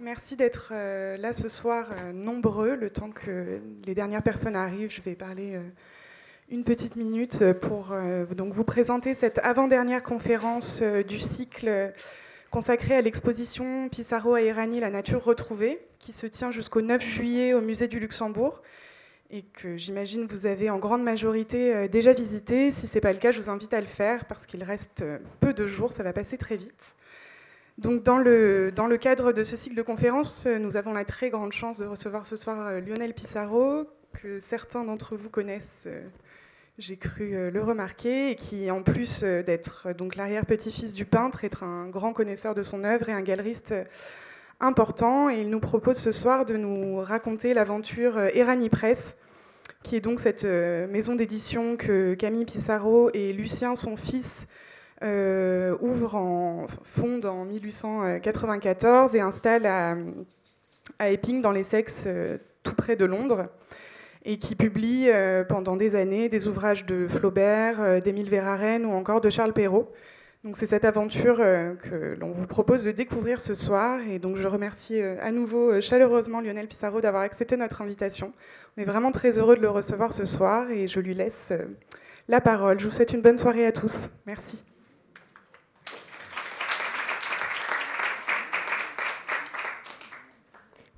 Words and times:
Merci 0.00 0.36
d'être 0.36 0.72
euh, 0.72 1.16
là 1.16 1.32
ce 1.32 1.48
soir 1.48 1.86
euh, 1.90 2.12
nombreux. 2.12 2.74
Le 2.74 2.90
temps 2.90 3.10
que 3.10 3.60
les 3.86 3.94
dernières 3.94 4.22
personnes 4.22 4.56
arrivent, 4.56 4.90
je 4.90 5.00
vais 5.00 5.14
parler 5.14 5.54
euh, 5.54 5.62
une 6.50 6.64
petite 6.64 6.96
minute 6.96 7.52
pour 7.54 7.94
donc 8.36 8.52
vous 8.52 8.64
présenter 8.64 9.14
cette 9.14 9.38
avant-dernière 9.38 10.02
conférence 10.02 10.82
du 10.82 11.18
cycle 11.18 11.90
consacré 12.50 12.94
à 12.94 13.00
l'exposition 13.00 13.88
Pissarro 13.88 14.34
à 14.34 14.42
Irani, 14.42 14.78
la 14.78 14.90
nature 14.90 15.24
retrouvée, 15.24 15.80
qui 15.98 16.12
se 16.12 16.26
tient 16.26 16.50
jusqu'au 16.50 16.82
9 16.82 17.02
juillet 17.02 17.54
au 17.54 17.62
musée 17.62 17.88
du 17.88 17.98
Luxembourg 17.98 18.60
et 19.30 19.40
que 19.40 19.78
j'imagine 19.78 20.26
vous 20.26 20.44
avez 20.44 20.68
en 20.68 20.78
grande 20.78 21.02
majorité 21.02 21.88
déjà 21.88 22.12
visité. 22.12 22.70
Si 22.72 22.86
ce 22.86 22.94
n'est 22.94 23.00
pas 23.00 23.14
le 23.14 23.18
cas, 23.18 23.32
je 23.32 23.40
vous 23.40 23.48
invite 23.48 23.72
à 23.72 23.80
le 23.80 23.86
faire 23.86 24.26
parce 24.26 24.44
qu'il 24.44 24.62
reste 24.64 25.02
peu 25.40 25.54
de 25.54 25.66
jours, 25.66 25.92
ça 25.92 26.02
va 26.02 26.12
passer 26.12 26.36
très 26.36 26.58
vite. 26.58 26.94
Donc 27.78 28.04
dans 28.04 28.18
le, 28.18 28.96
cadre 29.00 29.32
de 29.32 29.42
ce 29.42 29.56
cycle 29.56 29.74
de 29.74 29.82
conférences, 29.82 30.46
nous 30.46 30.76
avons 30.76 30.92
la 30.92 31.04
très 31.04 31.30
grande 31.30 31.52
chance 31.52 31.78
de 31.78 31.86
recevoir 31.86 32.24
ce 32.24 32.36
soir 32.36 32.68
euh, 32.68 32.80
Lionel 32.80 33.14
Pissarro, 33.14 33.84
que 34.12 34.38
certains 34.38 34.84
d'entre 34.84 35.16
vous 35.16 35.28
connaissent, 35.28 35.84
euh, 35.88 36.06
j'ai 36.78 36.96
cru 36.96 37.34
euh, 37.34 37.50
le 37.50 37.60
remarquer, 37.60 38.30
et 38.30 38.36
qui, 38.36 38.70
en 38.70 38.82
plus 38.82 39.24
d'être 39.24 39.92
donc 39.92 40.14
l'arrière-petit-fils 40.14 40.94
du 40.94 41.04
peintre, 41.04 41.42
est 41.44 41.64
un 41.64 41.88
grand 41.88 42.12
connaisseur 42.12 42.54
de 42.54 42.62
son 42.62 42.84
œuvre 42.84 43.08
et 43.08 43.12
un 43.12 43.22
galeriste 43.22 43.74
important. 44.60 45.28
Il 45.28 45.50
nous 45.50 45.60
propose 45.60 45.96
ce 45.96 46.12
soir 46.12 46.44
de 46.44 46.56
nous 46.56 46.98
raconter 46.98 47.54
l'aventure 47.54 48.20
Erani 48.20 48.68
Press, 48.68 49.16
qui 49.82 49.96
est 49.96 50.00
donc 50.00 50.20
cette 50.20 50.44
maison 50.44 51.16
d'édition 51.16 51.76
que 51.76 52.14
Camille 52.14 52.44
Pissarro 52.44 53.10
et 53.14 53.32
Lucien, 53.32 53.74
son 53.74 53.96
fils, 53.96 54.46
euh, 55.02 55.76
ouvre 55.80 56.14
en 56.14 56.66
fonde 56.84 57.26
en 57.26 57.44
1894 57.44 59.14
et 59.14 59.20
installe 59.20 59.66
à, 59.66 59.96
Epping 61.00 61.42
dans 61.42 61.50
l'Essex, 61.50 62.04
euh, 62.06 62.38
tout 62.62 62.74
près 62.74 62.94
de 62.94 63.04
Londres, 63.04 63.48
et 64.24 64.38
qui 64.38 64.54
publie 64.54 65.08
euh, 65.08 65.44
pendant 65.44 65.76
des 65.76 65.96
années 65.96 66.28
des 66.28 66.46
ouvrages 66.46 66.86
de 66.86 67.08
Flaubert, 67.08 68.00
d'Émile 68.00 68.28
Verhaeren 68.28 68.86
ou 68.86 68.92
encore 68.92 69.20
de 69.20 69.30
Charles 69.30 69.52
Perrault. 69.52 69.90
Donc 70.44 70.56
c'est 70.56 70.66
cette 70.66 70.84
aventure 70.84 71.38
que 71.38 72.16
l'on 72.20 72.30
vous 72.30 72.46
propose 72.46 72.84
de 72.84 72.90
découvrir 72.90 73.40
ce 73.40 73.54
soir. 73.54 73.98
Et 74.10 74.18
donc 74.18 74.36
je 74.36 74.46
remercie 74.46 75.00
à 75.00 75.32
nouveau 75.32 75.80
chaleureusement 75.80 76.42
Lionel 76.42 76.68
Pissarro 76.68 77.00
d'avoir 77.00 77.22
accepté 77.22 77.56
notre 77.56 77.80
invitation. 77.80 78.30
On 78.76 78.82
est 78.82 78.84
vraiment 78.84 79.10
très 79.10 79.38
heureux 79.38 79.56
de 79.56 79.62
le 79.62 79.70
recevoir 79.70 80.12
ce 80.12 80.26
soir 80.26 80.70
et 80.70 80.86
je 80.86 81.00
lui 81.00 81.14
laisse 81.14 81.54
la 82.28 82.42
parole. 82.42 82.78
Je 82.78 82.84
vous 82.84 82.92
souhaite 82.92 83.14
une 83.14 83.22
bonne 83.22 83.38
soirée 83.38 83.64
à 83.64 83.72
tous. 83.72 84.10
Merci. 84.26 84.64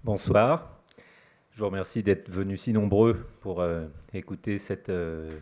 Bonsoir. 0.06 0.70
Je 1.50 1.58
vous 1.58 1.66
remercie 1.66 2.04
d'être 2.04 2.30
venus 2.30 2.60
si 2.60 2.72
nombreux 2.72 3.26
pour 3.40 3.60
euh, 3.60 3.86
écouter 4.14 4.56
cette, 4.56 4.88
euh, 4.88 5.36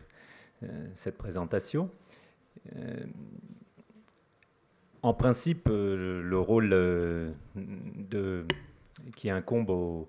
euh, 0.62 1.10
présentation. 1.18 1.90
en 5.02 5.12
principe, 5.12 5.68
le 5.68 6.38
rôle 6.38 6.74
qui 9.14 9.28
incombe 9.28 10.06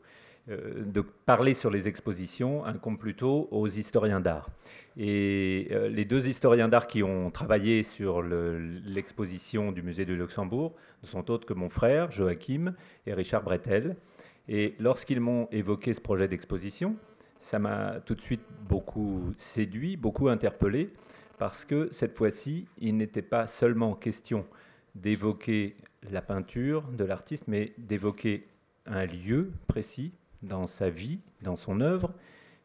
de 0.47 1.01
parler 1.25 1.53
sur 1.53 1.69
les 1.69 1.89
expositions 1.89 2.63
incombe 2.63 2.97
plutôt 2.97 3.49
aux 3.51 3.67
historiens 3.67 4.21
d'art. 4.21 4.49
Et 4.95 5.67
les 5.89 6.05
deux 6.05 6.29
historiens 6.29 6.69
d'art 6.69 6.87
qui 6.87 7.03
ont 7.03 7.29
travaillé 7.29 7.83
sur 7.83 8.23
l'exposition 8.23 9.73
du 9.73 9.83
musée 9.83 10.05
de 10.05 10.13
Luxembourg 10.13 10.73
ne 11.03 11.07
sont 11.07 11.29
autres 11.29 11.45
que 11.45 11.53
mon 11.53 11.67
frère 11.67 12.09
Joachim 12.09 12.73
et 13.05 13.13
Richard 13.13 13.43
Bretel. 13.43 13.97
Et 14.47 14.75
lorsqu'ils 14.79 15.19
m'ont 15.19 15.47
évoqué 15.51 15.93
ce 15.93 16.01
projet 16.01 16.27
d'exposition, 16.27 16.95
ça 17.41 17.59
m'a 17.59 17.99
tout 18.05 18.15
de 18.15 18.21
suite 18.21 18.45
beaucoup 18.67 19.33
séduit, 19.37 19.97
beaucoup 19.97 20.29
interpellé, 20.29 20.91
parce 21.37 21.65
que 21.65 21.89
cette 21.91 22.15
fois-ci, 22.17 22.67
il 22.79 22.97
n'était 22.97 23.21
pas 23.21 23.47
seulement 23.47 23.93
question 23.95 24.45
d'évoquer 24.93 25.75
la 26.11 26.21
peinture 26.21 26.87
de 26.87 27.03
l'artiste, 27.03 27.47
mais 27.47 27.73
d'évoquer 27.77 28.47
un 28.85 29.05
lieu 29.05 29.51
précis 29.67 30.13
dans 30.41 30.67
sa 30.67 30.89
vie, 30.89 31.19
dans 31.41 31.55
son 31.55 31.81
œuvre, 31.81 32.13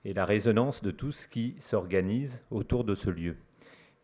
et 0.05 0.15
la 0.15 0.25
résonance 0.25 0.83
de 0.83 0.91
tout 0.91 1.13
ce 1.13 1.29
qui 1.29 1.57
s'organise 1.59 2.43
autour 2.51 2.85
de 2.85 2.95
ce 2.95 3.11
lieu. 3.11 3.37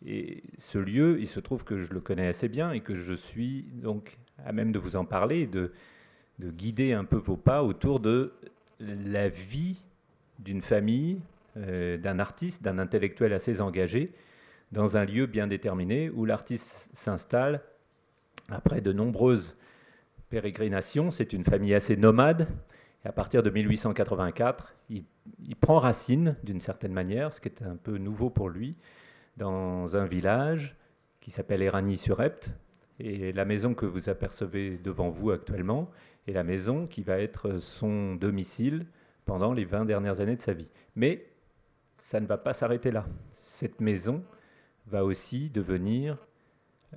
Et 0.04 0.42
ce 0.58 0.78
lieu, 0.78 1.18
il 1.20 1.26
se 1.26 1.40
trouve 1.40 1.64
que 1.64 1.78
je 1.78 1.92
le 1.92 2.00
connais 2.00 2.26
assez 2.26 2.48
bien 2.48 2.72
et 2.72 2.80
que 2.80 2.94
je 2.94 3.14
suis 3.14 3.62
donc 3.74 4.18
à 4.44 4.52
même 4.52 4.72
de 4.72 4.78
vous 4.78 4.96
en 4.96 5.04
parler, 5.04 5.46
de, 5.46 5.72
de 6.38 6.50
guider 6.50 6.92
un 6.92 7.04
peu 7.04 7.16
vos 7.16 7.36
pas 7.36 7.62
autour 7.62 8.00
de 8.00 8.32
la 8.80 9.28
vie 9.28 9.82
d'une 10.38 10.60
famille, 10.60 11.20
euh, 11.56 11.96
d'un 11.96 12.18
artiste, 12.18 12.62
d'un 12.62 12.78
intellectuel 12.78 13.32
assez 13.32 13.60
engagé, 13.60 14.12
dans 14.72 14.96
un 14.96 15.04
lieu 15.04 15.26
bien 15.26 15.46
déterminé 15.46 16.10
où 16.10 16.24
l'artiste 16.24 16.90
s'installe 16.92 17.62
après 18.48 18.80
de 18.80 18.92
nombreuses 18.92 19.56
pérégrinations. 20.28 21.10
C'est 21.10 21.32
une 21.32 21.44
famille 21.44 21.74
assez 21.74 21.96
nomade. 21.96 22.48
Et 23.04 23.08
à 23.08 23.12
partir 23.12 23.42
de 23.42 23.50
1884, 23.50 24.74
il, 24.90 25.04
prend 25.60 25.78
racine 25.78 26.36
d'une 26.42 26.60
certaine 26.60 26.92
manière, 26.92 27.32
ce 27.32 27.40
qui 27.40 27.48
est 27.48 27.62
un 27.62 27.76
peu 27.76 27.98
nouveau 27.98 28.30
pour 28.30 28.48
lui, 28.48 28.76
dans 29.36 29.96
un 29.96 30.04
village 30.04 30.76
qui 31.20 31.30
s'appelle 31.30 31.62
Éragny-sur-Epte. 31.62 32.50
Et 32.98 33.32
la 33.32 33.44
maison 33.44 33.74
que 33.74 33.86
vous 33.86 34.08
apercevez 34.08 34.78
devant 34.78 35.10
vous 35.10 35.30
actuellement 35.30 35.90
et 36.26 36.32
la 36.32 36.44
maison 36.44 36.86
qui 36.86 37.02
va 37.02 37.18
être 37.18 37.58
son 37.58 38.14
domicile 38.14 38.86
pendant 39.24 39.52
les 39.52 39.64
20 39.64 39.84
dernières 39.84 40.20
années 40.20 40.36
de 40.36 40.42
sa 40.42 40.52
vie. 40.52 40.70
Mais 40.94 41.26
ça 41.98 42.20
ne 42.20 42.26
va 42.26 42.38
pas 42.38 42.52
s'arrêter 42.52 42.90
là. 42.90 43.06
Cette 43.34 43.80
maison 43.80 44.24
va 44.86 45.04
aussi 45.04 45.50
devenir 45.50 46.18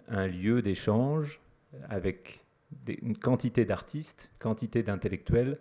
un 0.08 0.28
lieu 0.28 0.62
d'échange 0.62 1.42
avec 1.90 2.46
une 2.88 3.18
quantité 3.18 3.66
d'artistes, 3.66 4.32
quantité 4.40 4.84
d'intellectuels 4.84 5.60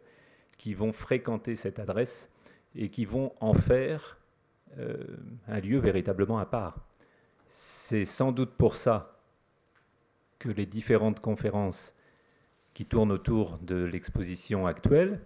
qui 0.59 0.75
vont 0.75 0.93
fréquenter 0.93 1.57
cette 1.57 1.79
adresse 1.79 2.31
et 2.75 2.91
qui 2.91 3.05
vont 3.05 3.33
en 3.41 3.55
faire 3.55 4.19
euh, 4.79 5.03
un 5.47 5.61
lieu 5.61 5.79
véritablement 5.79 6.39
à 6.39 6.47
part. 6.47 6.87
C'est 7.49 8.05
sans 8.05 8.33
doute 8.33 8.53
pour 8.53 8.75
ça 8.75 9.19
que 10.39 10.51
les 10.51 10.67
différentes 10.67 11.21
conférences 11.21 11.95
qui 12.75 12.87
tourne 12.87 13.11
autour 13.11 13.59
de 13.59 13.77
l'exposition 13.77 14.67
actuelle 14.67 15.21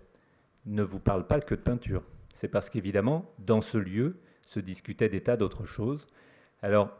ne 0.66 0.82
vous 0.82 1.00
parle 1.00 1.26
pas 1.26 1.40
que 1.40 1.54
de 1.54 1.60
peinture. 1.60 2.02
C'est 2.34 2.48
parce 2.48 2.70
qu'évidemment, 2.70 3.30
dans 3.38 3.60
ce 3.60 3.78
lieu, 3.78 4.16
se 4.46 4.60
discutait 4.60 5.08
des 5.08 5.22
tas 5.22 5.36
d'autres 5.36 5.64
choses. 5.64 6.06
Alors, 6.62 6.90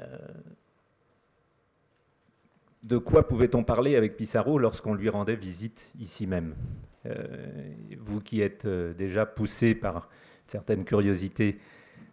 euh, 0.00 0.06
de 2.82 2.98
quoi 2.98 3.26
pouvait-on 3.26 3.64
parler 3.64 3.96
avec 3.96 4.16
Pissarro 4.16 4.58
lorsqu'on 4.58 4.94
lui 4.94 5.08
rendait 5.08 5.36
visite 5.36 5.90
ici 5.98 6.26
même? 6.26 6.54
Euh, 7.06 7.72
Vous 7.98 8.20
qui 8.20 8.40
êtes 8.40 8.64
euh, 8.64 8.94
déjà 8.94 9.26
poussé 9.26 9.74
par 9.74 10.08
certaines 10.46 10.84
curiosités 10.84 11.58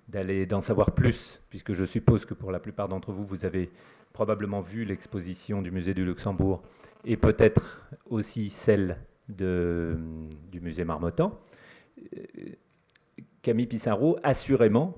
d'aller 0.07 0.45
d'en 0.45 0.61
savoir 0.61 0.91
plus, 0.91 1.41
puisque 1.49 1.73
je 1.73 1.83
suppose 1.83 2.25
que 2.25 2.33
pour 2.33 2.51
la 2.51 2.59
plupart 2.59 2.87
d'entre 2.87 3.11
vous, 3.11 3.25
vous 3.25 3.43
avez 3.45 3.69
probablement 4.17 4.61
vu 4.61 4.83
l'exposition 4.83 5.61
du 5.61 5.69
musée 5.69 5.93
du 5.93 6.03
Luxembourg 6.03 6.63
et 7.05 7.17
peut-être 7.17 7.87
aussi 8.09 8.49
celle 8.49 8.97
du 9.29 10.59
musée 10.59 10.85
Marmottan, 10.85 11.39
Camille 13.43 13.67
Pissarro, 13.67 14.17
assurément, 14.23 14.95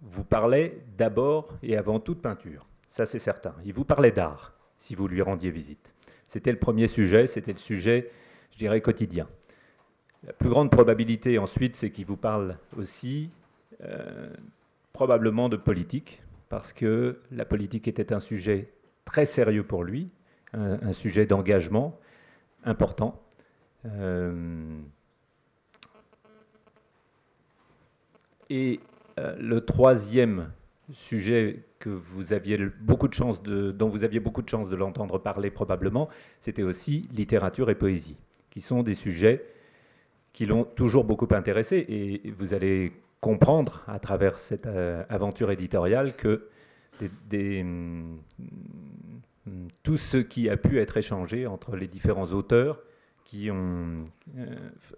vous 0.00 0.22
parlait 0.22 0.78
d'abord 0.96 1.58
et 1.64 1.76
avant 1.76 1.98
toute 1.98 2.22
peinture. 2.22 2.68
Ça, 2.88 3.04
c'est 3.04 3.18
certain. 3.18 3.52
Il 3.64 3.72
vous 3.72 3.84
parlait 3.84 4.12
d'art, 4.12 4.54
si 4.78 4.94
vous 4.94 5.08
lui 5.08 5.22
rendiez 5.22 5.50
visite. 5.50 5.92
C'était 6.28 6.52
le 6.52 6.60
premier 6.60 6.86
sujet, 6.86 7.26
c'était 7.26 7.52
le 7.52 7.58
sujet, 7.58 8.12
je 8.52 8.58
dirais, 8.58 8.80
quotidien. 8.80 9.26
La 10.24 10.32
plus 10.32 10.50
grande 10.50 10.70
probabilité 10.70 11.36
ensuite, 11.38 11.74
c'est 11.74 11.90
qu'il 11.90 12.06
vous 12.06 12.16
parle 12.16 12.58
aussi 12.78 13.28
euh, 13.82 14.32
probablement 14.92 15.48
de 15.48 15.56
politique, 15.56 16.22
parce 16.48 16.72
que 16.72 17.20
la 17.30 17.44
politique 17.44 17.88
était 17.88 18.12
un 18.12 18.20
sujet 18.20 18.72
très 19.04 19.24
sérieux 19.24 19.64
pour 19.64 19.84
lui, 19.84 20.10
un, 20.52 20.92
sujet 20.92 21.26
d'engagement 21.26 21.98
important. 22.64 23.22
Euh, 23.84 24.80
et 28.48 28.80
euh, 29.18 29.36
le 29.38 29.60
troisième 29.64 30.50
sujet 30.92 31.64
que 31.78 31.90
vous 31.90 32.32
aviez 32.32 32.58
beaucoup 32.80 33.08
de 33.08 33.14
chance 33.14 33.42
dont 33.42 33.88
vous 33.88 34.04
aviez 34.04 34.20
beaucoup 34.20 34.42
de 34.42 34.48
chance 34.48 34.68
de 34.68 34.76
l'entendre 34.76 35.18
parler 35.18 35.50
probablement, 35.50 36.08
c'était 36.40 36.62
aussi 36.62 37.08
littérature 37.12 37.70
et 37.70 37.74
poésie, 37.74 38.16
qui 38.50 38.60
sont 38.60 38.82
des 38.82 38.94
sujets 38.94 39.44
qui 40.32 40.46
l'ont 40.46 40.64
toujours 40.64 41.04
beaucoup 41.04 41.28
intéressé. 41.30 41.84
Et 41.88 42.30
vous 42.30 42.54
allez 42.54 42.92
comprendre 43.20 43.84
à 43.86 43.98
travers 43.98 44.38
cette 44.38 44.66
euh, 44.66 45.04
aventure 45.08 45.50
éditoriale 45.50 46.14
que 46.14 46.48
hum, 47.00 48.18
tout 49.82 49.96
ce 49.96 50.18
qui 50.18 50.48
a 50.48 50.56
pu 50.56 50.80
être 50.80 50.96
échangé 50.96 51.46
entre 51.46 51.76
les 51.76 51.86
différents 51.86 52.32
auteurs 52.32 52.82
qui 53.24 53.50
ont 53.50 54.08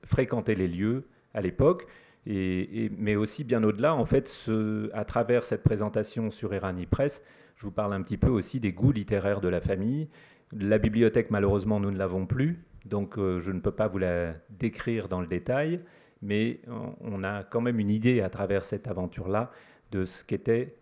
fréquenté 0.04 0.54
les 0.54 0.68
lieux 0.68 1.08
à 1.32 1.40
l'époque, 1.40 1.86
et, 2.26 2.90
mais 2.96 3.16
aussi 3.16 3.42
bien 3.42 3.64
au-delà, 3.64 3.94
en 3.94 4.04
fait, 4.04 4.50
à 4.92 5.04
travers 5.04 5.44
cette 5.44 5.62
présentation 5.62 6.30
sur 6.30 6.52
Irani 6.54 6.84
Press, 6.84 7.22
je 7.56 7.64
vous 7.64 7.72
parle 7.72 7.94
un 7.94 8.02
petit 8.02 8.18
peu 8.18 8.28
aussi 8.28 8.60
des 8.60 8.72
goûts 8.72 8.92
littéraires 8.92 9.40
de 9.40 9.48
la 9.48 9.60
famille. 9.60 10.08
La 10.52 10.78
bibliothèque, 10.78 11.30
malheureusement, 11.30 11.80
nous 11.80 11.90
ne 11.90 11.96
l'avons 11.96 12.26
plus, 12.26 12.62
donc 12.84 13.16
je 13.16 13.50
ne 13.50 13.60
peux 13.60 13.70
pas 13.70 13.88
vous 13.88 13.98
la 13.98 14.34
décrire 14.50 15.08
dans 15.08 15.22
le 15.22 15.26
détail, 15.26 15.80
mais 16.22 16.60
on 17.00 17.22
a 17.24 17.44
quand 17.44 17.60
même 17.60 17.78
une 17.78 17.90
idée 17.90 18.20
à 18.20 18.30
travers 18.30 18.64
cette 18.64 18.88
aventure-là 18.88 19.50
de 19.92 20.04
ce 20.04 20.24
qu'était 20.24 20.74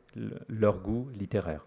leur 0.49 0.81
goût 0.81 1.09
littéraire. 1.15 1.67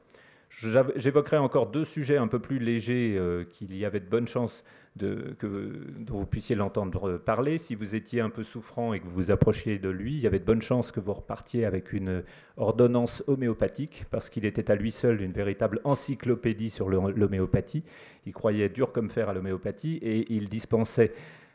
J'évoquerai 0.96 1.38
encore 1.38 1.68
deux 1.68 1.86
sujets 1.86 2.18
un 2.18 2.28
peu 2.28 2.40
plus 2.40 2.58
légers 2.58 3.16
euh, 3.18 3.44
qu'il 3.44 3.76
y 3.78 3.86
avait 3.86 4.00
de 4.00 4.10
bonnes 4.10 4.28
chances 4.28 4.64
que, 4.98 5.72
dont 6.00 6.20
vous 6.20 6.26
puissiez 6.26 6.56
l'entendre 6.56 7.18
parler. 7.18 7.58
Si 7.58 7.76
vous 7.76 7.96
étiez 7.96 8.20
un 8.20 8.30
peu 8.30 8.44
souffrant 8.44 8.94
et 8.94 9.00
que 9.00 9.06
vous 9.06 9.14
vous 9.14 9.32
approchiez 9.32 9.78
de 9.78 9.90
lui, 9.90 10.16
il 10.16 10.20
y 10.20 10.28
avait 10.28 10.40
de 10.40 10.46
bonnes 10.46 10.62
chances 10.62 10.92
que 10.92 11.00
vous 11.00 11.14
repartiez 11.14 11.66
avec 11.66 11.94
une 11.94 12.24
ordonnance 12.58 13.24
homéopathique, 13.28 14.06
parce 14.12 14.30
qu'il 14.30 14.44
était 14.44 14.72
à 14.72 14.76
lui 14.76 14.92
seul 14.92 15.22
une 15.22 15.32
véritable 15.32 15.80
encyclopédie 15.84 16.70
sur 16.70 16.90
l'homéopathie. 16.90 17.84
Il 18.26 18.34
croyait 18.34 18.70
dur 18.70 18.92
comme 18.92 19.10
fer 19.10 19.30
à 19.30 19.34
l'homéopathie 19.34 19.98
et 20.02 20.34
il 20.34 20.50
dispensait 20.50 21.14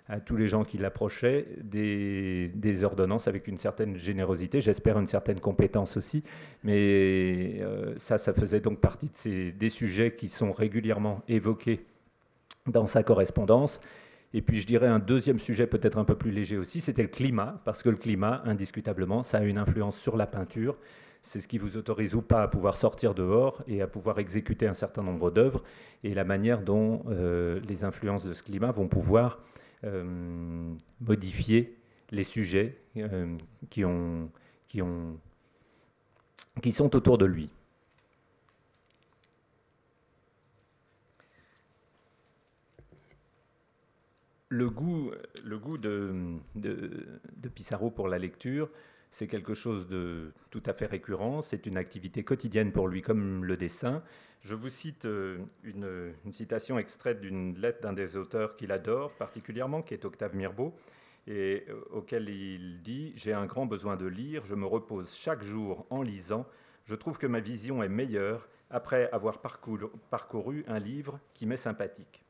à 0.08 0.20
tous 0.20 0.36
les 0.36 0.48
gens 0.48 0.64
qui 0.64 0.76
l'approchaient 0.76 1.46
des, 1.62 2.84
ordonnances 2.84 3.26
avec 3.26 3.48
une 3.48 3.56
certaine 3.56 3.96
générosité, 3.96 4.60
j'espère 4.60 4.98
une 4.98 5.06
certaine 5.06 5.40
compétence 5.40 5.96
aussi. 5.96 6.22
Mais 6.62 7.60
euh, 7.60 7.94
ça, 7.96 8.18
ça 8.18 8.34
faisait 8.34 8.60
donc 8.60 8.80
partie 8.80 9.06
de 9.06 9.16
ces, 9.16 9.52
des 9.52 9.70
sujets 9.70 10.14
qui 10.14 10.28
sont 10.28 10.52
régulièrement 10.52 11.22
évoqués 11.28 11.86
dans 12.66 12.86
sa 12.86 13.02
correspondance. 13.02 13.80
Et 14.34 14.42
puis 14.42 14.60
je 14.60 14.66
dirais 14.66 14.88
un 14.88 14.98
deuxième 14.98 15.38
sujet 15.38 15.66
peut-être 15.66 15.96
un 15.96 16.04
peu 16.04 16.16
plus 16.16 16.32
léger 16.32 16.58
aussi, 16.58 16.80
c'était 16.80 17.02
le 17.02 17.08
climat, 17.08 17.60
parce 17.64 17.82
que 17.82 17.88
le 17.88 17.96
climat, 17.96 18.42
indiscutablement, 18.44 19.22
ça 19.22 19.38
a 19.38 19.42
une 19.42 19.58
influence 19.58 19.96
sur 19.96 20.16
la 20.16 20.26
peinture. 20.26 20.76
C'est 21.22 21.40
ce 21.40 21.48
qui 21.48 21.56
vous 21.56 21.78
autorise 21.78 22.14
ou 22.14 22.20
pas 22.20 22.42
à 22.42 22.48
pouvoir 22.48 22.76
sortir 22.76 23.14
dehors 23.14 23.62
et 23.66 23.80
à 23.80 23.86
pouvoir 23.86 24.18
exécuter 24.18 24.66
un 24.66 24.74
certain 24.74 25.02
nombre 25.02 25.30
d'œuvres, 25.30 25.62
et 26.02 26.12
la 26.12 26.24
manière 26.24 26.60
dont 26.60 27.04
euh, 27.08 27.60
les 27.66 27.84
influences 27.84 28.24
de 28.26 28.34
ce 28.34 28.42
climat 28.42 28.72
vont 28.72 28.88
pouvoir 28.88 29.38
modifier 31.00 31.76
les 32.10 32.25
sujets 32.25 32.78
euh, 32.96 33.36
qui, 33.70 33.84
ont, 33.84 34.31
qui, 34.69 34.82
ont, 34.82 35.19
qui 36.62 36.72
sont 36.72 36.94
autour 36.96 37.19
de 37.19 37.26
lui. 37.26 37.50
Le 44.48 44.70
goût, 44.70 45.10
le 45.44 45.58
goût 45.58 45.78
de, 45.78 46.37
de, 46.54 47.20
de 47.37 47.48
Pissarro 47.48 47.90
pour 47.90 48.06
la 48.06 48.19
lecture, 48.19 48.70
c'est 49.14 49.28
quelque 49.28 49.55
chose 49.55 49.87
de 49.87 50.32
tout 50.50 50.62
à 50.66 50.72
fait 50.72 50.87
récurrent, 50.87 51.40
c'est 51.40 51.66
une 51.66 51.76
activité 51.76 52.25
quotidienne 52.25 52.72
pour 52.72 52.88
lui 52.88 53.00
comme 53.00 53.44
le 53.44 53.56
dessin. 53.56 54.02
Je 54.40 54.56
vous 54.56 54.69
cite 54.69 55.05
euh, 55.05 55.38
une, 55.62 56.12
citation 56.32 56.81
extraite 56.81 57.20
d'une 57.20 57.56
lettre 57.56 57.81
d'un 57.81 57.93
des 57.93 58.16
auteurs 58.16 58.56
qu'il 58.56 58.72
adore 58.72 59.12
particulièrement, 59.12 59.82
qui 59.82 59.94
est 59.94 60.05
Octave 60.05 60.34
Mirbeau, 60.34 60.75
et 61.28 61.64
euh, 61.69 61.81
auquel 61.93 62.28
il 62.28 62.82
dit 62.82 63.12
J'ai 63.14 63.32
un 63.32 63.46
grand 63.46 63.66
besoin 63.66 63.94
de 63.94 64.06
lire, 64.06 64.44
je 64.46 64.56
me 64.56 64.66
repose 64.66 65.14
chaque 65.14 65.44
jour 65.44 65.87
en 65.90 66.02
lisant, 66.02 66.44
je 66.84 66.96
trouve 66.96 67.16
que 67.16 67.28
ma 67.28 67.38
vision 67.38 67.84
est 67.84 67.88
meilleure 67.88 68.49
après 68.69 69.08
avoir 69.12 69.40
parcouru, 69.40 69.87
parcouru 70.11 70.64
un 70.66 70.81
livre 70.81 71.20
qui 71.34 71.46
m'est 71.46 71.56
sympathique. 71.56 72.25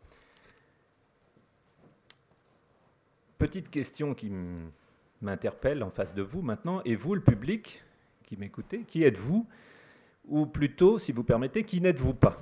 Petite 3.39 3.71
question 3.71 4.13
qui 4.15 4.31
m'interpelle 5.25 5.83
en 5.83 5.91
face 5.91 6.15
de 6.15 6.23
vous 6.23 6.43
maintenant, 6.43 6.83
et 6.85 6.95
vous, 6.95 7.15
le 7.15 7.21
public 7.21 7.83
qui 8.25 8.37
m'écoutez, 8.37 8.81
qui 8.81 9.03
êtes-vous? 9.05 9.47
Ou 10.29 10.47
plutôt, 10.47 10.99
si 10.99 11.13
vous 11.13 11.25
permettez, 11.25 11.65
qui 11.65 11.81
n'êtes-vous 11.81 12.15
pas? 12.15 12.41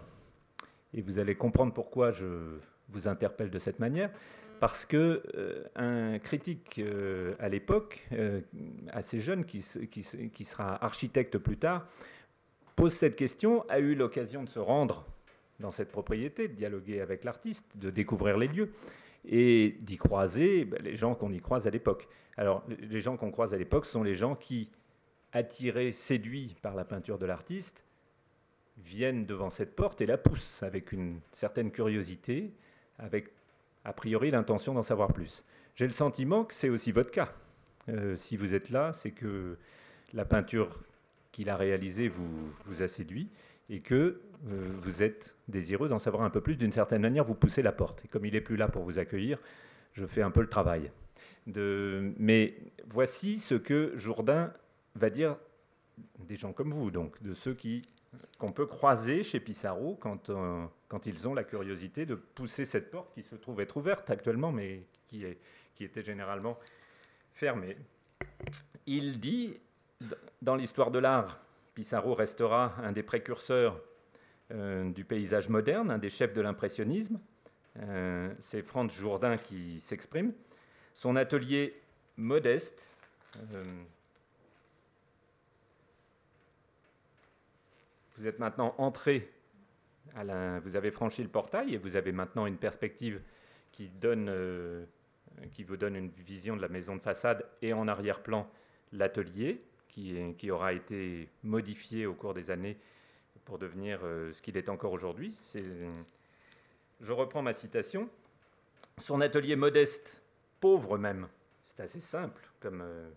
Et 0.94 1.02
vous 1.02 1.18
allez 1.18 1.34
comprendre 1.34 1.72
pourquoi 1.72 2.12
je 2.12 2.58
vous 2.90 3.08
interpelle 3.08 3.50
de 3.50 3.58
cette 3.58 3.78
manière. 3.80 4.10
Parce 4.60 4.86
que 4.86 5.22
euh, 5.34 5.64
un 5.74 6.20
critique 6.20 6.78
euh, 6.78 7.34
à 7.40 7.48
l'époque, 7.48 8.06
euh, 8.12 8.40
assez 8.92 9.18
jeune, 9.18 9.44
qui, 9.44 9.64
qui, 9.90 10.44
sera 10.44 10.84
architecte 10.84 11.38
plus 11.38 11.56
tard, 11.56 11.88
pose 12.76 12.92
cette 12.92 13.16
question, 13.16 13.68
a 13.68 13.80
eu 13.80 13.96
l'occasion 13.96 14.44
de 14.44 14.48
se 14.48 14.60
rendre 14.60 15.04
dans 15.58 15.72
cette 15.72 15.90
propriété, 15.90 16.46
de 16.46 16.54
dialoguer 16.54 17.00
avec 17.00 17.24
l'artiste, 17.24 17.66
de 17.74 17.90
découvrir 17.90 18.38
les 18.38 18.46
lieux 18.46 18.70
et 19.24 19.76
d'y 19.80 19.96
croiser 19.96 20.64
ben, 20.64 20.80
les 20.82 20.96
gens 20.96 21.14
qu'on 21.14 21.32
y 21.32 21.40
croise 21.40 21.66
à 21.66 21.70
l'époque. 21.70 22.08
Alors, 22.36 22.64
les 22.68 23.00
gens 23.00 23.16
qu'on 23.16 23.30
croise 23.30 23.54
à 23.54 23.58
l'époque 23.58 23.86
sont 23.86 24.02
les 24.02 24.14
gens 24.14 24.34
qui 24.34 24.70
attirés, 25.32 25.92
séduits 25.92 26.56
par 26.62 26.74
la 26.74 26.84
peinture 26.84 27.18
de 27.18 27.26
l'artiste, 27.26 27.82
viennent 28.78 29.26
devant 29.26 29.50
cette 29.50 29.74
porte 29.74 30.00
et 30.00 30.06
la 30.06 30.18
poussent 30.18 30.62
avec 30.62 30.92
une 30.92 31.20
certaine 31.32 31.70
curiosité, 31.70 32.52
avec 32.98 33.30
a 33.84 33.92
priori 33.92 34.30
l'intention 34.30 34.74
d'en 34.74 34.82
savoir 34.82 35.12
plus. 35.12 35.44
J'ai 35.74 35.86
le 35.86 35.92
sentiment 35.92 36.44
que 36.44 36.54
c'est 36.54 36.68
aussi 36.68 36.92
votre 36.92 37.10
cas. 37.10 37.32
Euh, 37.88 38.14
si 38.16 38.36
vous 38.36 38.54
êtes 38.54 38.70
là, 38.70 38.92
c'est 38.92 39.10
que 39.10 39.56
la 40.12 40.24
peinture 40.24 40.80
qu'il 41.32 41.48
a 41.48 41.56
réalisée 41.56 42.08
vous, 42.08 42.52
vous 42.66 42.82
a 42.82 42.88
séduit 42.88 43.28
et 43.70 43.80
que 43.80 44.20
euh, 44.48 44.68
vous 44.78 45.02
êtes 45.02 45.34
désireux 45.52 45.88
d'en 45.88 46.00
savoir 46.00 46.24
un 46.24 46.30
peu 46.30 46.40
plus. 46.40 46.56
D'une 46.56 46.72
certaine 46.72 47.02
manière, 47.02 47.24
vous 47.24 47.36
poussez 47.36 47.62
la 47.62 47.70
porte. 47.70 48.04
Et 48.04 48.08
comme 48.08 48.26
il 48.26 48.32
n'est 48.32 48.40
plus 48.40 48.56
là 48.56 48.66
pour 48.66 48.82
vous 48.82 48.98
accueillir, 48.98 49.38
je 49.92 50.04
fais 50.04 50.22
un 50.22 50.32
peu 50.32 50.40
le 50.40 50.48
travail. 50.48 50.90
Mais 51.46 52.56
voici 52.88 53.38
ce 53.38 53.54
que 53.54 53.92
Jourdain 53.96 54.52
va 54.96 55.10
dire 55.10 55.36
des 56.20 56.36
gens 56.36 56.52
comme 56.52 56.72
vous, 56.72 56.90
donc 56.90 57.22
de 57.22 57.34
ceux 57.34 57.56
qu'on 58.38 58.52
peut 58.52 58.66
croiser 58.66 59.22
chez 59.22 59.40
Pissarro 59.40 59.96
quand, 59.96 60.30
euh, 60.30 60.64
quand 60.88 61.06
ils 61.06 61.28
ont 61.28 61.34
la 61.34 61.44
curiosité 61.44 62.06
de 62.06 62.14
pousser 62.14 62.64
cette 62.64 62.90
porte 62.90 63.12
qui 63.14 63.22
se 63.22 63.36
trouve 63.36 63.60
être 63.60 63.76
ouverte 63.76 64.10
actuellement, 64.10 64.52
mais 64.52 64.84
qui, 65.06 65.24
qui 65.74 65.84
était 65.84 66.02
généralement 66.02 66.58
fermée. 67.34 67.76
Il 68.86 69.20
dit, 69.20 69.58
dans 70.40 70.56
l'histoire 70.56 70.90
de 70.90 70.98
l'art, 70.98 71.40
Pissarro 71.74 72.14
restera 72.14 72.74
un 72.82 72.92
des 72.92 73.02
précurseurs 73.02 73.80
du 74.52 75.04
paysage 75.04 75.48
moderne, 75.48 75.90
un 75.90 75.98
des 75.98 76.10
chefs 76.10 76.34
de 76.34 76.40
l'impressionnisme. 76.40 77.18
Euh, 77.78 78.32
c'est 78.38 78.62
Franz 78.62 78.94
Jourdain 78.94 79.38
qui 79.38 79.80
s'exprime. 79.80 80.32
Son 80.94 81.16
atelier 81.16 81.74
modeste, 82.16 82.92
Vous 88.16 88.28
êtes 88.28 88.38
maintenant 88.38 88.74
entré, 88.78 89.28
vous 90.14 90.76
avez 90.76 90.90
franchi 90.90 91.22
le 91.22 91.28
portail 91.28 91.74
et 91.74 91.78
vous 91.78 91.96
avez 91.96 92.12
maintenant 92.12 92.46
une 92.46 92.58
perspective 92.58 93.20
qui, 93.72 93.90
euh, 94.04 94.84
vous 95.66 95.76
donne 95.76 95.96
une 95.96 96.10
vision 96.10 96.54
de 96.54 96.62
la 96.62 96.68
maison 96.68 96.94
de 96.94 97.00
façade 97.00 97.44
et 97.62 97.72
en 97.72 97.88
arrière-plan 97.88 98.48
l'atelier 98.92 99.60
qui, 99.88 100.50
aura 100.50 100.72
été 100.72 101.30
modifié 101.42 102.06
au 102.06 102.14
cours 102.14 102.32
des 102.34 102.50
années 102.50 102.78
pour 103.44 103.58
devenir 103.58 104.00
euh, 104.02 104.32
ce 104.32 104.42
qu'il 104.42 104.56
est 104.56 104.68
encore 104.68 104.92
aujourd'hui. 104.92 105.38
Je 107.00 107.12
reprends 107.12 107.42
ma 107.42 107.52
citation. 107.52 108.08
Son 108.98 109.20
atelier 109.20 109.56
modeste, 109.56 110.22
pauvre 110.60 110.98
même, 110.98 111.28
c'est 111.66 111.82
assez 111.82 112.00
simple 112.00 112.42
comme, 112.60 112.82
euh, 112.82 113.10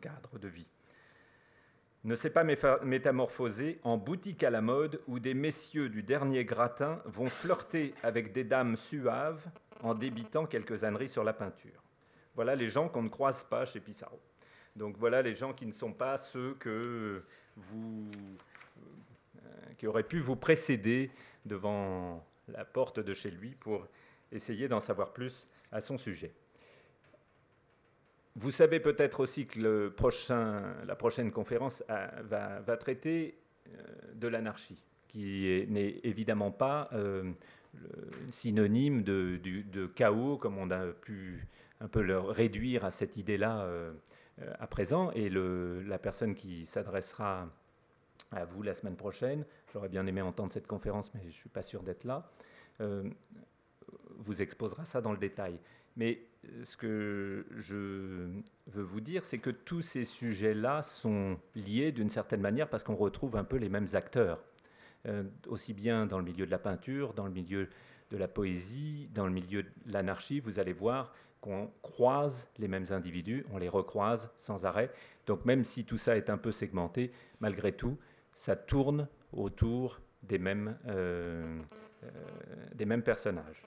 cadre 0.00 0.38
de 0.38 0.48
vie 0.48 0.68
ne 2.04 2.14
s'est 2.14 2.30
pas 2.30 2.44
métamorphosé 2.44 3.80
en 3.82 3.96
boutique 3.96 4.44
à 4.44 4.50
la 4.50 4.60
mode 4.60 5.00
où 5.08 5.18
des 5.18 5.32
messieurs 5.32 5.88
du 5.88 6.02
dernier 6.02 6.44
gratin 6.44 7.00
vont 7.06 7.28
flirter 7.28 7.94
avec 8.02 8.32
des 8.32 8.44
dames 8.44 8.76
suaves 8.76 9.46
en 9.82 9.94
débitant 9.94 10.44
quelques 10.44 10.84
âneries 10.84 11.08
sur 11.08 11.24
la 11.24 11.32
peinture. 11.32 11.82
Voilà 12.34 12.56
les 12.56 12.68
gens 12.68 12.88
qu'on 12.88 13.02
ne 13.02 13.08
croise 13.08 13.44
pas 13.44 13.64
chez 13.64 13.80
Pissarro. 13.80 14.20
Donc 14.76 14.96
voilà 14.98 15.22
les 15.22 15.34
gens 15.34 15.54
qui 15.54 15.64
ne 15.66 15.72
sont 15.72 15.92
pas 15.92 16.18
ceux 16.18 16.54
que 16.54 17.24
vous, 17.56 18.10
qui 19.76 19.86
auraient 19.86 20.02
pu 20.04 20.18
vous 20.18 20.36
précéder 20.36 21.10
devant 21.44 22.24
la 22.48 22.64
porte 22.64 23.00
de 23.00 23.14
chez 23.14 23.30
lui 23.30 23.50
pour 23.50 23.86
essayer 24.32 24.68
d'en 24.68 24.80
savoir 24.80 25.12
plus 25.12 25.48
à 25.72 25.80
son 25.80 25.98
sujet. 25.98 26.32
Vous 28.36 28.50
savez 28.50 28.80
peut-être 28.80 29.20
aussi 29.20 29.46
que 29.46 29.60
le 29.60 29.92
prochain, 29.92 30.74
la 30.86 30.96
prochaine 30.96 31.30
conférence 31.30 31.84
va, 31.88 32.76
traiter 32.76 33.38
euh, 33.68 33.82
de 34.14 34.26
l'anarchie, 34.26 34.82
qui 35.06 35.64
n'est 35.68 36.00
évidemment 36.02 36.50
pas 36.50 36.88
euh, 36.92 37.30
synonyme 38.30 39.04
de, 39.04 39.86
chaos, 39.94 40.36
comme 40.36 40.58
on 40.58 40.70
a 40.72 40.86
pu 40.86 41.46
un 41.80 41.86
peu 41.86 42.02
le 42.02 42.18
réduire 42.18 42.84
à 42.84 42.90
cette 42.90 43.16
idée-là 43.16 43.62
euh, 43.62 43.92
à 44.58 44.66
présent. 44.66 45.12
Et 45.12 45.30
la 45.30 45.98
personne 45.98 46.34
qui 46.34 46.66
s'adressera 46.66 47.48
à 48.30 48.44
vous 48.44 48.62
la 48.62 48.74
semaine 48.74 48.96
prochaine. 48.96 49.44
J'aurais 49.72 49.88
bien 49.88 50.06
aimé 50.06 50.22
entendre 50.22 50.52
cette 50.52 50.66
conférence, 50.66 51.12
mais 51.14 51.20
je 51.22 51.26
ne 51.26 51.32
suis 51.32 51.48
pas 51.48 51.62
sûr 51.62 51.82
d'être 51.82 52.04
là. 52.04 52.30
Euh, 52.80 53.08
vous 54.18 54.42
exposera 54.42 54.84
ça 54.84 55.00
dans 55.00 55.12
le 55.12 55.18
détail. 55.18 55.58
Mais 55.96 56.20
ce 56.62 56.76
que 56.76 57.46
je 57.54 58.28
veux 58.66 58.82
vous 58.82 59.00
dire, 59.00 59.24
c'est 59.24 59.38
que 59.38 59.50
tous 59.50 59.82
ces 59.82 60.04
sujets-là 60.04 60.82
sont 60.82 61.38
liés 61.54 61.92
d'une 61.92 62.08
certaine 62.08 62.40
manière 62.40 62.68
parce 62.68 62.82
qu'on 62.84 62.96
retrouve 62.96 63.36
un 63.36 63.44
peu 63.44 63.56
les 63.56 63.68
mêmes 63.68 63.86
acteurs, 63.94 64.42
euh, 65.06 65.24
aussi 65.46 65.72
bien 65.72 66.06
dans 66.06 66.18
le 66.18 66.24
milieu 66.24 66.46
de 66.46 66.50
la 66.50 66.58
peinture, 66.58 67.14
dans 67.14 67.26
le 67.26 67.32
milieu 67.32 67.68
de 68.10 68.16
la 68.16 68.28
poésie, 68.28 69.08
dans 69.14 69.26
le 69.26 69.32
milieu 69.32 69.62
de 69.62 69.70
l'anarchie. 69.86 70.40
Vous 70.40 70.58
allez 70.58 70.72
voir 70.72 71.12
qu'on 71.44 71.70
croise 71.82 72.48
les 72.58 72.68
mêmes 72.68 72.86
individus, 72.88 73.44
on 73.52 73.58
les 73.58 73.68
recroise 73.68 74.30
sans 74.34 74.64
arrêt. 74.64 74.90
Donc 75.26 75.44
même 75.44 75.62
si 75.62 75.84
tout 75.84 75.98
ça 75.98 76.16
est 76.16 76.30
un 76.30 76.38
peu 76.38 76.50
segmenté, 76.50 77.12
malgré 77.38 77.72
tout, 77.72 77.98
ça 78.32 78.56
tourne 78.56 79.08
autour 79.30 80.00
des 80.22 80.38
mêmes, 80.38 80.78
euh, 80.88 81.60
euh, 82.02 82.08
des 82.74 82.86
mêmes 82.86 83.02
personnages. 83.02 83.62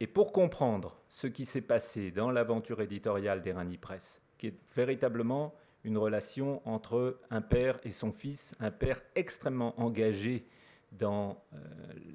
Et 0.00 0.06
pour 0.06 0.32
comprendre 0.32 0.96
ce 1.10 1.26
qui 1.26 1.44
s'est 1.44 1.60
passé 1.60 2.10
dans 2.12 2.30
l'aventure 2.30 2.80
éditoriale 2.80 3.42
d'Erani 3.42 3.76
Press, 3.76 4.18
qui 4.38 4.46
est 4.46 4.58
véritablement 4.74 5.54
une 5.84 5.98
relation 5.98 6.62
entre 6.66 7.18
un 7.28 7.42
père 7.42 7.78
et 7.84 7.90
son 7.90 8.10
fils, 8.10 8.54
un 8.58 8.70
père 8.70 9.02
extrêmement 9.14 9.78
engagé 9.78 10.46
dans 10.92 11.36
euh, 11.52 11.58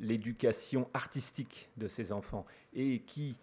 l'éducation 0.02 0.90
artistique 0.96 1.70
de 1.78 1.88
ses 1.88 2.12
enfants 2.12 2.48
et 2.74 3.02
qui 3.02 3.38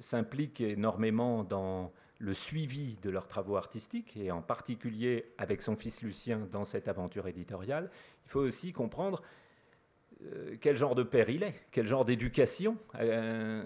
s'implique 0.00 0.60
énormément 0.60 1.44
dans 1.44 1.92
le 2.18 2.32
suivi 2.32 2.96
de 3.02 3.10
leurs 3.10 3.28
travaux 3.28 3.56
artistiques, 3.56 4.16
et 4.16 4.30
en 4.30 4.42
particulier 4.42 5.32
avec 5.38 5.62
son 5.62 5.76
fils 5.76 6.02
Lucien 6.02 6.48
dans 6.50 6.64
cette 6.64 6.88
aventure 6.88 7.28
éditoriale, 7.28 7.90
il 8.26 8.30
faut 8.30 8.40
aussi 8.40 8.72
comprendre 8.72 9.22
euh, 10.24 10.56
quel 10.60 10.76
genre 10.76 10.96
de 10.96 11.04
père 11.04 11.30
il 11.30 11.44
est, 11.44 11.54
quel 11.70 11.86
genre 11.86 12.04
d'éducation 12.04 12.76
euh, 12.96 13.62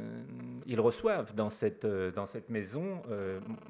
ils 0.67 0.81
reçoivent 0.81 1.35
dans 1.35 1.49
cette, 1.49 1.87
euh, 1.87 2.11
dans 2.11 2.27
cette 2.27 2.51
maison. 2.51 3.03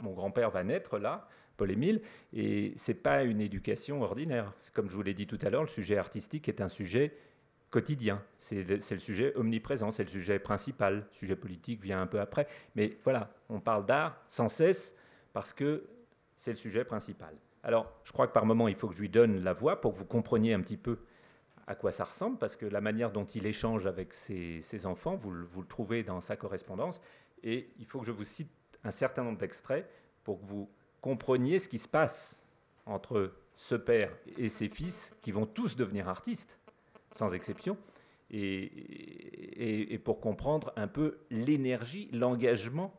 mon 0.00 0.12
grand-père 0.12 0.50
va 0.50 0.64
naître 0.64 0.99
là, 0.99 1.28
Paul-Émile, 1.57 2.02
et 2.33 2.73
ce 2.76 2.90
n'est 2.90 2.99
pas 2.99 3.23
une 3.23 3.40
éducation 3.40 4.02
ordinaire. 4.02 4.52
Comme 4.73 4.88
je 4.88 4.97
vous 4.97 5.02
l'ai 5.02 5.14
dit 5.14 5.28
tout 5.28 5.38
à 5.42 5.50
l'heure, 5.50 5.62
le 5.62 5.69
sujet 5.69 5.97
artistique 5.97 6.49
est 6.49 6.61
un 6.61 6.69
sujet 6.69 7.14
quotidien. 7.73 8.23
C'est 8.37 8.62
le, 8.62 8.81
sujet 8.81 9.35
omniprésent, 9.35 9.91
c'est 9.91 10.05
le 10.05 10.11
sujet 10.11 10.38
principal. 10.38 11.07
Le 11.11 11.17
sujet 11.17 11.35
politique 11.35 11.83
vient 11.83 12.00
un 12.00 12.07
peu 12.07 12.21
après. 12.21 12.47
Mais 12.76 12.99
voilà, 13.02 13.31
on 13.49 13.59
parle 13.59 13.87
d'art 13.87 14.23
sans 14.29 14.49
cesse 14.49 14.95
parce 15.33 15.52
que 15.52 15.88
c'est 16.37 16.52
le 16.52 16.59
sujet 16.59 16.85
principal. 16.85 17.35
Alors, 17.64 17.91
je 18.05 18.12
crois 18.12 18.29
que 18.29 18.33
par 18.33 18.45
moment, 18.45 18.69
il 18.69 18.76
faut 18.76 18.88
que 18.88 18.95
je 18.95 19.00
lui 19.00 19.09
donne 19.09 19.43
la 19.43 19.55
voix 19.55 19.81
pour 19.81 19.93
que 19.93 19.99
vous 19.99 20.05
compreniez 20.05 20.52
un 20.52 20.61
petit 20.61 20.76
peu 20.76 20.99
à 21.67 21.75
quoi 21.75 21.93
ça 21.93 22.05
ressemble, 22.05 22.38
parce 22.38 22.57
que 22.57 22.67
la 22.67 22.81
manière 22.81 23.12
dont 23.12 23.25
il 23.25 23.47
échange 23.47 23.87
avec 23.87 24.12
ses, 24.12 24.61
ses 24.62 24.85
enfants, 24.85 25.14
vous, 25.14 25.33
vous, 25.47 25.62
le 25.62 25.69
trouvez 25.69 26.02
dans 26.02 26.21
sa 26.21 26.37
correspondance, 26.37 27.00
et 27.45 27.71
il 27.79 27.87
faut 27.87 28.00
que 28.00 28.07
je 28.07 28.12
vous 28.12 28.25
cite 28.25 28.50
un 28.83 28.91
certain 28.91 29.23
nombre 29.23 29.38
d'extraits 29.38 29.88
pour 30.25 30.41
que 30.41 30.45
vous 30.45 30.69
compreniez 31.00 31.61
ce 31.61 31.69
qui 31.69 31.79
se 31.79 31.87
passe 31.88 32.49
entre 32.85 33.33
ce 33.55 33.76
père 33.76 34.11
et 34.37 34.49
ses 34.49 34.69
fils, 34.69 35.12
qui 35.23 35.31
vont 35.31 35.47
tous 35.47 35.76
devenir 35.76 36.09
artistes 36.09 36.59
sans 37.12 37.35
exception, 37.35 37.76
et, 38.31 40.00
pour 40.04 40.21
comprendre 40.21 40.73
un 40.76 40.88
peu 40.88 41.19
l'énergie, 41.31 42.09
l'engagement 42.12 42.99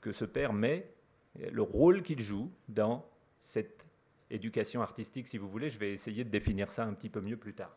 que 0.00 0.12
ce 0.12 0.24
père 0.24 0.52
met, 0.52 0.90
le 1.50 1.62
rôle 1.62 2.02
qu'il 2.02 2.20
joue 2.20 2.50
dans 2.68 3.08
cette 3.40 3.84
éducation 4.30 4.82
artistique, 4.82 5.28
si 5.28 5.38
vous 5.38 5.48
voulez. 5.48 5.70
Je 5.70 5.78
vais 5.78 5.92
essayer 5.92 6.24
de 6.24 6.30
définir 6.30 6.70
ça 6.70 6.84
un 6.84 6.92
petit 6.92 7.08
peu 7.08 7.20
mieux 7.20 7.36
plus 7.36 7.54
tard. 7.54 7.74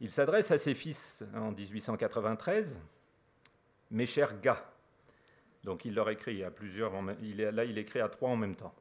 Il 0.00 0.10
s'adresse 0.10 0.50
à 0.50 0.58
ses 0.58 0.74
fils 0.74 1.24
en 1.34 1.52
1893, 1.52 2.80
mes 3.92 4.06
chers 4.06 4.40
gars. 4.40 4.70
Donc 5.62 5.84
il 5.84 5.94
leur 5.94 6.10
écrit 6.10 6.44
à 6.44 6.50
plusieurs, 6.50 6.92
là 6.92 7.64
il 7.64 7.78
écrit 7.78 8.00
à 8.00 8.08
trois 8.08 8.30
en 8.30 8.36
même 8.36 8.56
temps. 8.56 8.74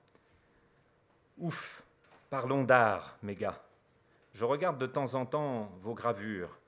Ouf, 1.38 1.84
parlons 2.30 2.64
d'art, 2.64 3.18
mes 3.22 3.36
gars. 3.36 3.64
Je 4.34 4.46
regarde 4.46 4.80
de 4.80 4.88
temps 4.88 5.14
en 5.14 5.26
temps 5.26 5.72
vos 5.82 5.94
gravures, 5.94 6.60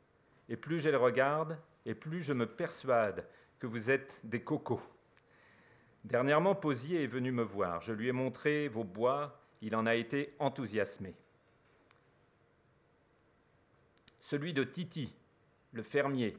et 0.50 0.56
plus 0.56 0.80
je 0.80 0.90
les 0.90 0.96
regarde, 0.96 1.58
et 1.86 1.96
plus 1.96 2.22
je 2.22 2.34
me 2.34 2.46
persuade 2.46 3.26
que 3.60 3.68
vous 3.68 3.90
êtes 3.90 4.22
des 4.24 4.42
cocos. 4.42 4.82
Dernièrement, 6.04 6.54
Posier 6.54 7.04
est 7.04 7.08
venu 7.08 7.32
me 7.32 7.42
voir. 7.42 7.82
Je 7.82 7.92
lui 7.92 8.08
ai 8.08 8.12
montré 8.12 8.68
vos 8.68 8.84
bois. 8.84 9.40
Il 9.62 9.76
en 9.76 9.88
a 9.88 9.96
été 9.96 10.36
enthousiasmé. 10.38 11.16
Celui 14.20 14.54
de 14.54 14.64
Titi, 14.64 15.16
le 15.72 15.82
fermier, 15.82 16.38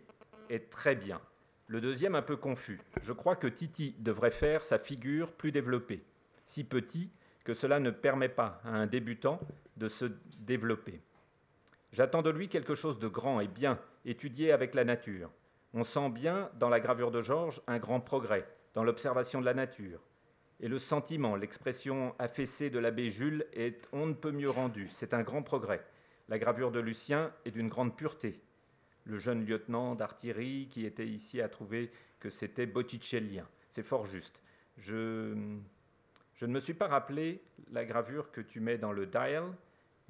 est 0.49 0.71
très 0.71 0.95
bien. 0.95 1.21
Le 1.66 1.80
deuxième 1.80 2.14
un 2.14 2.23
peu 2.23 2.37
confus. 2.37 2.80
Je 3.02 3.12
crois 3.12 3.35
que 3.35 3.49
Titi 3.49 3.97
devrait 3.99 4.30
faire 4.30 4.64
sa 4.64 4.78
figure 4.78 5.33
plus 5.33 5.50
développée, 5.50 6.04
si 6.45 6.62
petit 6.62 7.11
que 7.42 7.54
cela 7.54 7.80
ne 7.80 7.90
permet 7.90 8.28
pas 8.28 8.61
à 8.64 8.71
un 8.71 8.87
débutant 8.87 9.40
de 9.76 9.88
se 9.88 10.04
développer. 10.38 11.00
J'attends 11.97 12.21
de 12.21 12.29
lui 12.29 12.50
quelque 12.50 12.75
chose 12.75 12.99
de 12.99 13.09
grand 13.09 13.41
et 13.41 13.49
bien 13.49 13.81
étudié 14.05 14.53
avec 14.53 14.75
la 14.75 14.85
nature. 14.85 15.31
On 15.73 15.83
sent 15.83 16.11
bien 16.11 16.50
dans 16.61 16.69
la 16.69 16.79
gravure 16.79 17.11
de 17.11 17.23
Georges 17.23 17.62
un 17.67 17.79
grand 17.79 18.00
progrès 18.00 18.47
dans 18.75 18.85
l'observation 18.85 19.41
de 19.41 19.47
la 19.47 19.55
nature. 19.55 20.03
Et 20.61 20.69
le 20.69 20.79
sentiment, 20.79 21.37
l'expression 21.37 22.15
affaissée 22.19 22.69
de 22.69 22.79
l'abbé 22.79 23.09
Jules 23.09 23.47
est 23.55 23.88
on 23.93 24.05
ne 24.05 24.12
peut 24.12 24.31
mieux 24.31 24.50
rendu. 24.50 24.88
C'est 24.91 25.15
un 25.15 25.23
grand 25.23 25.43
progrès. 25.43 25.83
La 26.29 26.38
gravure 26.38 26.71
de 26.71 26.81
Lucien 26.81 27.33
est 27.47 27.50
d'une 27.50 27.71
grande 27.71 27.97
pureté. 27.97 28.43
Le 29.05 29.17
jeune 29.17 29.47
lieutenant 29.47 29.95
d'artillerie 29.95 30.69
qui 30.71 30.85
était 30.85 31.09
ici 31.09 31.41
a 31.41 31.49
trouvé 31.49 31.91
que 32.21 32.29
c'était 32.29 32.67
botticellien. 32.67 33.49
C'est 33.71 33.83
fort 33.83 34.05
juste. 34.05 34.43
Je, 34.76 35.35
je 36.35 36.45
ne 36.45 36.53
me 36.53 36.61
suis 36.61 36.75
pas 36.75 36.88
rappelé 36.88 37.43
la 37.71 37.87
gravure 37.87 38.33
que 38.33 38.43
tu 38.43 38.61
mets 38.61 38.76
dans 38.76 38.93
le 38.93 39.07
dial, 39.07 39.45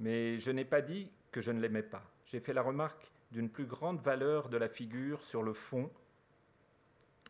mais 0.00 0.40
je 0.40 0.50
n'ai 0.50 0.64
pas 0.64 0.80
dit 0.80 1.08
que 1.36 1.42
je 1.42 1.52
ne 1.52 1.60
l'aimais 1.60 1.82
pas. 1.82 2.02
J'ai 2.24 2.40
fait 2.40 2.54
la 2.54 2.62
remarque 2.62 3.12
d'une 3.30 3.50
plus 3.50 3.66
grande 3.66 4.00
valeur 4.00 4.48
de 4.48 4.56
la 4.56 4.70
figure 4.70 5.22
sur 5.22 5.42
le 5.42 5.52
fond 5.52 5.90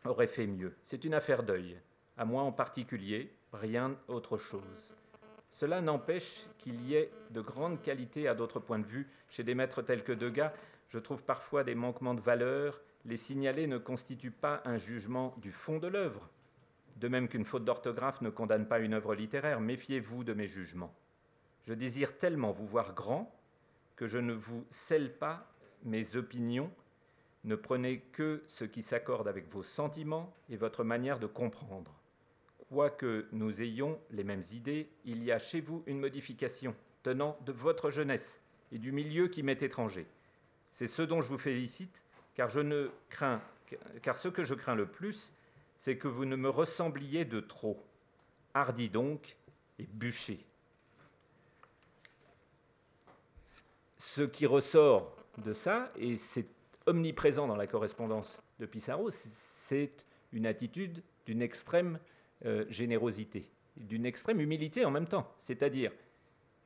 aurait 0.05 0.27
fait 0.27 0.47
mieux. 0.47 0.73
C'est 0.85 1.03
une 1.03 1.13
affaire 1.13 1.43
d'œil, 1.43 1.77
à 2.15 2.23
moi 2.23 2.43
en 2.43 2.53
particulier, 2.53 3.33
rien 3.51 3.97
autre 4.07 4.37
chose. 4.37 4.95
Cela 5.49 5.81
n'empêche 5.81 6.47
qu'il 6.57 6.81
y 6.87 6.95
ait 6.95 7.11
de 7.31 7.41
grandes 7.41 7.81
qualités 7.81 8.29
à 8.29 8.33
d'autres 8.33 8.61
points 8.61 8.79
de 8.79 8.85
vue. 8.85 9.09
Chez 9.27 9.43
des 9.43 9.55
maîtres 9.55 9.81
tels 9.81 10.05
que 10.05 10.13
Degas, 10.13 10.53
je 10.87 10.99
trouve 10.99 11.25
parfois 11.25 11.65
des 11.65 11.75
manquements 11.75 12.13
de 12.13 12.21
valeur. 12.21 12.79
Les 13.03 13.17
signaler 13.17 13.67
ne 13.67 13.77
constitue 13.77 14.31
pas 14.31 14.61
un 14.63 14.77
jugement 14.77 15.35
du 15.35 15.51
fond 15.51 15.79
de 15.79 15.87
l'œuvre. 15.87 16.29
De 16.95 17.09
même 17.09 17.27
qu'une 17.27 17.43
faute 17.43 17.65
d'orthographe 17.65 18.21
ne 18.21 18.29
condamne 18.29 18.69
pas 18.69 18.79
une 18.79 18.93
œuvre 18.93 19.15
littéraire, 19.15 19.59
méfiez-vous 19.59 20.23
de 20.23 20.31
mes 20.31 20.47
jugements. 20.47 20.95
Je 21.65 21.73
désire 21.73 22.17
tellement 22.17 22.53
vous 22.53 22.67
voir 22.67 22.93
grand 22.93 23.36
que 23.97 24.07
je 24.07 24.17
ne 24.17 24.33
vous 24.33 24.65
scelle 24.69 25.13
pas 25.17 25.51
mes 25.83 26.15
opinions, 26.15 26.71
ne 27.43 27.55
prenez 27.55 27.99
que 27.99 28.43
ce 28.47 28.63
qui 28.63 28.81
s'accorde 28.81 29.27
avec 29.27 29.49
vos 29.49 29.63
sentiments 29.63 30.33
et 30.49 30.55
votre 30.55 30.85
manière 30.85 31.19
de 31.19 31.27
comprendre. 31.27 31.93
Quoique 32.69 33.27
nous 33.33 33.61
ayons 33.61 33.99
les 34.11 34.23
mêmes 34.23 34.43
idées, 34.53 34.89
il 35.03 35.23
y 35.23 35.31
a 35.31 35.39
chez 35.39 35.59
vous 35.59 35.83
une 35.87 35.99
modification 35.99 36.75
tenant 37.03 37.37
de 37.45 37.51
votre 37.51 37.91
jeunesse 37.91 38.41
et 38.71 38.77
du 38.77 38.91
milieu 38.91 39.27
qui 39.27 39.43
m'est 39.43 39.61
étranger. 39.61 40.07
C'est 40.71 40.87
ce 40.87 41.01
dont 41.01 41.21
je 41.21 41.27
vous 41.27 41.37
félicite, 41.37 42.01
car 42.35 42.49
je 42.49 42.59
ne 42.59 42.89
crains 43.09 43.41
car 44.01 44.15
ce 44.15 44.27
que 44.27 44.43
je 44.43 44.53
crains 44.53 44.75
le 44.75 44.85
plus, 44.85 45.33
c'est 45.77 45.97
que 45.97 46.07
vous 46.07 46.25
ne 46.25 46.35
me 46.35 46.49
ressembliez 46.49 47.25
de 47.25 47.39
trop. 47.39 47.83
Hardi 48.53 48.89
donc 48.89 49.35
et 49.79 49.85
bûchez. 49.85 50.46
Ce 53.97 54.21
qui 54.21 54.45
ressort 54.45 55.15
de 55.37 55.53
ça, 55.53 55.91
et 55.97 56.15
c'est 56.15 56.47
omniprésent 56.85 57.47
dans 57.47 57.55
la 57.55 57.67
correspondance 57.67 58.41
de 58.59 58.65
Pissarro, 58.65 59.09
c'est 59.11 59.91
une 60.31 60.45
attitude 60.45 61.03
d'une 61.25 61.41
extrême 61.41 61.99
euh, 62.45 62.65
générosité, 62.69 63.49
d'une 63.75 64.05
extrême 64.05 64.39
humilité 64.39 64.85
en 64.85 64.91
même 64.91 65.07
temps. 65.07 65.31
C'est-à-dire 65.37 65.91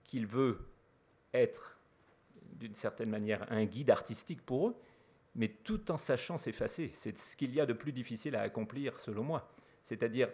qu'il 0.03 0.27
veut 0.27 0.59
être, 1.33 1.77
d'une 2.53 2.75
certaine 2.75 3.09
manière, 3.09 3.51
un 3.51 3.65
guide 3.65 3.89
artistique 3.89 4.41
pour 4.41 4.69
eux, 4.69 4.75
mais 5.35 5.47
tout 5.47 5.91
en 5.91 5.97
sachant 5.97 6.37
s'effacer. 6.37 6.89
C'est 6.91 7.17
ce 7.17 7.37
qu'il 7.37 7.53
y 7.53 7.61
a 7.61 7.65
de 7.65 7.73
plus 7.73 7.93
difficile 7.93 8.35
à 8.35 8.41
accomplir, 8.41 8.99
selon 8.99 9.23
moi. 9.23 9.49
C'est-à-dire, 9.83 10.29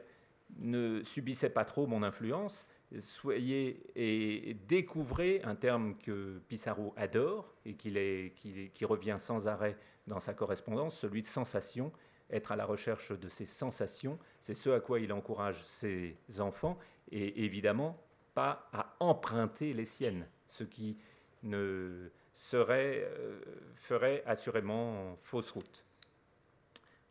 ne 0.57 1.03
subissez 1.03 1.49
pas 1.49 1.65
trop 1.65 1.87
mon 1.87 2.03
influence, 2.03 2.65
soyez 2.99 3.81
et 3.95 4.55
découvrez 4.67 5.41
un 5.43 5.55
terme 5.55 5.95
que 5.97 6.39
Pissarro 6.47 6.93
adore 6.95 7.53
et 7.65 7.75
qui 7.75 8.85
revient 8.85 9.17
sans 9.19 9.47
arrêt 9.47 9.77
dans 10.07 10.19
sa 10.19 10.33
correspondance, 10.33 10.97
celui 10.97 11.21
de 11.21 11.27
sensation, 11.27 11.91
être 12.29 12.51
à 12.51 12.55
la 12.55 12.65
recherche 12.65 13.11
de 13.11 13.29
ces 13.29 13.45
sensations. 13.45 14.17
C'est 14.41 14.53
ce 14.53 14.69
à 14.69 14.79
quoi 14.79 14.99
il 14.99 15.11
encourage 15.13 15.61
ses 15.63 16.17
enfants 16.39 16.77
et 17.11 17.43
évidemment 17.43 18.01
pas 18.33 18.69
à 18.71 18.95
emprunter 18.99 19.73
les 19.73 19.85
siennes, 19.85 20.27
ce 20.47 20.63
qui 20.63 20.97
ne 21.43 22.09
serait, 22.33 23.03
euh, 23.03 23.39
ferait 23.75 24.23
assurément 24.25 25.17
fausse 25.23 25.51
route. 25.51 25.83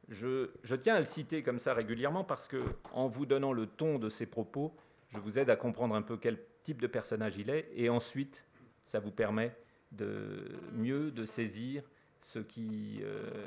Je, 0.08 0.48
tiens 0.76 0.94
à 0.94 1.00
le 1.00 1.04
citer 1.04 1.42
comme 1.42 1.58
ça 1.58 1.74
régulièrement 1.74 2.22
parce 2.22 2.46
que, 2.46 2.62
en 2.92 3.08
vous 3.08 3.26
donnant 3.26 3.52
le 3.52 3.66
ton 3.66 3.98
de 3.98 4.08
ses 4.08 4.26
propos, 4.26 4.72
je 5.08 5.18
vous 5.18 5.38
aide 5.38 5.50
à 5.50 5.56
comprendre 5.56 5.94
un 5.94 6.02
peu 6.02 6.16
quel 6.16 6.38
type 6.62 6.80
de 6.80 6.86
personnage 6.86 7.36
il 7.38 7.50
est, 7.50 7.70
et 7.74 7.88
ensuite, 7.88 8.44
ça 8.84 8.98
vous 8.98 9.10
permet 9.10 9.56
de 9.92 10.58
mieux 10.72 11.10
de 11.10 11.24
saisir 11.24 11.82
ce 12.20 12.40
qui, 12.40 13.00
euh, 13.02 13.46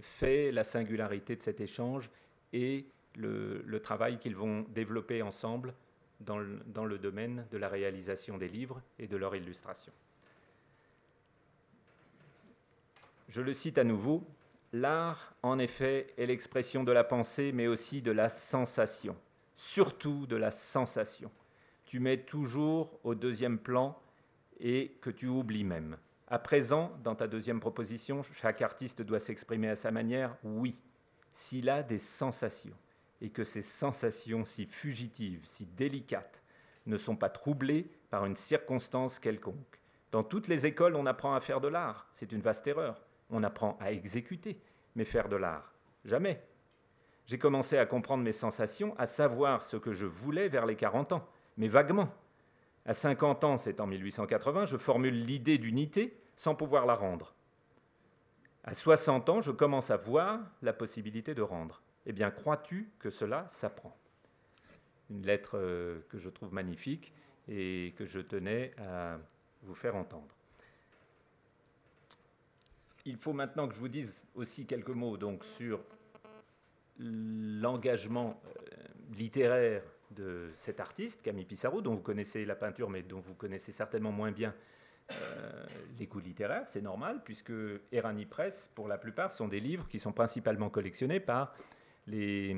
fait 0.00 0.50
la 0.50 0.64
singularité 0.64 1.36
de 1.36 1.42
cet 1.42 1.60
échange 1.60 2.10
et 2.52 2.86
le, 3.14 3.78
travail 3.80 4.18
qu'ils 4.18 4.36
vont 4.36 4.62
développer 4.70 5.22
ensemble 5.22 5.74
dans 6.20 6.44
dans 6.66 6.84
le 6.84 6.98
domaine 6.98 7.46
de 7.52 7.58
la 7.58 7.68
réalisation 7.68 8.38
des 8.38 8.48
livres 8.48 8.82
et 8.98 9.06
de 9.06 9.16
leur 9.16 9.36
illustration. 9.36 9.92
Je 13.28 13.42
le 13.42 13.52
cite 13.52 13.78
à 13.78 13.84
nouveau, 13.84 14.26
L'art, 14.72 15.34
en 15.42 15.58
effet, 15.58 16.08
est 16.18 16.26
l'expression 16.26 16.84
de 16.84 16.92
la 16.92 17.04
pensée, 17.04 17.52
mais 17.52 17.66
aussi 17.66 18.02
de 18.02 18.10
la 18.10 18.28
sensation, 18.28 19.16
surtout 19.58 20.28
de 20.28 20.36
la 20.36 20.52
sensation. 20.52 21.32
Tu 21.84 21.98
mets 21.98 22.18
toujours 22.18 23.00
au 23.02 23.16
deuxième 23.16 23.58
plan 23.58 24.00
et 24.60 24.96
que 25.00 25.10
tu 25.10 25.26
oublies 25.26 25.64
même. 25.64 25.96
À 26.28 26.38
présent, 26.38 26.92
dans 27.02 27.16
ta 27.16 27.26
deuxième 27.26 27.58
proposition, 27.58 28.22
chaque 28.22 28.62
artiste 28.62 29.02
doit 29.02 29.18
s'exprimer 29.18 29.68
à 29.68 29.74
sa 29.74 29.90
manière, 29.90 30.36
oui, 30.44 30.78
s'il 31.32 31.68
a 31.68 31.82
des 31.82 31.98
sensations, 31.98 32.76
et 33.20 33.30
que 33.30 33.42
ces 33.42 33.62
sensations 33.62 34.44
si 34.44 34.64
fugitives, 34.64 35.44
si 35.44 35.66
délicates, 35.66 36.40
ne 36.86 36.96
sont 36.96 37.16
pas 37.16 37.28
troublées 37.28 37.90
par 38.10 38.26
une 38.26 38.36
circonstance 38.36 39.18
quelconque. 39.18 39.80
Dans 40.12 40.22
toutes 40.22 40.46
les 40.46 40.66
écoles, 40.66 40.94
on 40.94 41.04
apprend 41.04 41.34
à 41.34 41.40
faire 41.40 41.60
de 41.60 41.68
l'art, 41.68 42.06
c'est 42.12 42.30
une 42.30 42.42
vaste 42.42 42.68
erreur. 42.68 43.04
On 43.28 43.42
apprend 43.42 43.76
à 43.80 43.90
exécuter, 43.90 44.60
mais 44.94 45.04
faire 45.04 45.28
de 45.28 45.36
l'art, 45.36 45.74
jamais. 46.04 46.47
J'ai 47.28 47.38
commencé 47.38 47.76
à 47.76 47.84
comprendre 47.84 48.24
mes 48.24 48.32
sensations, 48.32 48.96
à 48.96 49.04
savoir 49.04 49.62
ce 49.62 49.76
que 49.76 49.92
je 49.92 50.06
voulais 50.06 50.48
vers 50.48 50.64
les 50.64 50.76
40 50.76 51.12
ans, 51.12 51.28
mais 51.58 51.68
vaguement. 51.68 52.08
À 52.86 52.94
50 52.94 53.44
ans, 53.44 53.58
c'est 53.58 53.80
en 53.80 53.86
1880, 53.86 54.64
je 54.64 54.78
formule 54.78 55.26
l'idée 55.26 55.58
d'unité 55.58 56.18
sans 56.36 56.54
pouvoir 56.54 56.86
la 56.86 56.94
rendre. 56.94 57.34
À 58.64 58.72
60 58.72 59.28
ans, 59.28 59.40
je 59.42 59.50
commence 59.50 59.90
à 59.90 59.98
voir 59.98 60.40
la 60.62 60.72
possibilité 60.72 61.34
de 61.34 61.42
rendre. 61.42 61.82
Eh 62.06 62.12
bien, 62.12 62.30
crois-tu 62.30 62.90
que 62.98 63.10
cela 63.10 63.44
s'apprend? 63.50 63.94
Une 65.10 65.26
lettre 65.26 65.58
euh, 65.58 66.00
que 66.08 66.16
je 66.16 66.30
trouve 66.30 66.54
magnifique 66.54 67.12
et 67.46 67.92
que 67.98 68.06
je 68.06 68.20
tenais 68.20 68.70
à 68.78 69.18
vous 69.64 69.74
faire 69.74 69.96
entendre. 69.96 70.34
Il 73.04 73.18
faut 73.18 73.34
maintenant 73.34 73.68
que 73.68 73.74
je 73.74 73.80
vous 73.80 73.88
dise 73.88 74.26
aussi 74.34 74.64
quelques 74.64 74.88
mots 74.88 75.18
donc, 75.18 75.44
sur 75.44 75.80
l'engagement 76.98 78.40
euh, 78.46 78.50
littéraire 79.16 79.82
de 80.10 80.50
cet 80.56 80.80
artiste, 80.80 81.22
Camille 81.22 81.44
Pissarro, 81.44 81.80
dont 81.80 81.94
vous 81.94 82.02
connaissez 82.02 82.44
la 82.44 82.56
peinture, 82.56 82.90
mais 82.90 83.02
dont 83.02 83.20
vous 83.20 83.34
connaissez 83.34 83.72
certainement 83.72 84.12
moins 84.12 84.32
bien 84.32 84.54
euh, 85.10 85.64
les 85.98 86.06
goûts 86.06 86.20
littéraires. 86.20 86.66
C'est 86.66 86.82
normal, 86.82 87.22
puisque 87.24 87.52
Erani 87.92 88.26
Press, 88.26 88.70
pour 88.74 88.88
la 88.88 88.98
plupart, 88.98 89.32
sont 89.32 89.48
des 89.48 89.60
livres 89.60 89.86
qui 89.88 89.98
sont 89.98 90.12
principalement 90.12 90.70
collectionnés 90.70 91.20
par 91.20 91.54
les, 92.06 92.54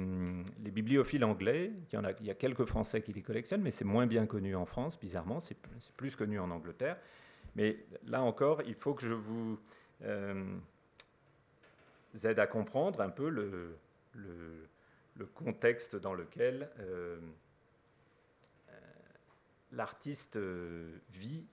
bibliophiles 0.59 1.25
anglais. 1.25 1.73
Il 1.91 1.97
y, 1.97 1.99
en 1.99 2.05
a, 2.05 2.13
il 2.21 2.27
y 2.27 2.31
a 2.31 2.35
quelques 2.35 2.65
Français 2.65 3.03
qui 3.03 3.13
les 3.13 3.23
collectionnent, 3.23 3.63
mais 3.63 3.71
c'est 3.71 3.85
moins 3.85 4.07
bien 4.07 4.27
connu 4.27 4.55
en 4.55 4.65
France, 4.65 4.99
bizarrement. 4.99 5.41
C'est 5.41 5.57
plus 5.97 6.17
connu 6.17 6.39
en 6.39 6.51
Angleterre. 6.51 6.97
Mais 7.57 7.85
là 8.07 8.23
encore, 8.23 8.63
il 8.67 8.75
faut 8.75 8.95
que 8.95 9.07
je 9.07 9.15
vous 9.15 9.59
euh, 10.03 10.57
aide 12.25 12.39
à 12.39 12.47
comprendre 12.47 13.01
un 13.01 13.11
peu 13.11 13.29
le, 13.29 13.77
le, 14.15 15.27
contexte 15.35 15.97
dans 15.97 16.15
lequel 16.15 16.71
euh, 16.79 17.19
euh, 18.71 18.73
l'artiste 19.73 20.39
vit 21.13 21.45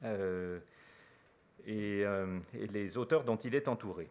et, 1.65 2.05
les 2.53 2.97
auteurs 2.97 3.23
dont 3.25 3.35
il 3.35 3.55
est 3.55 3.67
entouré. 3.67 4.09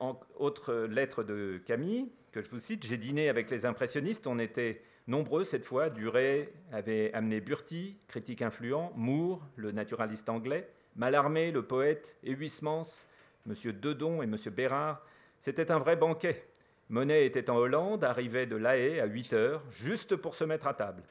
En, 0.00 0.18
autre 0.36 0.74
lettre 0.74 1.22
de 1.22 1.60
Camille, 1.64 2.10
que 2.32 2.42
je 2.42 2.50
vous 2.50 2.58
cite, 2.58 2.84
j'ai 2.84 2.98
dîné 2.98 3.28
avec 3.28 3.50
les 3.50 3.66
impressionnistes, 3.66 4.26
on 4.26 4.38
était 4.38 4.82
nombreux 5.06 5.44
cette 5.44 5.64
fois, 5.64 5.88
Duret 5.88 6.52
avait 6.72 7.12
amené 7.14 7.40
Burti, 7.40 7.96
critique 8.08 8.42
influent, 8.42 8.92
Moore, 8.96 9.46
le 9.54 9.70
naturaliste 9.72 10.28
anglais, 10.28 10.68
Mallarmé, 10.96 11.52
le 11.52 11.62
poète, 11.62 12.16
et 12.24 12.32
Huysmans, 12.32 13.06
M. 13.46 13.54
Dedon 13.80 14.22
et 14.22 14.24
M. 14.24 14.36
Bérard. 14.54 15.04
C'était 15.38 15.70
un 15.70 15.78
vrai 15.78 15.96
banquet. 15.96 16.46
Monet 16.88 17.26
était 17.26 17.50
en 17.50 17.56
Hollande, 17.56 18.04
arrivait 18.04 18.46
de 18.46 18.54
La 18.54 18.76
Haye 18.76 19.00
à 19.00 19.06
8 19.06 19.32
heures, 19.32 19.64
juste 19.72 20.14
pour 20.14 20.36
se 20.36 20.44
mettre 20.44 20.68
à 20.68 20.74
table. 20.74 21.02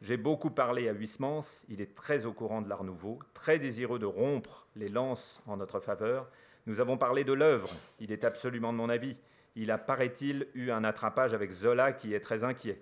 J'ai 0.00 0.16
beaucoup 0.16 0.50
parlé 0.50 0.88
à 0.88 0.92
Huysmans, 0.92 1.64
il 1.68 1.80
est 1.80 1.96
très 1.96 2.26
au 2.26 2.32
courant 2.32 2.62
de 2.62 2.68
l'art 2.68 2.84
nouveau, 2.84 3.18
très 3.34 3.58
désireux 3.58 3.98
de 3.98 4.06
rompre 4.06 4.68
les 4.76 4.88
lances 4.88 5.42
en 5.48 5.56
notre 5.56 5.80
faveur. 5.80 6.30
Nous 6.66 6.80
avons 6.80 6.96
parlé 6.96 7.24
de 7.24 7.32
l'œuvre, 7.32 7.68
il 7.98 8.12
est 8.12 8.22
absolument 8.22 8.72
de 8.72 8.78
mon 8.78 8.88
avis. 8.88 9.16
Il 9.56 9.72
a, 9.72 9.78
paraît-il, 9.78 10.46
eu 10.54 10.70
un 10.70 10.84
attrapage 10.84 11.34
avec 11.34 11.50
Zola 11.50 11.92
qui 11.92 12.14
est 12.14 12.20
très 12.20 12.44
inquiet. 12.44 12.80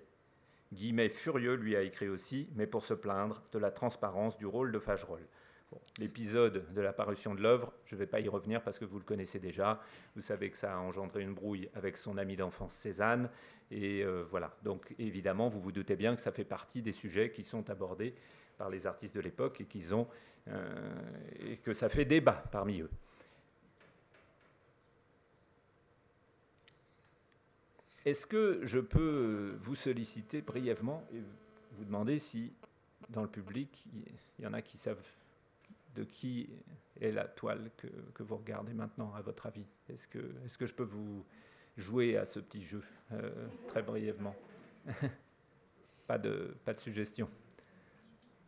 Guillemet 0.71 1.09
furieux 1.09 1.55
lui 1.55 1.75
a 1.75 1.81
écrit 1.81 2.09
aussi, 2.09 2.47
mais 2.53 2.67
pour 2.67 2.83
se 2.83 2.93
plaindre 2.93 3.41
de 3.53 3.57
la 3.59 3.71
transparence 3.71 4.37
du 4.37 4.45
rôle 4.45 4.71
de 4.71 4.79
Fagerolles. 4.79 5.27
L'épisode 5.99 6.73
de 6.73 6.81
la 6.81 6.93
parution 6.93 7.35
de 7.35 7.41
l'œuvre, 7.41 7.73
je 7.85 7.95
ne 7.95 7.99
vais 7.99 8.05
pas 8.05 8.19
y 8.19 8.27
revenir 8.27 8.61
parce 8.61 8.79
que 8.79 8.85
vous 8.85 8.97
le 8.97 9.05
connaissez 9.05 9.39
déjà. 9.39 9.81
Vous 10.15 10.21
savez 10.21 10.49
que 10.49 10.57
ça 10.57 10.75
a 10.75 10.77
engendré 10.77 11.21
une 11.21 11.33
brouille 11.33 11.69
avec 11.73 11.97
son 11.97 12.17
ami 12.17 12.35
d'enfance 12.35 12.73
Cézanne. 12.73 13.29
Et 13.71 14.03
euh, 14.03 14.25
voilà. 14.29 14.55
Donc 14.63 14.93
évidemment, 14.99 15.49
vous 15.49 15.61
vous 15.61 15.71
doutez 15.71 15.95
bien 15.95 16.15
que 16.15 16.21
ça 16.21 16.31
fait 16.31 16.43
partie 16.43 16.81
des 16.81 16.91
sujets 16.91 17.31
qui 17.31 17.43
sont 17.43 17.69
abordés 17.69 18.13
par 18.57 18.69
les 18.69 18.85
artistes 18.85 19.15
de 19.15 19.21
l'époque 19.21 19.61
et, 19.61 19.65
qu'ils 19.65 19.95
ont, 19.95 20.07
euh, 20.47 20.93
et 21.39 21.57
que 21.57 21.73
ça 21.73 21.89
fait 21.89 22.05
débat 22.05 22.43
parmi 22.51 22.81
eux. 22.81 22.89
Est-ce 28.05 28.27
que 28.27 28.59
je 28.63 28.79
peux 28.79 29.57
vous 29.61 29.75
solliciter 29.75 30.41
brièvement 30.41 31.07
et 31.13 31.21
vous 31.71 31.85
demander 31.85 32.19
si 32.19 32.53
dans 33.09 33.23
le 33.23 33.27
public, 33.27 33.85
il 34.37 34.43
y 34.45 34.47
en 34.47 34.53
a 34.53 34.61
qui 34.61 34.77
savent 34.77 35.01
de 35.95 36.03
qui 36.03 36.49
est 36.99 37.11
la 37.11 37.25
toile 37.25 37.71
que, 37.77 38.23
vous 38.23 38.37
regardez 38.37 38.73
maintenant, 38.73 39.13
à 39.15 39.21
votre 39.21 39.45
avis? 39.47 39.65
Est-ce 39.89 40.07
que, 40.07 40.19
est 40.19 40.57
que 40.57 40.65
je 40.65 40.73
peux 40.73 40.83
vous 40.83 41.25
jouer 41.77 42.17
à 42.17 42.25
ce 42.25 42.39
petit 42.39 42.63
jeu 42.63 42.81
euh, 43.11 43.47
très 43.67 43.81
brièvement? 43.81 44.35
Pas, 46.07 46.19
de, 46.19 46.55
pas 46.63 46.75
de 46.75 46.79
suggestion. 46.79 47.27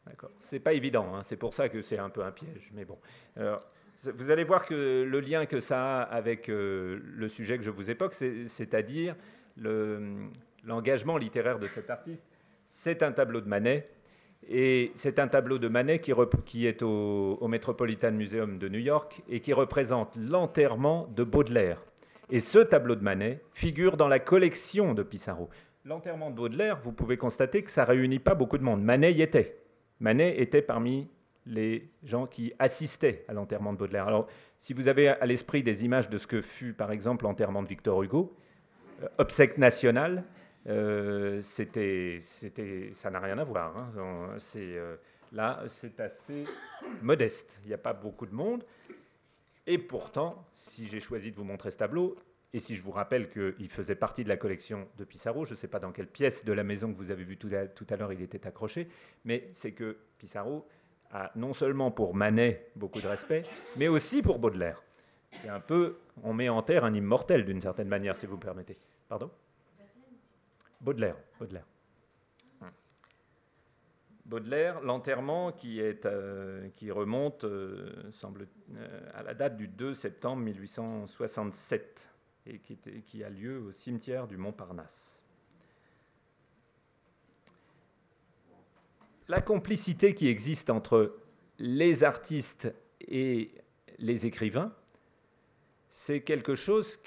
D'accord. 0.06 0.30
C'est 0.40 0.60
pas 0.60 0.74
évident, 0.74 1.16
hein. 1.16 1.24
c'est 1.24 1.38
pour 1.38 1.56
ça 1.56 1.70
que 1.70 1.82
c'est 1.82 1.98
un 1.98 2.12
peu 2.12 2.24
un 2.24 2.32
piège, 2.32 2.70
mais 2.72 2.86
bon. 2.86 3.00
vous 3.36 4.30
allez 4.30 4.44
voir 4.44 4.64
que 4.64 5.04
le 5.04 5.20
lien 5.20 5.48
que 5.48 5.60
ça 5.60 6.02
a 6.02 6.04
avec 6.04 6.50
euh, 6.50 7.00
le 7.04 7.28
sujet 7.28 7.58
que 7.58 7.64
je 7.64 7.72
vous 7.72 7.90
évoque, 7.90 8.14
c'est-à-dire 8.14 9.16
l'engagement 9.56 11.18
littéraire 11.18 11.58
de 11.58 11.66
cet 11.66 11.90
artiste, 11.90 12.28
c'est 12.70 13.02
un 13.02 13.12
tableau 13.12 13.42
de 13.42 13.48
Manet 13.48 13.90
et 14.50 14.91
c'est 14.95 15.19
un 15.19 15.28
tableau 15.28 15.58
de 15.58 15.67
Manet 15.67 16.00
qui, 16.00 16.12
est 16.65 16.82
au, 16.82 17.47
Metropolitan 17.47 18.12
Museum 18.12 18.58
de 18.58 18.69
New 18.69 18.80
York 18.80 19.21
et 19.30 19.39
qui 19.39 19.54
représente 19.54 20.15
l'enterrement 20.15 21.08
de 21.15 21.23
Baudelaire. 21.23 21.84
Et 22.30 22.39
ce 22.39 22.60
tableau 22.60 22.95
de 22.95 23.04
Manet 23.04 23.41
figure 23.54 23.97
dans 23.97 24.08
la 24.08 24.19
collection 24.19 24.93
de 24.93 25.04
Pissarro. 25.04 25.50
L'enterrement 25.86 26.30
de 26.30 26.36
Baudelaire, 26.36 26.80
vous 26.84 26.91
pouvez 26.91 27.17
constater 27.17 27.63
que 27.63 27.71
ça 27.71 27.86
réunit 27.86 28.19
pas 28.19 28.36
beaucoup 28.36 28.58
de 28.58 28.63
monde. 28.63 28.82
Manet 28.82 29.13
y 29.13 29.21
était. 29.21 29.58
Manet 30.00 30.39
était 30.41 30.62
parmi 30.62 31.08
les 31.45 31.89
gens 32.04 32.28
qui 32.28 32.54
assistaient 32.60 33.23
à 33.28 33.34
l'enterrement 33.34 33.73
de 33.73 33.78
Baudelaire. 33.78 34.08
Alors, 34.08 34.28
si 34.60 34.73
vous 34.73 34.88
avez 34.88 35.10
à 35.10 35.26
l'esprit 35.26 35.63
des 35.63 35.86
images 35.86 36.10
de 36.10 36.17
ce 36.17 36.28
que 36.28 36.41
fut, 36.41 36.73
par 36.73 36.91
exemple, 36.91 37.23
l'enterrement 37.23 37.63
de 37.63 37.67
Victor 37.67 38.04
Hugo, 38.04 38.36
euh, 39.04 39.08
obsèque 39.17 39.58
nationale, 39.58 40.23
euh, 40.67 41.39
c'était, 41.41 42.19
ça 42.93 43.10
n'a 43.10 43.19
rien 43.19 43.38
à 43.38 43.43
voir. 43.43 43.77
Hein. 43.77 43.91
Euh, 44.56 44.97
là, 45.32 45.63
c'est 45.67 45.99
assez 45.99 46.45
modeste. 47.01 47.60
Il 47.63 47.69
n'y 47.69 47.73
a 47.73 47.80
pas 47.80 47.93
beaucoup 47.93 48.25
de 48.25 48.34
monde. 48.34 48.63
Et 49.65 49.77
pourtant, 49.77 50.45
si 50.53 50.88
j'ai 50.88 50.99
choisi 50.99 51.32
de 51.32 51.36
vous 51.36 51.43
montrer 51.43 51.71
ce 51.71 51.77
tableau, 51.77 52.15
et 52.53 52.60
si 52.60 52.75
je 52.75 52.84
vous 52.84 52.91
rappelle 52.91 53.30
qu'il 53.30 53.69
faisait 53.69 53.95
partie 53.95 54.23
de 54.23 54.30
la 54.30 54.38
collection 54.38 54.88
de 54.97 55.03
Pissarro, 55.03 55.45
je 55.45 55.51
ne 55.51 55.58
sais 55.58 55.67
pas 55.67 55.80
dans 55.80 55.91
quelle 55.91 56.08
pièce 56.08 56.45
de 56.45 56.53
la 56.53 56.63
maison 56.63 56.91
que 56.91 56.97
vous 56.97 57.12
avez 57.12 57.25
vu 57.25 57.38
tout 57.38 57.49
à, 57.53 57.93
à 57.93 57.97
l'heure 57.97 58.13
il 58.13 58.21
était 58.21 58.47
accroché, 58.47 58.88
mais 59.25 59.49
c'est 59.51 59.73
que 59.73 59.97
Pissarro 60.17 60.65
a 61.12 61.32
non 61.36 61.53
seulement 61.53 61.91
pour 61.91 62.15
Manet 62.15 62.71
beaucoup 62.75 63.01
de 63.01 63.08
respect, 63.08 63.43
mais 63.75 63.89
aussi 63.89 64.21
pour 64.21 64.39
Baudelaire. 64.39 64.82
C'est 65.41 65.49
un 65.49 65.60
peu, 65.60 65.97
on 66.23 66.34
met 66.34 66.47
en 66.47 66.62
terre 66.62 66.86
un 66.86 66.93
immortel 66.93 67.43
d'une 67.43 67.62
certaine 67.62 67.89
manière, 67.89 68.15
si 68.15 68.25
vous 68.25 68.38
me 68.38 68.41
permettez. 68.41 68.77
Pardon? 69.10 69.30
Baudelaire. 70.82 71.18
Baudelaire. 74.26 74.82
L'enterrement 74.82 75.52
qui, 75.52 75.82
qui 76.76 76.92
remonte, 76.92 77.46
semble, 78.12 78.48
à 79.13 79.24
la 79.24 79.34
date 79.34 79.58
du 79.58 79.68
2 79.68 79.94
septembre 79.94 80.42
1867 80.44 82.13
et 82.46 82.60
qui, 82.60 82.78
qui 83.06 83.24
a 83.24 83.30
lieu 83.30 83.60
au 83.60 83.72
cimetière 83.72 84.28
du 84.28 84.38
Montparnasse. 84.38 85.22
La 89.30 89.42
complicité 89.42 90.13
qui 90.13 90.28
existe 90.28 90.70
entre 90.70 91.18
les 91.60 92.04
artistes 92.04 92.74
et 93.02 93.52
les 93.98 94.26
écrivains, 94.26 94.74
c'est 95.89 96.21
quelque 96.21 96.56
chose 96.56 97.00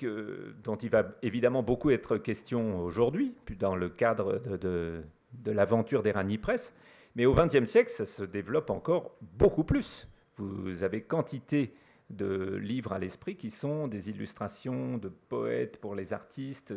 dont 0.64 0.76
il 0.76 0.90
va 0.90 1.12
évidemment 1.22 1.62
beaucoup 1.62 1.90
être 1.90 2.16
question 2.16 2.80
aujourd'hui, 2.80 3.34
dans 3.58 3.76
le 3.76 3.88
cadre 3.88 4.38
de, 4.58 5.02
l'aventure 5.46 6.02
d'Erani 6.02 6.38
Press, 6.38 6.74
mais 7.16 7.26
au 7.26 7.34
XXe 7.34 7.64
siècle, 7.64 7.90
ça 7.90 8.06
se 8.06 8.22
développe 8.22 8.70
encore 8.70 9.16
beaucoup 9.38 9.64
plus. 9.64 10.08
Vous 10.36 10.82
avez 10.82 11.02
quantité 11.02 11.74
de 12.08 12.56
livres 12.56 12.92
à 12.92 12.98
l'esprit 12.98 13.36
qui 13.36 13.50
sont 13.50 13.86
des 13.86 14.10
illustrations 14.10 14.98
de 14.98 15.08
poètes 15.08 15.76
pour 15.76 15.94
les 15.94 16.12
artistes. 16.12 16.74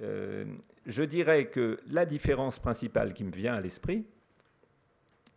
Euh, 0.00 0.44
je 0.86 1.02
dirais 1.02 1.48
que 1.48 1.80
la 1.88 2.06
différence 2.06 2.58
principale 2.58 3.12
qui 3.12 3.24
me 3.24 3.32
vient 3.32 3.54
à 3.54 3.60
l'esprit, 3.60 4.06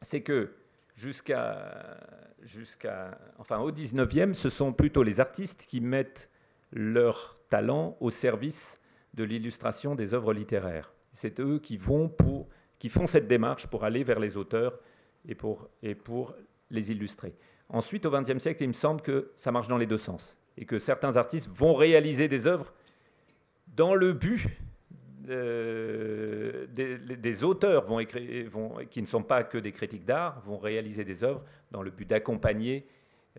c'est 0.02 0.22
que 0.22 0.52
jusqu'à, 1.00 3.18
enfin 3.38 3.60
au 3.60 3.72
19e, 3.72 4.34
ce 4.34 4.50
sont 4.50 4.74
plutôt 4.74 5.04
les 5.04 5.20
artistes 5.20 5.66
qui 5.68 5.80
mettent 5.80 6.30
leur 6.72 7.40
talent 7.50 7.98
au 8.00 8.10
service 8.10 8.80
de 9.14 9.24
l'illustration 9.24 9.96
des 9.96 10.14
œuvres 10.14 10.34
littéraires. 10.34 10.94
C'est 11.12 11.40
eux 11.40 11.60
qui 11.60 11.78
vont 11.78 12.10
pour, 12.10 12.48
qui 12.78 12.90
font 12.90 13.08
cette 13.08 13.28
démarche 13.28 13.68
pour 13.68 13.84
aller 13.84 14.04
vers 14.04 14.20
les 14.20 14.38
auteurs 14.38 14.80
et 15.28 15.36
pour, 15.36 15.70
et 15.82 15.96
pour 15.96 16.36
les 16.70 16.92
illustrer. 16.92 17.36
Ensuite, 17.70 18.06
au 18.06 18.12
XXe 18.12 18.40
siècle, 18.40 18.64
il 18.64 18.68
me 18.68 18.74
semble 18.74 19.02
que 19.02 19.32
ça 19.36 19.52
marche 19.52 19.68
dans 19.68 19.78
les 19.78 19.88
deux 19.88 19.98
sens 19.98 20.38
et 20.58 20.66
que 20.66 20.80
certains 20.80 21.18
artistes 21.18 21.50
vont 21.54 21.74
réaliser 21.74 22.28
des 22.28 22.48
œuvres 22.48 22.74
dans 23.68 23.96
le 23.96 24.14
but 24.14 24.48
euh, 25.30 26.66
des, 26.68 27.44
auteurs 27.44 27.86
vont 27.86 28.00
écrire, 28.00 28.50
qui 28.90 29.02
ne 29.02 29.08
sont 29.08 29.24
pas 29.24 29.44
que 29.44 29.58
des 29.58 29.72
critiques 29.72 30.06
d'art 30.06 30.42
vont 30.42 30.58
réaliser 30.58 31.04
des 31.04 31.24
œuvres 31.24 31.44
dans 31.72 31.82
le 31.82 31.92
but 31.92 32.06
d'accompagner 32.06 32.88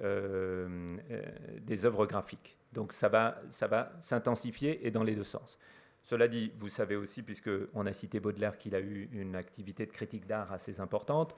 euh, 0.03 0.96
euh, 1.11 1.22
des 1.62 1.85
œuvres 1.87 2.07
graphiques. 2.07 2.57
Donc 2.72 2.92
ça 2.92 3.09
va, 3.09 3.40
ça 3.48 3.66
va 3.66 3.92
s'intensifier 3.98 4.87
et 4.87 4.90
dans 4.90 5.03
les 5.03 5.14
deux 5.14 5.24
sens. 5.24 5.59
Cela 6.03 6.29
dit, 6.29 6.53
vous 6.59 6.68
savez 6.68 6.96
aussi, 6.96 7.22
puisqu'on 7.22 7.87
a 7.87 7.92
cité 7.92 8.20
Baudelaire, 8.20 8.57
qu'il 8.57 8.74
a 8.74 8.81
eu 8.81 9.09
une 9.12 9.37
activité 9.37 9.85
de 9.85 9.90
critique 9.90 10.26
d'art 10.26 10.53
assez 10.53 10.81
importante. 10.81 11.37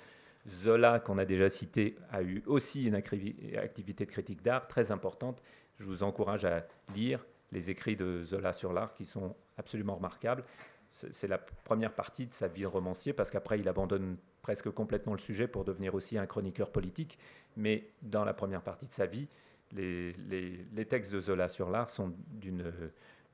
Zola, 0.49 1.01
qu'on 1.01 1.19
a 1.19 1.25
déjà 1.25 1.49
cité, 1.49 1.97
a 2.11 2.23
eu 2.23 2.43
aussi 2.47 2.85
une 2.85 2.95
activité 2.95 4.05
de 4.05 4.11
critique 4.11 4.43
d'art 4.43 4.69
très 4.69 4.91
importante. 4.91 5.43
Je 5.79 5.85
vous 5.85 6.03
encourage 6.03 6.45
à 6.45 6.67
lire 6.95 7.25
les 7.53 7.71
écrits 7.71 7.97
de 7.97 8.23
Zola 8.25 8.53
sur 8.53 8.73
l'art 8.73 8.95
qui 8.95 9.05
sont 9.05 9.35
absolument 9.59 9.97
remarquables. 9.97 10.45
C'est 10.91 11.29
la 11.29 11.39
première 11.39 11.95
partie 11.95 12.27
de 12.27 12.35
sa 12.35 12.49
vie 12.49 12.63
de 12.63 12.67
romancier 12.67 13.15
parce 13.15 13.31
qu'après 13.31 13.59
il 13.59 13.67
abandonne 13.67 14.19
presque 14.43 14.71
complètement 14.71 15.15
le 15.15 15.19
sujet 15.19 15.49
pour 15.49 15.65
devenir 15.65 15.95
aussi 15.95 16.19
un 16.19 16.27
chroniqueur 16.27 16.71
politique. 16.71 17.19
Mais 17.57 17.89
dans 18.03 18.25
la 18.25 18.35
première 18.35 18.61
partie 18.61 18.87
de 18.87 18.93
sa 18.93 19.07
vie, 19.07 19.27
les, 19.73 20.87
textes 20.89 21.11
de 21.11 21.19
Zola 21.19 21.49
sur 21.49 21.71
l'art 21.71 21.89
sont 21.89 22.13
d'une 22.27 22.75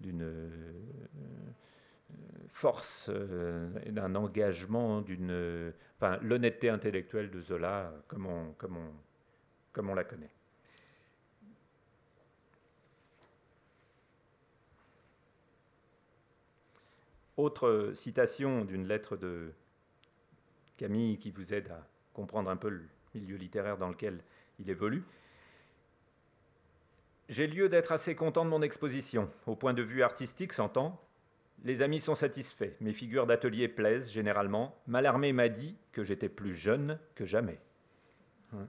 euh, 0.05 0.51
force 2.49 3.11
euh, 3.13 3.69
d'un 3.91 4.15
engagement, 4.15 5.01
d'une, 5.01 5.73
enfin, 5.97 6.19
l'honnêteté 6.23 6.69
intellectuelle 6.69 7.31
de 7.31 7.41
Zola 7.41 7.93
comme 8.07 8.27
on 8.27 9.95
la 9.95 10.05
connaît. 10.05 10.31
Autre 17.39 17.93
citation 17.95 18.65
d'une 18.65 18.89
lettre 18.89 19.17
de 19.17 19.53
Camille 20.77 21.19
qui 21.19 21.31
vous 21.31 21.55
aide 21.55 21.71
à 21.71 21.87
comprendre 22.13 22.51
un 22.51 22.57
peu 22.57 22.69
le 22.69 22.83
milieu 23.15 23.37
littéraire 23.37 23.79
dans 23.79 23.89
lequel 23.89 24.25
il 24.59 24.69
évolue. 24.69 25.05
J'ai 27.29 27.47
lieu 27.47 27.69
d'être 27.69 27.93
assez 27.93 28.17
content 28.17 28.45
de 28.45 28.51
mon 28.51 28.61
exposition. 28.61 29.31
Au 29.47 29.55
point 29.55 29.73
de 29.73 29.83
vue 29.83 30.03
artistique, 30.03 30.53
s'entend. 30.53 31.01
Les 31.63 31.81
amis 31.81 32.01
sont 32.01 32.17
satisfaits. 32.17 32.73
Mes 32.81 32.93
figures 32.93 33.25
d'atelier 33.25 33.69
plaisent 33.69 34.11
généralement. 34.11 34.75
Malarmé 34.89 35.33
m'a 35.33 35.49
dit 35.49 35.77
que 35.93 36.03
j'étais 36.03 36.29
plus 36.29 36.55
jeune 36.55 36.99
que 37.15 37.25
jamais. 37.25 37.61
Hein. 38.53 38.67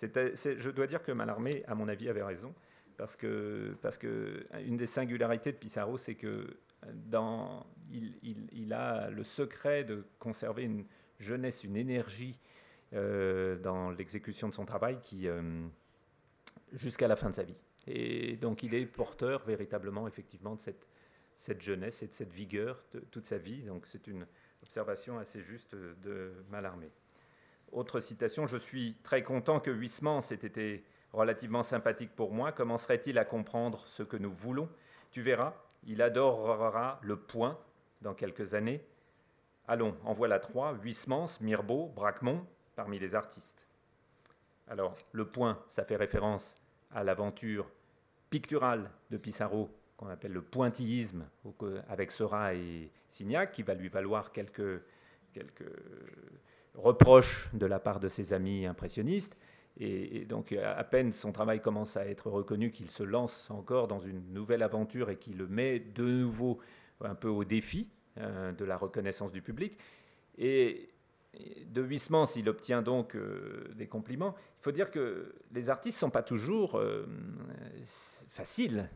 je 0.00 0.70
dois 0.70 0.86
dire 0.86 1.02
que 1.02 1.12
Malarmé, 1.12 1.64
à 1.66 1.74
mon 1.74 1.86
avis, 1.86 2.08
avait 2.08 2.22
raison. 2.22 2.54
Parce 2.96 3.14
que, 3.14 3.76
parce 3.82 3.98
que 3.98 4.46
une 4.64 4.78
des 4.78 4.86
singularités 4.86 5.52
de 5.52 5.58
Pissarro, 5.58 5.98
c'est 5.98 6.14
que 6.14 6.46
dans, 6.94 7.66
il, 7.90 8.72
a 8.72 9.10
le 9.10 9.24
secret 9.24 9.84
de 9.84 10.04
conserver 10.18 10.64
une 10.64 10.84
jeunesse, 11.18 11.64
une 11.64 11.76
énergie 11.76 12.38
euh, 12.92 13.56
dans 13.58 13.90
l'exécution 13.90 14.48
de 14.48 14.54
son 14.54 14.64
travail 14.64 14.98
qui 15.00 15.28
euh, 15.28 15.66
jusqu'à 16.72 17.08
la 17.08 17.16
fin 17.16 17.30
de 17.30 17.34
sa 17.34 17.42
vie. 17.42 17.56
Et 17.86 18.36
donc 18.36 18.62
il 18.62 18.74
est 18.74 18.86
porteur 18.86 19.44
véritablement, 19.44 20.06
effectivement, 20.06 20.54
de 20.54 20.60
cette, 20.60 21.62
jeunesse 21.62 22.02
et 22.02 22.08
de 22.08 22.14
cette 22.14 22.32
vigueur 22.32 22.82
toute 23.10 23.26
sa 23.26 23.38
vie. 23.38 23.62
Donc 23.62 23.86
c'est 23.86 24.06
une 24.06 24.26
observation 24.62 25.18
assez 25.18 25.42
juste 25.42 25.74
de 25.74 26.32
Mallarmé. 26.50 26.90
Autre 27.72 28.00
citation, 28.00 28.46
je 28.46 28.56
suis 28.56 28.96
très 29.04 29.22
content 29.22 29.60
que 29.60 29.70
Huysmans 29.70 30.20
ait 30.30 30.34
été 30.34 30.84
relativement 31.12 31.62
sympathique 31.62 32.14
pour 32.14 32.32
moi. 32.32 32.52
Comment 32.52 32.78
serait-il 32.78 33.18
à 33.18 33.24
comprendre 33.24 33.86
ce 33.86 34.02
que 34.02 34.16
nous 34.16 34.32
voulons? 34.32 34.68
Tu 35.12 35.22
verras, 35.22 35.54
il 35.84 36.02
adorera 36.02 37.00
le 37.02 37.16
point 37.16 37.58
dans 38.00 38.14
quelques 38.14 38.54
années. 38.54 38.84
Allons, 39.68 39.96
en 40.04 40.14
voilà 40.14 40.38
trois, 40.38 40.74
Huysmans, 40.82 41.40
Mirbeau, 41.40 41.92
Braquemont, 41.94 42.44
parmi 42.74 42.98
les 42.98 43.14
artistes. 43.14 43.66
Alors, 44.68 44.96
le 45.12 45.26
point, 45.26 45.62
ça 45.68 45.84
fait 45.84 45.96
référence 45.96 46.56
à 46.92 47.04
l'aventure 47.04 47.70
picturale 48.30 48.90
de 49.10 49.16
Pissarro, 49.16 49.68
qu'on 49.96 50.08
appelle 50.08 50.32
le 50.32 50.42
pointillisme, 50.42 51.26
avec 51.88 52.10
Seurat 52.10 52.54
et 52.54 52.90
Signac, 53.08 53.52
qui 53.52 53.62
va 53.62 53.74
lui 53.74 53.88
valoir 53.88 54.32
quelques, 54.32 54.82
quelques 55.32 55.70
reproches 56.74 57.50
de 57.52 57.66
la 57.66 57.80
part 57.80 58.00
de 58.00 58.08
ses 58.08 58.32
amis 58.32 58.66
impressionnistes. 58.66 59.36
Et, 59.78 60.24
donc, 60.24 60.52
à 60.52 60.84
peine 60.84 61.12
son 61.12 61.32
travail 61.32 61.60
commence 61.60 61.96
à 61.96 62.06
être 62.06 62.28
reconnu 62.30 62.70
qu'il 62.70 62.90
se 62.90 63.02
lance 63.02 63.50
encore 63.50 63.88
dans 63.88 64.00
une 64.00 64.32
nouvelle 64.32 64.62
aventure 64.62 65.10
et 65.10 65.16
qui 65.16 65.32
le 65.32 65.46
met 65.46 65.78
de 65.78 66.04
nouveau 66.04 66.58
un 67.04 67.14
peu 67.14 67.28
au 67.28 67.44
défi 67.44 67.88
euh, 68.18 68.52
de 68.52 68.64
la 68.64 68.76
reconnaissance 68.76 69.32
du 69.32 69.42
public. 69.42 69.78
Et, 70.38 70.88
de 71.66 71.80
Huysmans, 71.80 72.26
il 72.34 72.48
obtient 72.48 72.82
donc 72.82 73.14
euh, 73.14 73.68
des 73.76 73.86
compliments. 73.86 74.34
Il 74.58 74.62
faut 74.64 74.72
dire 74.72 74.90
que 74.90 75.32
les 75.52 75.70
artistes 75.70 75.98
ne 75.98 76.00
sont 76.00 76.10
pas 76.10 76.24
toujours 76.24 76.76
euh, 76.76 77.06
faciles. 77.84 78.90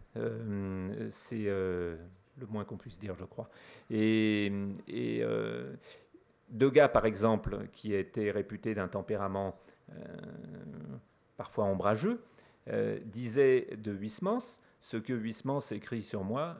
C'est 1.11 1.45
le 1.45 2.47
moins 2.49 2.65
qu'on 2.65 2.77
puisse 2.77 2.99
dire, 2.99 3.15
je 3.15 3.25
crois. 3.25 3.49
Et, 3.89 4.51
et 4.89 5.25
Degas, 6.49 6.89
par 6.89 7.07
exemple, 7.07 7.69
qui 7.73 7.95
était 7.95 8.33
réputé 8.33 8.75
d'un 8.75 8.89
tempérament 8.89 9.57
parfois 11.37 11.67
ombrageux, 11.67 12.21
disait 13.05 13.69
de 13.77 13.93
Huysmans 13.93 14.59
ce 14.81 14.97
que 14.97 15.13
Huysmans 15.13 15.61
écrit 15.71 16.03
sur 16.03 16.25
moi 16.25 16.59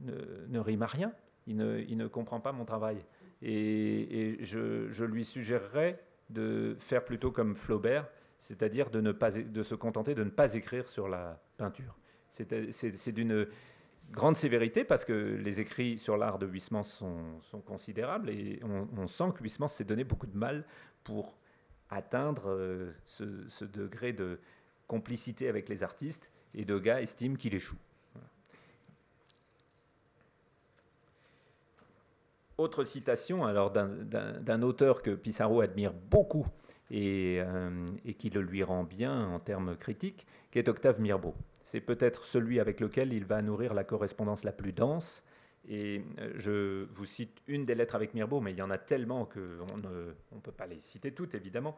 ne, 0.00 0.58
rime 0.58 0.82
à 0.82 0.86
rien. 0.86 1.12
Il 1.46 1.56
ne, 1.56 2.06
comprend 2.06 2.40
pas 2.40 2.52
mon 2.52 2.64
travail. 2.64 2.98
Et, 3.42 4.38
je, 4.42 5.04
lui 5.04 5.24
suggérerais 5.24 6.02
de 6.28 6.76
faire 6.80 7.04
plutôt 7.04 7.30
comme 7.30 7.54
Flaubert, 7.54 8.08
c'est-à-dire 8.38 8.90
de, 8.90 9.00
ne 9.00 9.12
pas, 9.12 9.30
de 9.30 9.62
se 9.62 9.74
contenter 9.74 10.14
de 10.14 10.24
ne 10.24 10.30
pas 10.30 10.54
écrire 10.54 10.88
sur 10.88 11.08
la 11.08 11.40
peinture. 11.56 11.96
C'est 12.30 13.12
d'une 13.12 13.46
grande 14.10 14.36
sévérité 14.36 14.84
parce 14.84 15.04
que 15.04 15.12
les 15.12 15.60
écrits 15.60 15.98
sur 15.98 16.16
l'art 16.16 16.38
de 16.38 16.46
Huysmans 16.46 16.82
sont, 16.82 17.40
considérables 17.64 18.30
et 18.30 18.60
on, 18.64 19.06
sent 19.06 19.32
que 19.36 19.42
Huysmans 19.42 19.68
s'est 19.68 19.84
donné 19.84 20.04
beaucoup 20.04 20.26
de 20.26 20.36
mal 20.36 20.64
pour 21.04 21.36
atteindre 21.90 22.50
euh, 22.50 22.92
ce, 23.04 23.64
degré 23.64 24.12
de 24.12 24.38
complicité 24.86 25.48
avec 25.48 25.68
les 25.68 25.82
artistes, 25.82 26.30
et 26.54 26.64
Degas 26.64 27.00
estime 27.00 27.36
qu'il 27.36 27.54
échoue. 27.54 27.76
Autre 32.60 32.84
citation 32.84 33.46
alors 33.46 33.70
d'un 33.70 34.60
auteur 34.60 35.00
que 35.00 35.12
Pissarro 35.12 35.62
admire 35.62 35.94
beaucoup 35.94 36.46
et, 36.90 37.38
euh, 37.40 37.86
et, 38.04 38.12
qui 38.12 38.28
le 38.28 38.42
lui 38.42 38.62
rend 38.62 38.84
bien 38.84 39.28
en 39.28 39.40
termes 39.40 39.78
critiques, 39.78 40.26
qui 40.50 40.58
est 40.58 40.68
Octave 40.68 41.00
Mirbeau. 41.00 41.34
C'est 41.64 41.80
peut-être 41.80 42.22
celui 42.22 42.60
avec 42.60 42.80
lequel 42.80 43.14
il 43.14 43.24
va 43.24 43.40
nourrir 43.40 43.72
la 43.72 43.82
correspondance 43.82 44.44
la 44.44 44.52
plus 44.52 44.74
dense 44.74 45.24
Et 45.70 46.04
je 46.36 46.84
vous 46.92 47.06
cite 47.06 47.40
une 47.46 47.64
des 47.64 47.74
lettres 47.74 47.94
avec 47.94 48.12
Mirbeau, 48.12 48.42
mais 48.42 48.50
il 48.50 48.58
y 48.58 48.62
en 48.62 48.70
a 48.70 48.76
tellement 48.76 49.24
qu'on 49.24 49.76
ne 49.78 50.40
peut 50.42 50.52
pas 50.52 50.66
les 50.66 50.80
citer 50.80 51.12
toutes, 51.12 51.34
évidemment. 51.34 51.76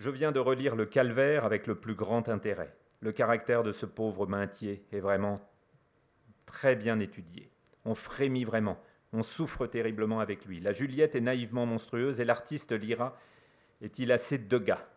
Je 0.00 0.10
viens 0.10 0.32
de 0.32 0.40
relire 0.40 0.74
le 0.74 0.86
calvaire 0.86 1.44
avec 1.44 1.68
le 1.68 1.76
plus 1.76 1.94
grand 1.94 2.28
intérêt. 2.28 2.74
Le 2.98 3.12
caractère 3.12 3.62
de 3.62 3.70
ce 3.70 3.86
pauvre 3.86 4.26
Maintier 4.26 4.84
est 4.90 4.98
vraiment 4.98 5.40
très 6.44 6.74
bien 6.74 6.98
étudié. 6.98 7.52
On 7.84 7.94
frémit 7.94 8.44
vraiment, 8.44 8.80
on 9.12 9.22
souffre 9.22 9.66
terriblement 9.66 10.20
avec 10.20 10.44
lui. 10.46 10.60
La 10.60 10.72
Juliette 10.72 11.14
est 11.14 11.20
naïvement 11.20 11.66
monstrueuse 11.66 12.20
et 12.20 12.24
l'artiste 12.24 12.72
lira 12.72 13.16
est-il 13.82 14.12
assez 14.12 14.38
de 14.38 14.58
gars 14.58 14.88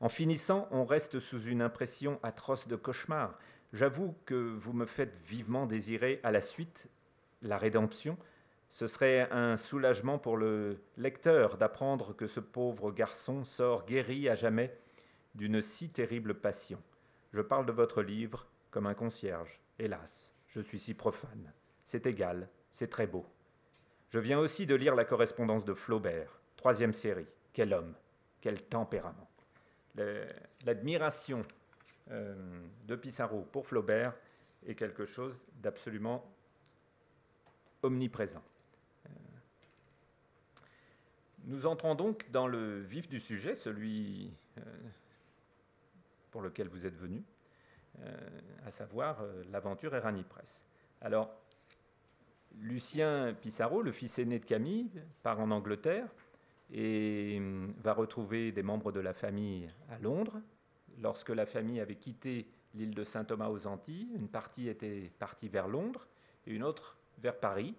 En 0.00 0.08
finissant, 0.08 0.68
on 0.72 0.84
reste 0.84 1.20
sous 1.20 1.44
une 1.44 1.62
impression 1.62 2.18
atroce 2.22 2.68
de 2.68 2.76
cauchemar. 2.76 3.38
J'avoue 3.72 4.14
que 4.26 4.34
vous 4.34 4.72
me 4.72 4.84
faites 4.84 5.16
vivement 5.24 5.66
désirer 5.66 6.20
à 6.22 6.32
la 6.32 6.40
suite 6.40 6.88
la 7.40 7.56
rédemption. 7.56 8.18
Ce 8.68 8.86
serait 8.86 9.28
un 9.30 9.56
soulagement 9.56 10.18
pour 10.18 10.36
le 10.36 10.82
lecteur 10.96 11.56
d'apprendre 11.56 12.14
que 12.14 12.26
ce 12.26 12.40
pauvre 12.40 12.90
garçon 12.90 13.44
sort 13.44 13.86
guéri 13.86 14.28
à 14.28 14.34
jamais 14.34 14.76
d'une 15.34 15.60
si 15.60 15.88
terrible 15.88 16.34
passion. 16.34 16.82
Je 17.32 17.40
parle 17.40 17.64
de 17.64 17.72
votre 17.72 18.02
livre 18.02 18.48
comme 18.70 18.86
un 18.86 18.94
concierge. 18.94 19.60
Hélas, 19.78 20.32
je 20.48 20.60
suis 20.60 20.78
si 20.78 20.94
profane. 20.94 21.52
C'est 21.86 22.06
égal, 22.06 22.48
c'est 22.72 22.90
très 22.90 23.06
beau. 23.06 23.24
Je 24.12 24.18
viens 24.18 24.38
aussi 24.38 24.66
de 24.66 24.74
lire 24.74 24.94
la 24.94 25.06
correspondance 25.06 25.64
de 25.64 25.72
Flaubert, 25.72 26.38
troisième 26.56 26.92
série. 26.92 27.26
Quel 27.54 27.72
homme, 27.72 27.94
quel 28.42 28.62
tempérament. 28.62 29.30
L'admiration 30.66 31.46
euh, 32.10 32.34
de 32.84 32.94
Pissarro 32.94 33.40
pour 33.40 33.66
Flaubert 33.66 34.14
est 34.66 34.74
quelque 34.74 35.06
chose 35.06 35.40
d'absolument 35.62 36.30
omniprésent. 37.82 38.44
Euh, 39.06 39.08
nous 41.44 41.66
entrons 41.66 41.94
donc 41.94 42.30
dans 42.30 42.46
le 42.46 42.80
vif 42.80 43.08
du 43.08 43.18
sujet, 43.18 43.54
celui 43.54 44.30
euh, 44.58 44.60
pour 46.30 46.42
lequel 46.42 46.68
vous 46.68 46.84
êtes 46.84 46.96
venu, 46.96 47.24
à 48.66 48.70
savoir 48.70 49.22
l'aventure 49.50 49.94
Erani 49.94 50.22
Press. 50.22 50.64
Alors, 51.00 51.41
Lucien 52.60 53.34
Pissarro, 53.40 53.82
le 53.82 53.92
fils 53.92 54.18
aîné 54.18 54.38
de 54.38 54.44
Camille, 54.44 54.90
part 55.22 55.40
en 55.40 55.50
Angleterre 55.50 56.08
et 56.72 57.36
hum, 57.38 57.74
va 57.82 57.92
retrouver 57.92 58.52
des 58.52 58.62
membres 58.62 58.92
de 58.92 59.00
la 59.00 59.12
famille 59.12 59.68
à 59.90 59.98
Londres. 59.98 60.40
Lorsque 61.00 61.30
la 61.30 61.46
famille 61.46 61.80
avait 61.80 61.96
quitté 61.96 62.46
l'île 62.74 62.94
de 62.94 63.04
Saint-Thomas 63.04 63.48
aux 63.48 63.66
Antilles, 63.66 64.08
une 64.14 64.28
partie 64.28 64.68
était 64.68 65.10
partie 65.18 65.48
vers 65.48 65.68
Londres 65.68 66.06
et 66.46 66.52
une 66.52 66.62
autre 66.62 66.96
vers 67.18 67.38
Paris. 67.38 67.74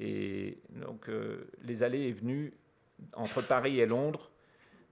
Euh, 0.00 0.52
les 1.62 1.82
allées 1.82 2.08
et 2.08 2.12
venues 2.12 2.54
entre 3.14 3.42
Paris 3.42 3.80
et 3.80 3.86
Londres 3.86 4.30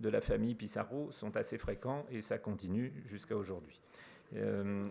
de 0.00 0.08
la 0.08 0.20
famille 0.20 0.54
Pissarro 0.54 1.10
sont 1.10 1.36
assez 1.36 1.58
fréquents 1.58 2.06
et 2.10 2.20
ça 2.20 2.38
continue 2.38 2.92
jusqu'à 3.06 3.36
aujourd'hui. 3.36 3.80
Euh, 4.36 4.88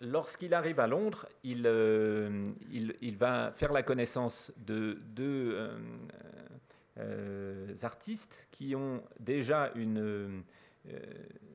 lorsqu'il 0.00 0.54
arrive 0.54 0.80
à 0.80 0.86
Londres, 0.86 1.26
il, 1.42 1.62
euh, 1.66 2.44
il, 2.70 3.16
va 3.16 3.52
faire 3.52 3.72
la 3.72 3.82
connaissance 3.82 4.52
de 4.58 4.98
deux 5.06 5.52
euh, 5.54 5.78
euh, 6.98 7.74
artistes 7.82 8.48
qui 8.50 8.74
ont 8.74 9.02
déjà 9.20 9.72
une 9.74 10.42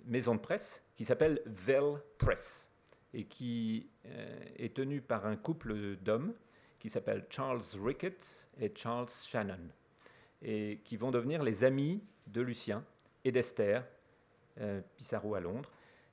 maison 0.06 0.36
de 0.36 0.40
presse 0.40 0.84
qui 0.96 1.06
s'appelle 1.06 1.42
Vell 1.46 2.02
Press 2.18 2.70
et 3.14 3.24
qui 3.24 3.90
est 4.58 4.76
tenue 4.76 5.00
par 5.00 5.26
un 5.26 5.38
couple 5.38 5.96
d'hommes 5.98 6.34
qui 6.80 6.90
s'appellent 6.90 7.26
Charles 7.30 7.62
Ricketts 7.82 8.48
et 8.60 8.74
Charles 8.76 9.08
Shannon 9.08 9.70
et 10.42 10.82
qui 10.84 10.98
vont 10.98 11.12
devenir 11.12 11.44
les 11.44 11.64
amis 11.64 12.04
de 12.28 12.42
Lucien 12.42 12.84
et 13.24 13.32
d'Esther 13.32 13.86
Pissarro 14.98 15.36
à 15.36 15.40
Londres 15.40 15.72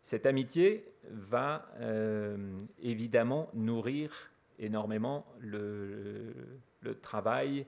cette 0.08 0.24
amitié 0.24 0.90
va 1.10 1.70
euh, 1.80 2.64
évidemment 2.80 3.50
nourrir 3.52 4.32
énormément 4.58 5.26
le, 5.38 6.32
travail 7.02 7.66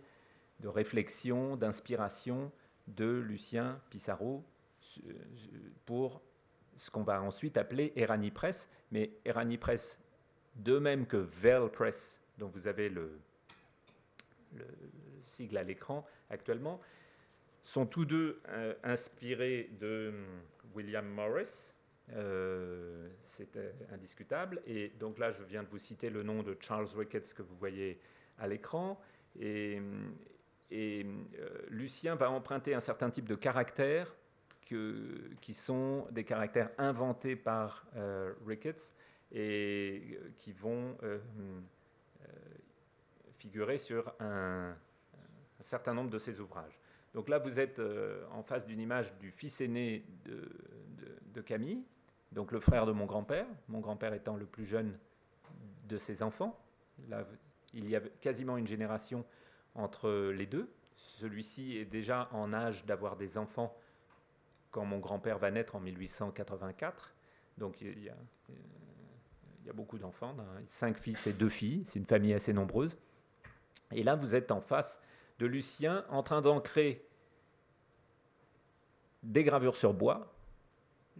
de 0.61 0.69
réflexion, 0.69 1.59
d'inspiration 1.59 2.51
de 2.87 3.05
Lucien 3.05 3.79
Pissarro 3.91 4.43
pour 5.85 6.23
ce 6.77 6.91
qu'on 6.91 7.03
va 7.03 7.21
ensuite 7.21 7.59
appeler 7.59 7.93
Erani 7.95 8.31
Press. 8.31 8.71
Mais 8.91 9.11
Erani 9.27 9.59
Press, 9.59 10.01
de 10.57 10.79
même 10.79 11.07
que 11.07 11.19
Vel 11.19 11.69
Press, 11.69 12.23
dont 12.39 12.49
vous 12.49 12.67
avez 12.67 12.89
le, 12.89 13.21
le 14.57 14.65
sigle 15.27 15.59
à 15.59 15.63
l'écran 15.63 16.07
actuellement, 16.31 16.81
sont 17.65 17.85
tous 17.85 18.07
deux 18.07 18.41
euh, 18.49 18.73
inspirés 18.83 19.69
de 19.79 20.09
hum, 20.09 20.25
William 20.75 21.07
Morris, 21.07 21.75
euh, 22.15 23.09
c'était 23.25 23.75
indiscutable. 23.93 24.61
Et 24.67 24.93
donc 24.99 25.19
là, 25.19 25.31
je 25.31 25.43
viens 25.43 25.63
de 25.63 25.69
vous 25.69 25.79
citer 25.79 26.11
le 26.11 26.23
nom 26.23 26.43
de 26.43 26.57
Charles 26.61 26.89
Ricketts 26.97 27.35
que 27.35 27.43
vous 27.43 27.57
voyez 27.57 28.01
à 28.39 28.47
l'écran. 28.47 29.01
Et, 29.39 29.81
euh, 30.73 31.03
Lucien 31.69 32.15
va 32.15 32.31
emprunter 32.31 32.75
un 32.75 32.81
certain 32.81 33.11
type 33.11 33.29
de 33.29 33.35
caractères 33.35 34.15
qui 35.41 35.53
sont 35.53 36.07
des 36.13 36.23
caractères 36.23 36.71
inventés 36.79 37.35
par 37.35 37.85
euh, 37.97 38.33
Ricketts 38.47 38.95
et 39.33 40.21
qui 40.39 40.53
vont 40.53 40.97
figurer 43.37 43.79
sur 43.79 44.13
un, 44.21 44.77
certain 45.65 45.93
nombre 45.93 46.11
de 46.11 46.19
ses 46.19 46.39
ouvrages. 46.39 46.79
Donc 47.15 47.29
là, 47.29 47.39
vous 47.39 47.59
êtes 47.59 47.81
en 48.31 48.45
face 48.45 48.65
d'une 48.65 48.81
image 48.81 49.13
du 49.19 49.33
fils 49.33 49.61
aîné 49.61 50.05
de 50.25 51.41
Camille, 51.41 51.83
donc 52.33 52.53
le 52.53 52.61
frère 52.61 52.87
de 52.87 52.93
mon 52.93 53.07
grand-père, 53.07 53.47
mon 53.69 53.81
grand-père 53.81 54.15
étant 54.15 54.37
le 54.37 54.47
plus 54.47 54.65
jeune 54.65 54.97
de 55.89 55.97
ses 55.97 56.23
enfants. 56.23 56.59
il 57.75 57.89
y 57.89 57.97
a 57.97 58.01
quasiment 58.01 58.57
une 58.57 58.67
génération 58.67 59.25
entre 59.75 60.31
les 60.31 60.47
deux. 60.47 60.71
Celui-ci 60.95 61.77
est 61.77 61.85
déjà 61.85 62.29
en 62.33 62.53
âge 62.53 62.85
d'avoir 62.85 63.17
des 63.17 63.39
enfants 63.39 63.77
quand 64.71 64.85
mon 64.85 64.99
grand-père 64.99 65.39
va 65.39 65.51
naître 65.51 65.75
en 65.75 65.81
1884. 65.81 67.13
Donc 67.59 67.81
il 67.81 68.05
y 68.05 68.09
a, 68.09 69.73
beaucoup 69.73 69.99
d'enfants, 69.99 70.35
cinq 70.67 70.99
fils 70.99 71.27
et 71.27 71.33
deux 71.33 71.49
filles, 71.49 71.85
c'est 71.85 71.99
une 71.99 72.07
famille 72.07 72.35
assez 72.35 72.53
nombreuse. 72.53 72.97
Et 73.93 74.03
là, 74.03 74.17
vous 74.17 74.35
êtes 74.35 74.51
en 74.51 74.61
face 74.61 75.01
de 75.39 75.47
Lucien 75.47 76.05
en 76.09 76.23
train 76.23 76.43
d'ancrer 76.43 77.05
des 79.23 79.45
gravures 79.45 79.77
sur 79.77 79.95
bois, 79.95 80.33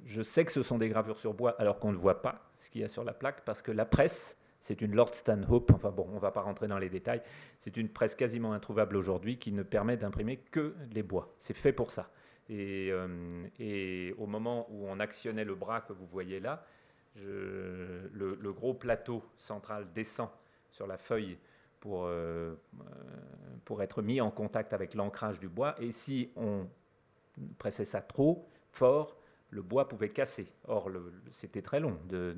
je 0.07 0.23
sais 0.23 0.45
que 0.45 0.53
ce 0.53 0.63
sont 0.63 0.79
des 0.79 0.89
gravures 0.89 1.19
sur 1.19 1.35
bois 1.35 1.55
alors 1.61 1.79
qu'on 1.79 1.93
ne 1.93 1.97
voit 1.97 2.23
pas 2.23 2.51
ce 2.57 2.71
qu'il 2.71 2.81
y 2.81 2.85
a 2.85 2.89
sur 2.89 3.05
la 3.05 3.13
plaque 3.13 3.45
parce 3.45 3.63
que 3.63 3.73
la 3.73 3.85
presse, 3.85 4.39
c'est 4.61 4.81
une 4.81 4.95
Lord 4.95 5.15
Stanhope, 5.15 5.71
enfin 5.73 5.91
bon, 5.91 6.07
on 6.11 6.17
ne 6.17 6.21
va 6.21 6.31
pas 6.31 6.43
rentrer 6.43 6.69
dans 6.69 6.79
les 6.79 6.89
détails, 6.89 7.23
c'est 7.59 7.77
une 7.77 7.89
presse 7.89 8.15
quasiment 8.15 8.53
introuvable 8.53 8.97
aujourd'hui 8.97 9.39
qui 9.39 9.53
ne 9.53 9.63
permet 9.63 9.97
d'imprimer 9.97 10.39
que 10.51 10.75
les 10.93 11.03
bois. 11.03 11.35
C'est 11.39 11.55
fait 11.55 11.73
pour 11.73 11.91
ça. 11.91 12.11
Et, 12.49 12.91
euh, 12.91 14.13
au 14.19 14.27
moment 14.27 14.67
où 14.71 14.87
on 14.89 14.99
actionnait 14.99 15.45
le 15.45 15.55
bras 15.55 15.81
que 15.81 15.93
vous 15.93 16.07
voyez 16.07 16.41
là, 16.41 16.65
le, 17.17 18.53
gros 18.53 18.75
plateau 18.75 19.23
central 19.37 19.87
descend 19.95 20.29
sur 20.71 20.87
la 20.87 20.99
feuille 20.99 21.39
pour, 21.81 22.05
euh, 22.07 22.55
pour 23.65 23.83
être 23.83 24.03
mis 24.03 24.21
en 24.21 24.31
contact 24.31 24.73
avec 24.73 24.95
l'ancrage 24.95 25.41
du 25.41 25.49
bois. 25.49 25.75
Et 25.81 25.93
si 25.93 26.31
on 26.37 26.67
pressait 27.59 27.85
ça 27.85 28.01
trop 28.01 28.49
fort, 28.71 29.17
le 29.51 29.63
bois 29.63 29.89
pouvait 29.89 30.11
casser. 30.11 30.47
Or, 30.67 30.91
c'était 31.31 31.63
très 31.63 31.81
long 31.81 31.99
de, 32.09 32.37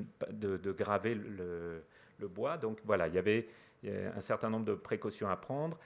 graver 0.72 1.14
le, 1.14 1.82
bois. 2.28 2.56
Donc 2.56 2.80
voilà, 2.84 3.08
il 3.08 3.14
y 3.14 3.18
avait 3.18 3.48
un 3.86 4.20
certain 4.20 4.48
nombre 4.50 4.64
de 4.64 4.74
précautions 4.74 5.28
à 5.28 5.36
prendre. 5.36 5.78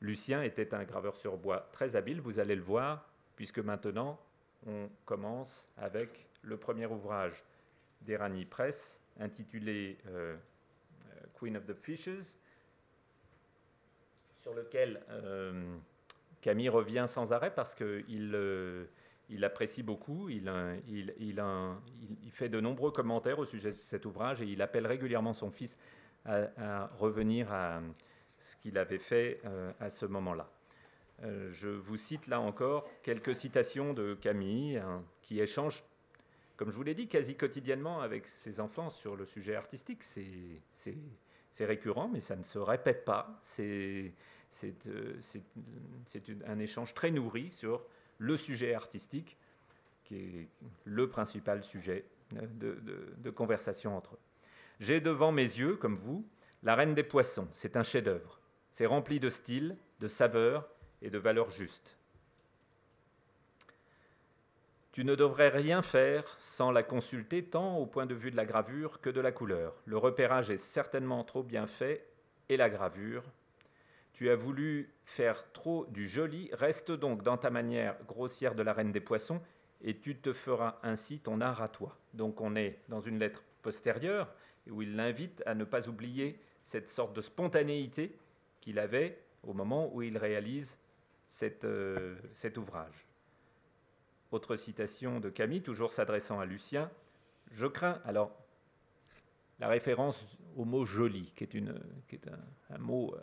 Lucien 0.00 0.42
était 0.42 0.74
un 0.74 0.84
graveur 0.84 1.16
sur 1.16 1.36
bois 1.36 1.68
très 1.72 1.96
habile, 1.96 2.20
vous 2.20 2.38
allez 2.38 2.54
le 2.54 2.62
voir, 2.62 3.08
puisque 3.36 3.58
maintenant, 3.58 4.20
on 4.66 4.88
commence 5.04 5.68
avec 5.76 6.28
le 6.42 6.56
premier 6.56 6.86
ouvrage 6.86 7.44
d'Erani 8.02 8.44
Press, 8.44 9.00
intitulé 9.18 9.98
euh, 10.06 10.36
euh, 10.36 11.20
Queen 11.34 11.56
of 11.56 11.66
the 11.66 11.74
Fishes, 11.74 12.36
sur 14.36 14.54
lequel 14.54 15.02
euh, 15.10 15.76
Camille 16.40 16.68
revient 16.68 17.06
sans 17.08 17.32
arrêt 17.32 17.52
parce 17.52 17.74
qu'il 17.74 18.30
il 19.30 19.44
apprécie 19.44 19.82
beaucoup, 19.82 20.28
il, 20.28 20.42
fait 22.30 22.48
de 22.48 22.60
nombreux 22.60 22.90
commentaires 22.90 23.38
au 23.38 23.44
sujet 23.44 23.70
de 23.70 23.76
cet 23.76 24.06
ouvrage 24.06 24.42
et 24.42 24.46
il 24.46 24.62
appelle 24.62 24.86
régulièrement 24.86 25.34
son 25.34 25.50
fils 25.50 25.76
à, 26.24 26.90
revenir 26.96 27.52
à 27.52 27.80
ce 28.38 28.56
qu'il 28.56 28.78
avait 28.78 28.98
fait 28.98 29.40
euh, 29.44 29.72
à 29.80 29.90
ce 29.90 30.06
moment-là. 30.06 30.50
Euh, 31.24 31.48
je 31.50 31.68
vous 31.68 31.96
cite 31.96 32.28
là 32.28 32.40
encore 32.40 32.88
quelques 33.02 33.34
citations 33.34 33.92
de 33.92 34.14
Camille 34.14 34.76
hein, 34.76 35.02
qui 35.22 35.40
échangent 35.40 35.82
comme 36.58 36.70
je 36.72 36.76
vous 36.76 36.82
l'ai 36.82 36.94
dit, 36.96 37.06
quasi 37.06 37.36
quotidiennement 37.36 38.00
avec 38.00 38.26
ses 38.26 38.58
enfants 38.58 38.90
sur 38.90 39.14
le 39.14 39.24
sujet 39.24 39.54
artistique. 39.54 40.02
C'est 40.02 41.64
récurrent, 41.64 42.08
mais 42.08 42.20
ça 42.20 42.34
ne 42.34 42.42
se 42.42 42.58
répète 42.58 43.04
pas. 43.04 43.38
C'est 43.42 44.12
un 46.44 46.58
échange 46.58 46.94
très 46.94 47.12
nourri 47.12 47.52
sur 47.52 47.86
le 48.18 48.36
sujet 48.36 48.74
artistique, 48.74 49.36
qui 50.04 50.16
est 50.16 50.48
le 50.84 51.08
principal 51.08 51.62
sujet 51.64 52.04
de, 52.32 52.78
de 53.16 53.30
conversation 53.30 53.96
entre 53.96 54.14
eux. 54.14 54.20
J'ai 54.80 55.00
devant 55.00 55.32
mes 55.32 55.42
yeux, 55.42 55.76
comme 55.76 55.96
vous, 55.96 56.24
La 56.62 56.74
Reine 56.74 56.94
des 56.94 57.02
Poissons. 57.02 57.48
C'est 57.52 57.76
un 57.76 57.82
chef-d'œuvre. 57.82 58.40
C'est 58.72 58.86
rempli 58.86 59.18
de 59.18 59.28
style, 59.28 59.76
de 60.00 60.08
saveur 60.08 60.68
et 61.02 61.10
de 61.10 61.18
valeurs 61.18 61.50
justes. 61.50 61.96
Tu 64.92 65.04
ne 65.04 65.14
devrais 65.14 65.48
rien 65.48 65.82
faire 65.82 66.34
sans 66.38 66.72
la 66.72 66.82
consulter 66.82 67.44
tant 67.44 67.76
au 67.76 67.86
point 67.86 68.06
de 68.06 68.14
vue 68.14 68.32
de 68.32 68.36
la 68.36 68.44
gravure 68.44 69.00
que 69.00 69.10
de 69.10 69.20
la 69.20 69.30
couleur. 69.30 69.74
Le 69.84 69.96
repérage 69.96 70.50
est 70.50 70.58
certainement 70.58 71.22
trop 71.22 71.42
bien 71.42 71.66
fait 71.66 72.04
et 72.48 72.56
la 72.56 72.68
gravure. 72.68 73.22
Tu 74.18 74.30
as 74.30 74.34
voulu 74.34 74.92
faire 75.04 75.52
trop 75.52 75.86
du 75.86 76.08
joli, 76.08 76.50
reste 76.52 76.90
donc 76.90 77.22
dans 77.22 77.36
ta 77.36 77.50
manière 77.50 77.96
grossière 78.08 78.56
de 78.56 78.64
la 78.64 78.72
reine 78.72 78.90
des 78.90 78.98
poissons 78.98 79.40
et 79.80 79.96
tu 79.96 80.16
te 80.16 80.32
feras 80.32 80.80
ainsi 80.82 81.20
ton 81.20 81.40
art 81.40 81.62
à 81.62 81.68
toi. 81.68 81.96
Donc 82.14 82.40
on 82.40 82.56
est 82.56 82.80
dans 82.88 82.98
une 82.98 83.20
lettre 83.20 83.44
postérieure 83.62 84.34
où 84.68 84.82
il 84.82 84.96
l'invite 84.96 85.40
à 85.46 85.54
ne 85.54 85.62
pas 85.62 85.88
oublier 85.88 86.36
cette 86.64 86.88
sorte 86.88 87.14
de 87.14 87.20
spontanéité 87.20 88.18
qu'il 88.60 88.80
avait 88.80 89.22
au 89.44 89.52
moment 89.52 89.88
où 89.94 90.02
il 90.02 90.18
réalise 90.18 90.76
euh, 91.62 92.16
cet 92.32 92.58
ouvrage. 92.58 93.06
Autre 94.32 94.56
citation 94.56 95.20
de 95.20 95.30
Camille, 95.30 95.62
toujours 95.62 95.92
s'adressant 95.92 96.40
à 96.40 96.44
Lucien. 96.44 96.90
Je 97.52 97.68
crains, 97.68 98.00
alors, 98.04 98.36
la 99.60 99.68
référence 99.68 100.26
au 100.56 100.64
mot 100.64 100.84
joli, 100.84 101.32
qui 101.36 101.44
est, 101.44 102.28
un, 102.68 102.78
mot 102.78 103.14
euh, 103.14 103.20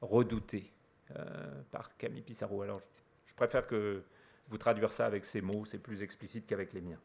redouté 0.00 0.72
euh, 1.16 1.62
par 1.70 1.96
Camille 1.96 2.22
Pissarro. 2.22 2.62
Alors, 2.62 2.80
je, 3.26 3.34
préfère 3.34 3.66
que 3.66 4.02
vous 4.48 4.58
traduire 4.58 4.92
ça 4.92 5.06
avec 5.06 5.24
ces 5.24 5.40
mots, 5.40 5.64
c'est 5.64 5.78
plus 5.78 6.02
explicite 6.02 6.46
qu'avec 6.46 6.72
les 6.72 6.80
miens. 6.80 7.00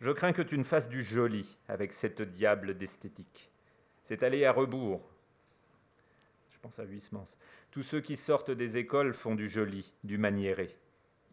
Je 0.00 0.10
crains 0.10 0.32
que 0.32 0.42
tu 0.42 0.58
ne 0.58 0.62
fasses 0.62 0.88
du 0.88 1.02
joli 1.02 1.56
avec 1.68 1.92
cette 1.92 2.22
diable 2.22 2.76
d'esthétique. 2.76 3.50
C'est 4.04 4.22
aller 4.22 4.44
à 4.44 4.52
rebours. 4.52 5.02
Je 6.50 6.58
pense 6.60 6.78
à 6.78 6.84
Huysmans. 6.84 7.36
Tous 7.70 7.82
ceux 7.82 8.00
qui 8.00 8.16
sortent 8.16 8.50
des 8.50 8.78
écoles 8.78 9.14
font 9.14 9.34
du 9.34 9.48
joli, 9.48 9.92
du 10.04 10.18
maniéré. 10.18 10.76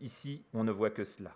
Ici, 0.01 0.43
on 0.53 0.63
ne 0.63 0.71
voit 0.71 0.89
que 0.89 1.03
cela. 1.03 1.35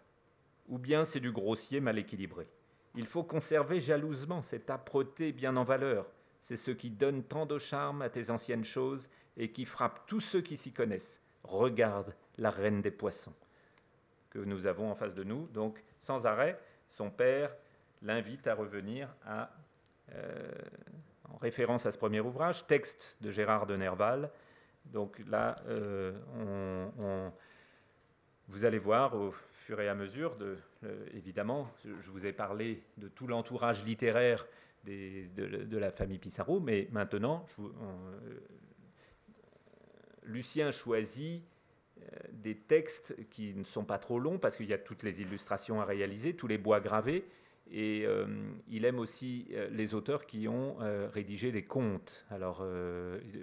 Ou 0.67 0.77
bien 0.77 1.05
c'est 1.05 1.19
du 1.19 1.31
grossier 1.31 1.79
mal 1.79 1.97
équilibré. 1.97 2.47
Il 2.95 3.05
faut 3.05 3.23
conserver 3.23 3.79
jalousement 3.79 4.41
cette 4.41 4.69
âpreté 4.69 5.31
bien 5.31 5.55
en 5.55 5.63
valeur. 5.63 6.07
C'est 6.47 6.55
ce 6.55 6.71
qui 6.71 6.89
donne 6.89 7.23
tant 7.23 7.45
de 7.45 7.57
charme 7.57 8.01
à 8.01 8.07
tes 8.07 8.29
anciennes 8.29 8.63
choses 8.63 9.10
et 9.36 9.51
qui 9.51 9.65
frappe 9.65 10.07
tous 10.07 10.21
ceux 10.21 10.39
qui 10.39 10.55
s'y 10.55 10.71
connaissent. 10.71 11.21
Regarde 11.43 12.15
la 12.38 12.51
reine 12.51 12.81
des 12.81 12.89
poissons 12.89 13.33
que 14.29 14.39
nous 14.39 14.65
avons 14.65 14.89
en 14.89 14.95
face 14.95 15.13
de 15.13 15.25
nous. 15.25 15.47
Donc, 15.47 15.83
sans 15.99 16.25
arrêt, 16.25 16.57
son 16.88 17.10
père 17.10 17.53
l'invite 18.01 18.47
à 18.47 18.55
revenir 18.55 19.13
euh, 19.27 20.49
en 21.29 21.36
référence 21.36 21.86
à 21.86 21.91
ce 21.91 21.97
premier 21.97 22.21
ouvrage, 22.21 22.65
texte 22.65 23.17
de 23.19 23.29
Gérard 23.29 23.65
de 23.65 23.75
Nerval. 23.75 24.31
Donc 24.86 25.21
là, 25.27 25.57
euh, 25.67 26.17
on 27.03 27.33
vous 28.47 28.63
allez 28.63 28.79
voir 28.79 29.15
au 29.15 29.33
fur 29.51 29.81
et 29.81 29.89
à 29.89 29.95
mesure, 29.95 30.38
de, 30.38 30.57
évidemment, 31.13 31.69
je 31.83 32.10
vous 32.10 32.25
ai 32.25 32.31
parlé 32.31 32.81
de 32.95 33.10
tout 33.10 33.27
l'entourage 33.27 33.83
littéraire 33.83 34.45
de, 34.88 35.78
la 35.78 35.91
famille 35.91 36.17
Pissarro, 36.17 36.60
mais 36.60 36.88
maintenant, 36.91 37.45
euh, 37.60 37.69
Lucien 40.23 40.71
choisit 40.71 41.43
euh, 42.00 42.04
des 42.32 42.56
textes 42.56 43.15
qui 43.30 43.54
ne 43.54 43.63
sont 43.63 43.86
pas 43.86 43.97
trop 43.97 44.19
longs 44.19 44.38
parce 44.38 44.58
qu'il 44.58 44.67
y 44.67 44.73
a 44.73 44.78
toutes 44.78 45.04
les 45.04 45.21
illustrations 45.21 45.82
à 45.82 45.86
réaliser, 45.86 46.36
tous 46.36 46.47
les 46.47 46.58
bois 46.58 46.80
gravés, 46.80 47.26
et 47.69 48.06
euh, 48.06 48.26
il 48.69 48.86
aime 48.86 49.00
aussi 49.00 49.50
les 49.71 49.93
auteurs 49.93 50.26
qui 50.26 50.47
ont 50.47 50.78
rédigé 51.12 51.52
des 51.52 51.63
contes, 51.63 52.26
alors 52.30 52.65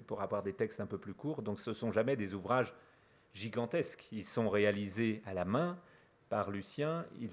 pour 0.06 0.22
avoir 0.22 0.42
des 0.42 0.54
textes 0.54 0.80
un 0.80 0.86
peu 0.86 0.98
plus 0.98 1.14
courts. 1.14 1.42
Donc 1.42 1.60
ce 1.60 1.72
sont 1.74 1.92
jamais 1.92 2.16
des 2.16 2.32
ouvrages 2.34 2.74
gigantesques. 3.34 4.08
Ils 4.12 4.24
sont 4.24 4.48
réalisés 4.48 5.20
à 5.26 5.34
la 5.34 5.44
main 5.44 5.78
Lucien. 6.50 7.06
Ils 7.20 7.30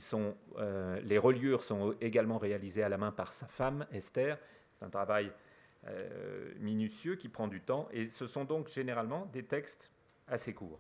euh, 0.58 1.00
les 1.02 1.18
reliures 1.18 1.64
sont 1.64 1.96
également 2.02 2.38
réalisées 2.38 2.84
à 2.84 2.90
la 2.90 2.98
main 2.98 3.12
par 3.12 3.34
sa 3.34 3.48
femme, 3.48 3.86
Esther. 3.92 4.38
C'est 4.74 4.86
un 4.86 4.90
travail 4.90 5.32
euh, 5.88 6.54
minutieux 6.60 7.16
qui 7.16 7.30
prend 7.30 7.48
du 7.48 7.62
temps. 7.62 7.88
Et 7.92 8.08
ce 8.08 8.28
sont 8.28 8.46
donc 8.46 8.70
généralement 8.70 9.26
des 9.34 9.44
textes 9.44 9.92
assez 10.28 10.54
courts. 10.54 10.80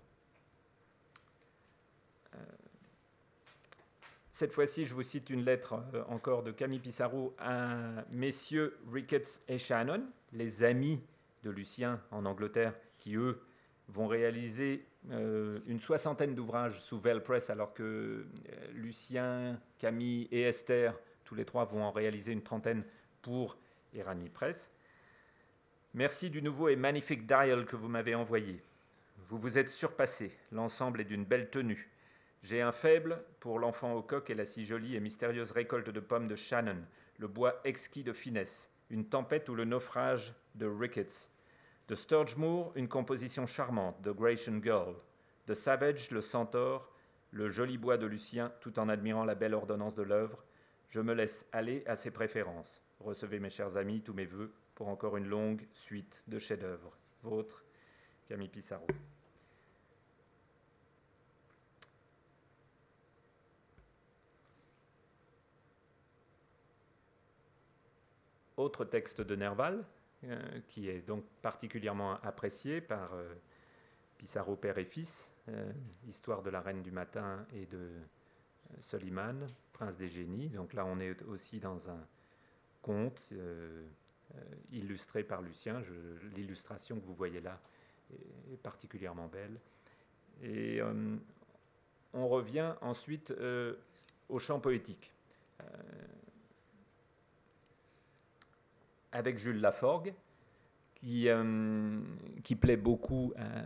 Euh, 2.36 2.38
cette 4.32 4.54
fois-ci, 4.54 4.86
je 4.86 4.94
vous 4.94 5.04
cite 5.04 5.30
une 5.30 5.44
lettre 5.44 5.84
encore 6.08 6.44
de 6.44 6.52
Camille 6.52 6.80
Pissarro 6.80 7.36
à 7.40 8.06
messieurs 8.12 8.78
Ricketts 8.92 9.42
et 9.48 9.58
Shannon, 9.58 10.04
les 10.32 10.64
amis 10.64 11.02
de 11.44 11.50
Lucien 11.50 12.02
en 12.12 12.26
Angleterre, 12.26 12.74
qui 13.00 13.16
eux 13.16 13.42
vont 13.92 14.08
réaliser 14.08 14.86
euh, 15.12 15.60
une 15.68 15.80
soixantaine 15.80 16.36
d'ouvrages 16.36 16.80
sous 16.80 17.00
Vell 17.00 17.24
Press, 17.24 17.50
alors 17.50 17.74
que 17.74 17.84
euh, 17.84 18.26
Lucien, 18.74 19.60
Camille 19.80 20.28
et 20.32 20.42
Esther, 20.44 20.98
tous 21.24 21.36
les 21.36 21.46
trois, 21.46 21.66
vont 21.66 21.84
en 21.84 21.92
réaliser 21.92 22.32
une 22.32 22.44
trentaine 22.44 22.84
pour 23.22 23.58
Irani 23.94 24.30
Press. 24.30 24.72
Merci 25.94 26.30
du 26.30 26.42
nouveau 26.42 26.70
et 26.70 26.76
magnifique 26.76 27.26
dial 27.26 27.66
que 27.66 27.76
vous 27.76 27.90
m'avez 27.90 28.16
envoyé. 28.16 28.62
Vous 29.28 29.38
vous 29.38 29.58
êtes 29.58 29.70
surpassé, 29.70 30.32
l'ensemble 30.52 31.02
est 31.02 31.06
d'une 31.06 31.26
belle 31.26 31.50
tenue. 31.50 31.90
J'ai 32.44 32.62
un 32.62 32.72
faible 32.72 33.24
pour 33.40 33.60
l'enfant 33.60 33.94
au 33.94 34.02
coq 34.02 34.30
et 34.30 34.36
la 34.36 34.46
si 34.46 34.66
jolie 34.66 34.96
et 34.96 35.00
mystérieuse 35.00 35.52
récolte 35.52 35.90
de 35.90 36.00
pommes 36.00 36.28
de 36.28 36.36
Shannon, 36.36 36.78
le 37.18 37.28
bois 37.28 37.60
exquis 37.64 38.04
de 38.04 38.14
finesse, 38.14 38.70
une 38.90 39.06
tempête 39.06 39.48
ou 39.50 39.56
le 39.56 39.66
naufrage 39.66 40.34
de 40.56 40.66
Ricketts, 40.66 41.31
de 41.92 41.96
Sturge 41.96 42.38
Moore, 42.38 42.72
une 42.76 42.88
composition 42.88 43.46
charmante, 43.46 44.02
de 44.02 44.12
Gratian 44.12 44.62
Girl. 44.64 44.96
De 45.46 45.54
Savage, 45.54 46.10
le 46.12 46.22
centaure, 46.22 46.90
le 47.32 47.50
joli 47.50 47.78
bois 47.78 47.98
de 47.98 48.06
Lucien, 48.06 48.50
tout 48.62 48.80
en 48.80 48.88
admirant 48.88 49.26
la 49.26 49.36
belle 49.36 49.54
ordonnance 49.54 49.94
de 49.94 50.02
l'œuvre. 50.02 50.42
Je 50.88 51.02
me 51.02 51.14
laisse 51.14 51.46
aller 51.52 51.84
à 51.88 51.98
ses 51.98 52.10
préférences. 52.10 52.82
Recevez, 53.02 53.42
mes 53.42 53.50
chers 53.50 53.76
amis, 53.76 54.00
tous 54.00 54.14
mes 54.14 54.26
voeux 54.26 54.54
pour 54.74 54.88
encore 54.88 55.18
une 55.18 55.28
longue 55.28 55.68
suite 55.74 56.24
de 56.30 56.40
chefs-d'œuvre. 56.40 56.98
Votre 57.24 57.62
Camille 58.30 58.48
Pissarro. 58.48 58.88
Autre 68.56 68.86
texte 68.86 69.20
de 69.20 69.36
Nerval, 69.36 69.84
qui 70.68 70.90
est 70.90 71.02
donc 71.02 71.24
particulièrement 71.42 72.20
apprécié 72.22 72.82
par 72.82 73.14
euh, 73.14 73.34
Pissarro 74.18 74.56
père 74.56 74.78
et 74.78 74.86
fils, 74.86 75.32
euh, 75.50 75.72
Histoire 76.08 76.44
de 76.44 76.50
la 76.50 76.62
reine 76.62 76.84
du 76.84 76.92
matin 76.92 77.46
et 77.56 77.66
de 77.66 77.90
Soliman, 78.80 79.48
prince 79.74 79.98
des 79.98 80.10
génies. 80.10 80.50
Donc 80.50 80.74
là, 80.74 80.86
on 80.86 81.00
est 81.00 81.22
aussi 81.24 81.60
dans 81.60 81.90
un 81.90 82.00
conte 82.82 83.34
illustré 84.72 85.24
par 85.24 85.42
Lucien. 85.42 85.84
L'illustration 86.36 87.00
que 87.00 87.06
vous 87.06 87.14
voyez 87.14 87.42
là 87.42 87.60
est, 88.50 88.58
particulièrement 88.58 89.28
belle. 89.28 89.60
Et 90.42 90.82
on 92.14 92.28
revient 92.28 92.74
ensuite 92.82 93.34
au 94.30 94.40
chant 94.40 94.60
poétique 94.60 95.14
avec 99.12 99.38
Jules 99.38 99.60
Laforgue, 99.60 100.14
qui, 100.96 101.30
euh, 101.30 102.00
plaît 102.60 102.78
beaucoup 102.78 103.34
euh, 103.38 103.64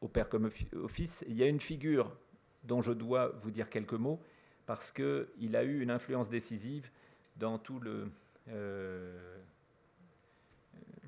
au 0.00 0.08
père 0.08 0.28
comme 0.28 0.50
au 0.74 0.88
fils. 0.88 1.24
Il 1.28 1.36
y 1.36 1.42
a 1.42 1.46
une 1.46 1.60
figure 1.60 2.16
dont 2.64 2.82
je 2.82 2.92
dois 2.92 3.32
vous 3.42 3.50
dire 3.50 3.68
quelques 3.68 3.92
mots, 3.92 4.20
parce 4.64 4.90
qu'il 4.90 5.54
a 5.54 5.62
eu 5.62 5.80
une 5.80 5.90
influence 5.90 6.28
décisive 6.28 6.90
dans 7.36 7.58
tout 7.58 7.78
le, 7.78 8.10
euh, 8.48 9.38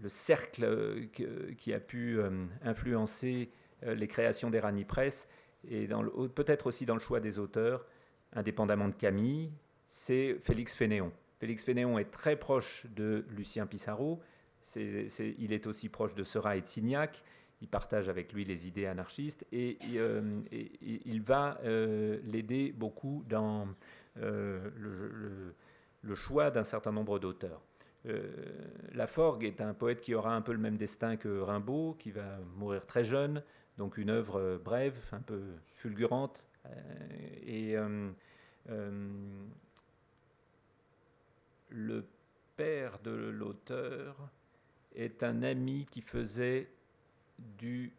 le 0.01 0.09
cercle 0.09 1.09
qui 1.57 1.73
a 1.73 1.81
pu 1.81 2.21
influencer 2.63 3.51
les 3.83 4.07
créations 4.07 4.51
d'Erani 4.51 4.85
Press, 4.85 5.27
et 5.69 5.89
peut-être 6.35 6.67
aussi 6.67 6.87
dans 6.87 6.95
le 6.95 7.01
choix 7.01 7.21
des 7.21 7.39
auteurs, 7.39 7.85
indépendamment 8.33 8.89
de 8.89 8.95
Camille, 8.95 9.51
c'est 9.87 10.37
Félix 10.43 10.75
Fénéon. 10.75 11.11
Félix 11.39 11.63
Fénéon 11.63 11.99
est 11.99 12.11
très 12.11 12.37
proche 12.37 12.87
de 12.95 13.25
Lucien 13.31 13.67
Pissarro. 13.67 14.21
il 14.77 15.53
est 15.53 15.67
aussi 15.67 15.89
proche 15.89 16.15
de 16.15 16.25
Seurat 16.25 16.57
et 16.57 16.61
de 16.61 16.67
Signac. 16.67 17.23
il 17.61 17.69
partage 17.69 18.09
avec 18.09 18.33
lui 18.33 18.45
les 18.45 18.67
idées 18.67 18.87
anarchistes 18.87 19.47
et, 19.53 19.79
il 19.81 21.23
va 21.23 21.61
l'aider 21.63 22.73
beaucoup 22.77 23.25
dans 23.29 23.69
le, 24.17 25.55
choix 26.15 26.51
d'un 26.51 26.65
certain 26.65 26.93
nombre 26.93 27.21
d'auteurs. 27.21 27.63
Laforgue 28.93 29.45
est 29.45 29.61
un 29.61 29.75
poète 29.75 30.01
qui 30.01 30.15
aura 30.15 30.35
un 30.35 30.41
peu 30.41 30.53
le 30.53 30.59
même 30.59 30.77
destin 30.77 31.17
que 31.17 31.41
Rimbaud, 31.41 31.95
qui 32.01 32.11
va 32.11 32.39
mourir 32.57 32.85
très 32.85 33.05
jeune, 33.05 33.45
donc 33.77 33.97
une 33.97 34.11
œuvre 34.11 34.61
brève, 34.65 34.99
un 35.13 35.21
peu 35.21 35.43
fulgurante. 35.69 36.45
et 37.47 37.77
le 41.69 42.07
père 42.57 42.99
de 43.01 43.11
l'auteur 43.11 44.17
est 44.95 45.23
un 45.23 45.43
ami 45.43 45.87
qui 45.91 46.01
faisait 46.01 46.69
du 47.39 47.93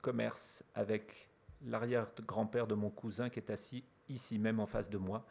commerce 0.00 0.64
avec 0.74 1.28
l'arrière-grand-père 1.64 2.66
de 2.66 2.74
mon 2.74 2.90
cousin 2.90 3.28
qui 3.28 3.40
est 3.40 3.50
assis 3.50 3.84
ici 4.08 4.38
même 4.38 4.60
en 4.60 4.66
face 4.66 4.88
de 4.88 4.98
moi. 4.98 5.26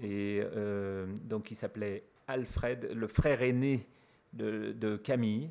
Et 0.00 0.40
euh, 0.42 1.06
donc 1.24 1.50
il 1.50 1.56
s'appelait 1.56 2.04
Alfred, 2.28 2.90
le 2.92 3.06
frère 3.08 3.42
aîné 3.42 3.86
de, 4.32 4.96
Camille 5.02 5.50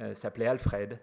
euh, 0.00 0.14
s'appelait 0.14 0.46
Alfred. 0.46 0.98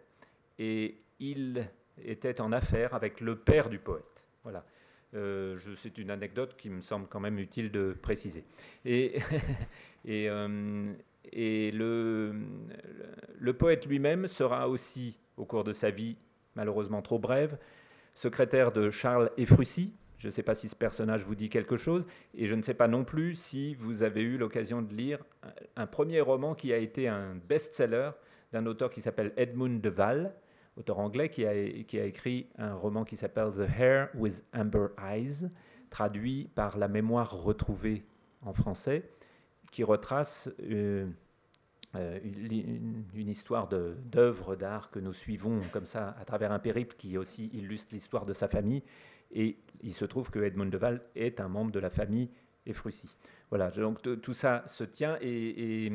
Et 0.58 1.02
il 1.20 1.68
était 2.02 2.42
en 2.42 2.52
affaire 2.52 2.94
avec 2.94 3.22
le 3.22 3.36
père 3.38 3.70
du 3.70 3.80
poète. 3.80 4.24
Voilà. 4.44 4.66
Euh, 5.14 5.58
c'est 5.76 5.98
une 5.98 6.12
anecdote 6.12 6.56
qui 6.58 6.70
me 6.70 6.82
semble 6.82 7.08
quand 7.08 7.20
même 7.20 7.40
utile 7.40 7.72
de 7.72 7.96
préciser. 8.02 8.44
Et, 8.86 9.20
euh, 10.08 10.94
le, 11.34 13.54
poète 13.54 13.86
lui-même 13.86 14.28
sera 14.28 14.68
aussi, 14.68 15.20
au 15.38 15.46
cours 15.46 15.64
de 15.64 15.74
sa 15.74 15.92
vie 15.92 16.18
malheureusement 16.56 17.02
trop 17.02 17.20
brève, 17.20 17.58
secrétaire 18.14 18.72
de 18.72 18.90
Charles 18.90 19.32
Efrussi. 19.38 19.94
Je 20.18 20.28
ne 20.28 20.32
sais 20.32 20.42
pas 20.42 20.56
si 20.56 20.68
ce 20.68 20.76
personnage 20.76 21.24
vous 21.24 21.36
dit 21.36 21.50
quelque 21.50 21.78
chose, 21.78 22.08
et 22.34 22.48
je 22.48 22.56
ne 22.56 22.64
sais 22.64 22.74
pas 22.74 22.88
non 22.88 23.06
plus 23.06 23.36
si 23.36 23.76
vous 23.76 24.02
avez 24.02 24.24
eu 24.24 24.38
l'occasion 24.38 24.82
de 24.82 24.92
lire 24.92 25.24
un, 25.44 25.84
un 25.84 25.86
premier 25.86 26.22
roman 26.22 26.56
qui 26.56 26.74
a 26.74 26.78
été 26.78 27.08
un 27.08 27.36
best-seller 27.36 28.10
d'un 28.52 28.66
auteur 28.66 28.90
qui 28.90 29.02
s'appelle 29.02 29.34
Edmund 29.38 29.80
de 29.80 29.90
Waal, 29.92 30.34
auteur 30.78 31.00
anglais 31.00 31.30
qui 31.30 31.46
a, 31.46 31.54
écrit 31.54 32.48
un 32.58 32.76
roman 32.76 33.04
qui 33.04 33.16
s'appelle 33.16 33.52
The 33.52 33.70
Hair 33.80 34.10
with 34.16 34.46
Amber 34.54 34.88
Eyes, 35.04 35.50
traduit 35.90 36.50
par 36.56 36.78
La 36.78 36.88
mémoire 36.88 37.42
retrouvée 37.42 38.06
en 38.42 38.54
français, 38.54 39.10
qui 39.72 39.84
retrace 39.84 40.50
euh, 40.62 41.08
euh, 41.96 42.20
une, 42.24 43.30
histoire 43.30 43.68
d'œuvres 43.68 44.56
d'art 44.56 44.92
que 44.92 45.00
nous 45.00 45.14
suivons 45.14 45.62
comme 45.72 45.86
ça 45.86 46.16
à 46.20 46.26
travers 46.26 46.52
un 46.52 46.60
périple 46.60 46.96
qui 46.98 47.18
aussi 47.18 47.50
illustre 47.54 47.94
l'histoire 47.94 48.26
de 48.26 48.34
sa 48.34 48.48
famille. 48.48 48.84
Et 49.32 49.58
il 49.82 49.94
se 49.94 50.06
trouve 50.06 50.30
que 50.30 50.40
Edmund 50.40 50.72
de 50.72 50.78
Waal 50.78 51.02
est 51.16 51.40
un 51.42 51.48
membre 51.48 51.72
de 51.72 51.80
la 51.80 51.90
famille 51.90 52.30
Efrussi. 52.66 53.10
Voilà, 53.50 53.72
donc 53.72 54.02
tout 54.22 54.34
ça 54.34 54.64
se 54.68 54.84
tient 54.84 55.18
et, 55.22 55.90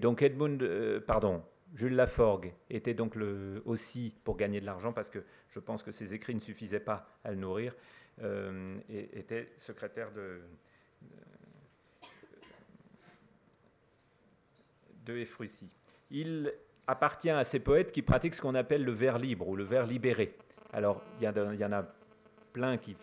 donc 0.00 0.22
Edmund, 0.22 0.62
euh, 0.62 1.00
pardon, 1.00 1.42
Jules 1.74 1.94
Laforgue 1.94 2.52
était 2.68 2.94
donc 2.94 3.16
aussi 3.64 4.14
pour 4.24 4.36
gagner 4.36 4.60
de 4.60 4.66
l'argent, 4.66 4.92
parce 4.92 5.08
que 5.08 5.22
je 5.48 5.60
pense 5.60 5.82
que 5.82 5.92
ses 5.92 6.14
écrits 6.14 6.34
ne 6.34 6.40
suffisaient 6.40 6.80
pas 6.80 7.08
à 7.24 7.30
le 7.30 7.36
nourrir, 7.36 7.74
euh, 8.22 8.78
était 8.88 9.52
secrétaire 9.56 10.10
de, 10.12 10.40
de 15.06 15.16
Efrussi. 15.16 15.68
Il 16.10 16.52
appartient 16.86 17.30
à 17.30 17.44
ces 17.44 17.60
poètes 17.60 17.92
qui 17.92 18.02
pratiquent 18.02 18.34
ce 18.34 18.42
qu'on 18.42 18.54
appelle 18.54 18.84
le 18.84 18.92
vers 18.92 19.18
libre 19.18 19.48
ou 19.48 19.56
le 19.56 19.64
vers 19.64 19.86
libéré. 19.86 20.36
Alors, 20.72 21.02
il 21.20 21.24
y, 21.24 21.64
en 21.64 21.72
a 21.72 21.84
plein 22.52 22.76
qui, 22.76 22.96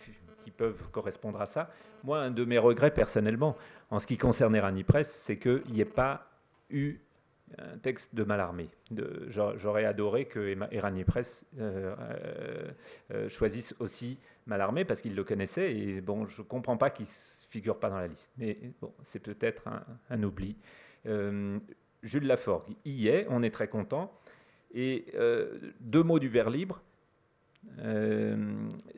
qui, 0.44 0.52
peuvent 0.52 0.90
correspondre 0.92 1.42
à 1.42 1.46
ça. 1.46 1.70
Moi, 2.04 2.20
un 2.20 2.32
de 2.32 2.46
mes 2.46 2.58
regrets 2.58 2.94
personnellement, 2.94 3.58
en 3.90 4.00
ce 4.00 4.08
qui 4.08 4.18
concerne 4.18 4.56
Erani 4.56 4.84
Press, 4.84 5.10
c'est 5.10 5.38
qu'il 5.38 5.64
n'y 5.70 5.82
ait 5.82 5.86
pas 5.86 6.30
eu 6.70 7.00
un 7.58 7.78
texte 7.78 8.14
de 8.14 8.24
Mallarmé. 8.24 8.70
J'aurais 9.28 9.86
adoré 9.86 10.26
que 10.26 10.58
Eranier 10.72 11.06
Press 11.06 11.46
euh, 11.60 11.96
euh, 12.00 12.72
euh, 13.12 13.30
choisisse 13.30 13.76
aussi 13.80 14.18
Mallarmé 14.46 14.86
parce 14.86 15.02
qu'il 15.02 15.16
le 15.16 15.24
connaissait 15.24 15.74
et 15.74 16.02
bon, 16.02 16.26
je 16.26 16.42
ne 16.42 16.48
comprends 16.48 16.78
pas 16.78 16.90
qu'il 16.90 17.06
ne 17.06 17.50
figure 17.50 17.80
pas 17.80 17.90
dans 17.90 18.00
la 18.00 18.08
liste. 18.08 18.32
Mais 18.38 18.58
bon, 18.82 18.94
c'est 19.02 19.20
peut-être 19.20 19.64
un, 20.10 20.24
oubli. 20.24 20.58
Jules 21.06 22.28
Laforgue 22.28 22.76
y 22.86 23.08
est, 23.08 23.26
on 23.30 23.44
est 23.44 23.52
très 23.52 23.68
content. 23.68 24.14
Et 24.74 25.06
deux 25.80 26.04
mots 26.04 26.20
du 26.20 26.28
vers 26.28 26.50
libre. 26.50 26.82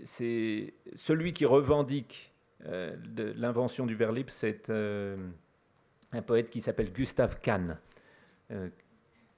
c'est 0.04 0.74
celui 0.96 1.34
qui 1.34 1.46
revendique 1.46 2.34
l'invention 2.66 3.86
du 3.86 3.96
vers 3.96 4.12
libre, 4.12 4.32
c'est 4.32 4.70
un 4.70 6.22
poète 6.24 6.50
qui 6.50 6.62
s'appelle 6.62 6.92
Gustave 6.92 7.40
Kahn. 7.42 7.78
Euh, 8.52 8.70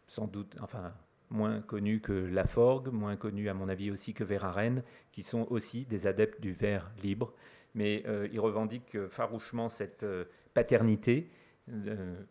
sans 0.07 0.28
doute, 0.28 0.55
enfin, 0.59 0.93
moins 1.30 1.62
connus 1.62 2.01
que 2.01 2.12
Laforgue, 2.12 2.89
moins 2.89 3.16
connus 3.16 3.47
à 3.49 3.53
mon 3.53 3.70
avis 3.70 3.91
aussi 3.91 4.14
que 4.14 4.26
Verhaeren, 4.26 4.84
qui 5.12 5.24
sont 5.24 5.47
aussi 5.49 5.86
des 5.86 6.05
adeptes 6.05 6.41
du 6.41 6.51
vers 6.51 6.91
libre, 7.01 7.34
mais 7.76 8.03
euh, 8.07 8.28
ils 8.32 8.39
revendiquent 8.39 9.07
farouchement 9.07 9.70
cette 9.70 10.03
euh, 10.03 10.26
paternité, 10.53 11.30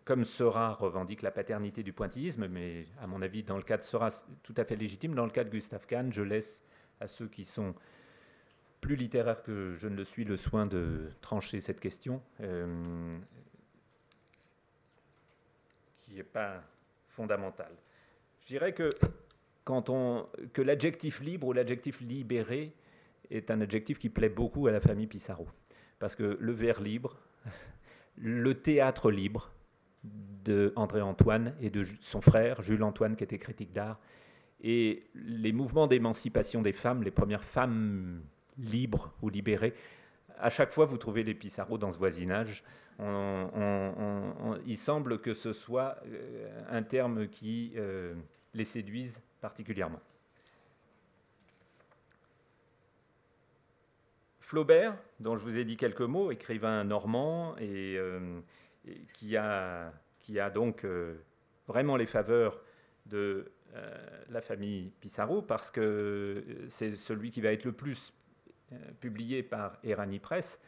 comme 0.04 0.24
Seurat 0.24 0.72
revendique 0.72 1.22
la 1.22 1.30
paternité 1.30 1.82
du 1.82 1.94
pointillisme, 1.94 2.46
mais 2.48 2.84
à 3.00 3.06
mon 3.06 3.22
avis, 3.22 3.42
dans 3.42 3.56
le 3.56 3.62
cas 3.62 3.78
de 3.78 3.82
Seurat, 3.82 4.10
tout 4.42 4.52
à 4.58 4.64
fait 4.64 4.76
légitime. 4.76 5.14
Dans 5.14 5.24
le 5.24 5.30
cas 5.30 5.44
de 5.44 5.48
Gustave 5.48 5.86
Kahn, 5.86 6.12
je 6.12 6.22
laisse 6.22 6.62
à 6.98 7.06
ceux 7.06 7.28
qui 7.28 7.44
sont 7.44 7.74
plus 8.82 8.96
littéraires 8.96 9.42
que 9.42 9.76
je 9.78 9.88
ne 9.88 9.96
le 9.96 10.04
suis 10.04 10.24
le 10.24 10.36
soin 10.36 10.66
de 10.66 11.08
trancher 11.22 11.60
cette 11.60 11.80
question 11.80 12.20
qui 16.10 16.16
n'est 16.16 16.24
pas 16.24 16.60
fondamental. 17.08 17.70
Je 18.40 18.46
dirais 18.48 18.72
que, 18.72 18.90
que 20.52 20.62
l'adjectif 20.62 21.20
libre 21.20 21.46
ou 21.46 21.52
l'adjectif 21.52 22.00
libéré 22.00 22.72
est 23.30 23.50
un 23.50 23.60
adjectif 23.60 23.98
qui 23.98 24.08
plaît 24.08 24.28
beaucoup 24.28 24.66
à 24.66 24.72
la 24.72 24.80
famille 24.80 25.06
Pissarro. 25.06 25.46
Parce 26.00 26.16
que 26.16 26.36
le 26.40 26.52
vers 26.52 26.80
libre, 26.80 27.16
le 28.16 28.60
théâtre 28.60 29.12
libre 29.12 29.52
de 30.02 30.72
André 30.74 31.00
Antoine 31.00 31.54
et 31.60 31.70
de 31.70 31.84
son 32.00 32.20
frère 32.20 32.60
Jules 32.60 32.82
Antoine, 32.82 33.14
qui 33.14 33.22
était 33.22 33.38
critique 33.38 33.72
d'art, 33.72 34.00
et 34.62 35.04
les 35.14 35.52
mouvements 35.52 35.86
d'émancipation 35.86 36.60
des 36.60 36.72
femmes, 36.72 37.04
les 37.04 37.10
premières 37.12 37.44
femmes 37.44 38.22
libres 38.58 39.14
ou 39.22 39.28
libérées, 39.28 39.74
à 40.40 40.50
chaque 40.50 40.72
fois 40.72 40.84
vous 40.84 40.98
trouvez 40.98 41.22
les 41.22 41.34
Pissarro 41.34 41.78
dans 41.78 41.92
ce 41.92 41.98
voisinage 41.98 42.64
il 44.66 44.76
semble 44.76 45.20
que 45.20 45.32
ce 45.32 45.52
soit 45.52 45.96
euh, 46.06 46.62
un 46.68 46.82
terme 46.82 47.28
qui 47.28 47.72
euh, 47.76 48.14
les 48.54 48.64
séduise 48.64 49.22
particulièrement. 49.40 50.00
Flaubert, 54.40 54.96
dont 55.20 55.36
je 55.36 55.44
vous 55.44 55.58
ai 55.58 55.64
dit 55.64 55.76
quelques 55.76 56.00
mots, 56.00 56.32
écrivain 56.32 56.82
normand 56.82 57.56
et, 57.58 57.96
euh, 57.96 58.40
qui, 59.14 59.36
a, 59.36 59.92
qui, 60.18 60.40
a, 60.40 60.50
donc 60.50 60.84
vraiment 61.68 61.96
les 61.96 62.06
faveurs 62.06 62.60
de 63.06 63.52
la 64.28 64.40
famille 64.40 64.90
Pissarro 65.00 65.40
parce 65.42 65.70
que 65.70 66.44
c'est 66.68 66.96
celui 66.96 67.30
qui 67.30 67.40
va 67.40 67.52
être 67.52 67.64
le 67.64 67.70
plus 67.70 68.12
publié 69.00 69.42
par 69.42 69.78
Erani 69.82 70.18
Press. 70.18 70.60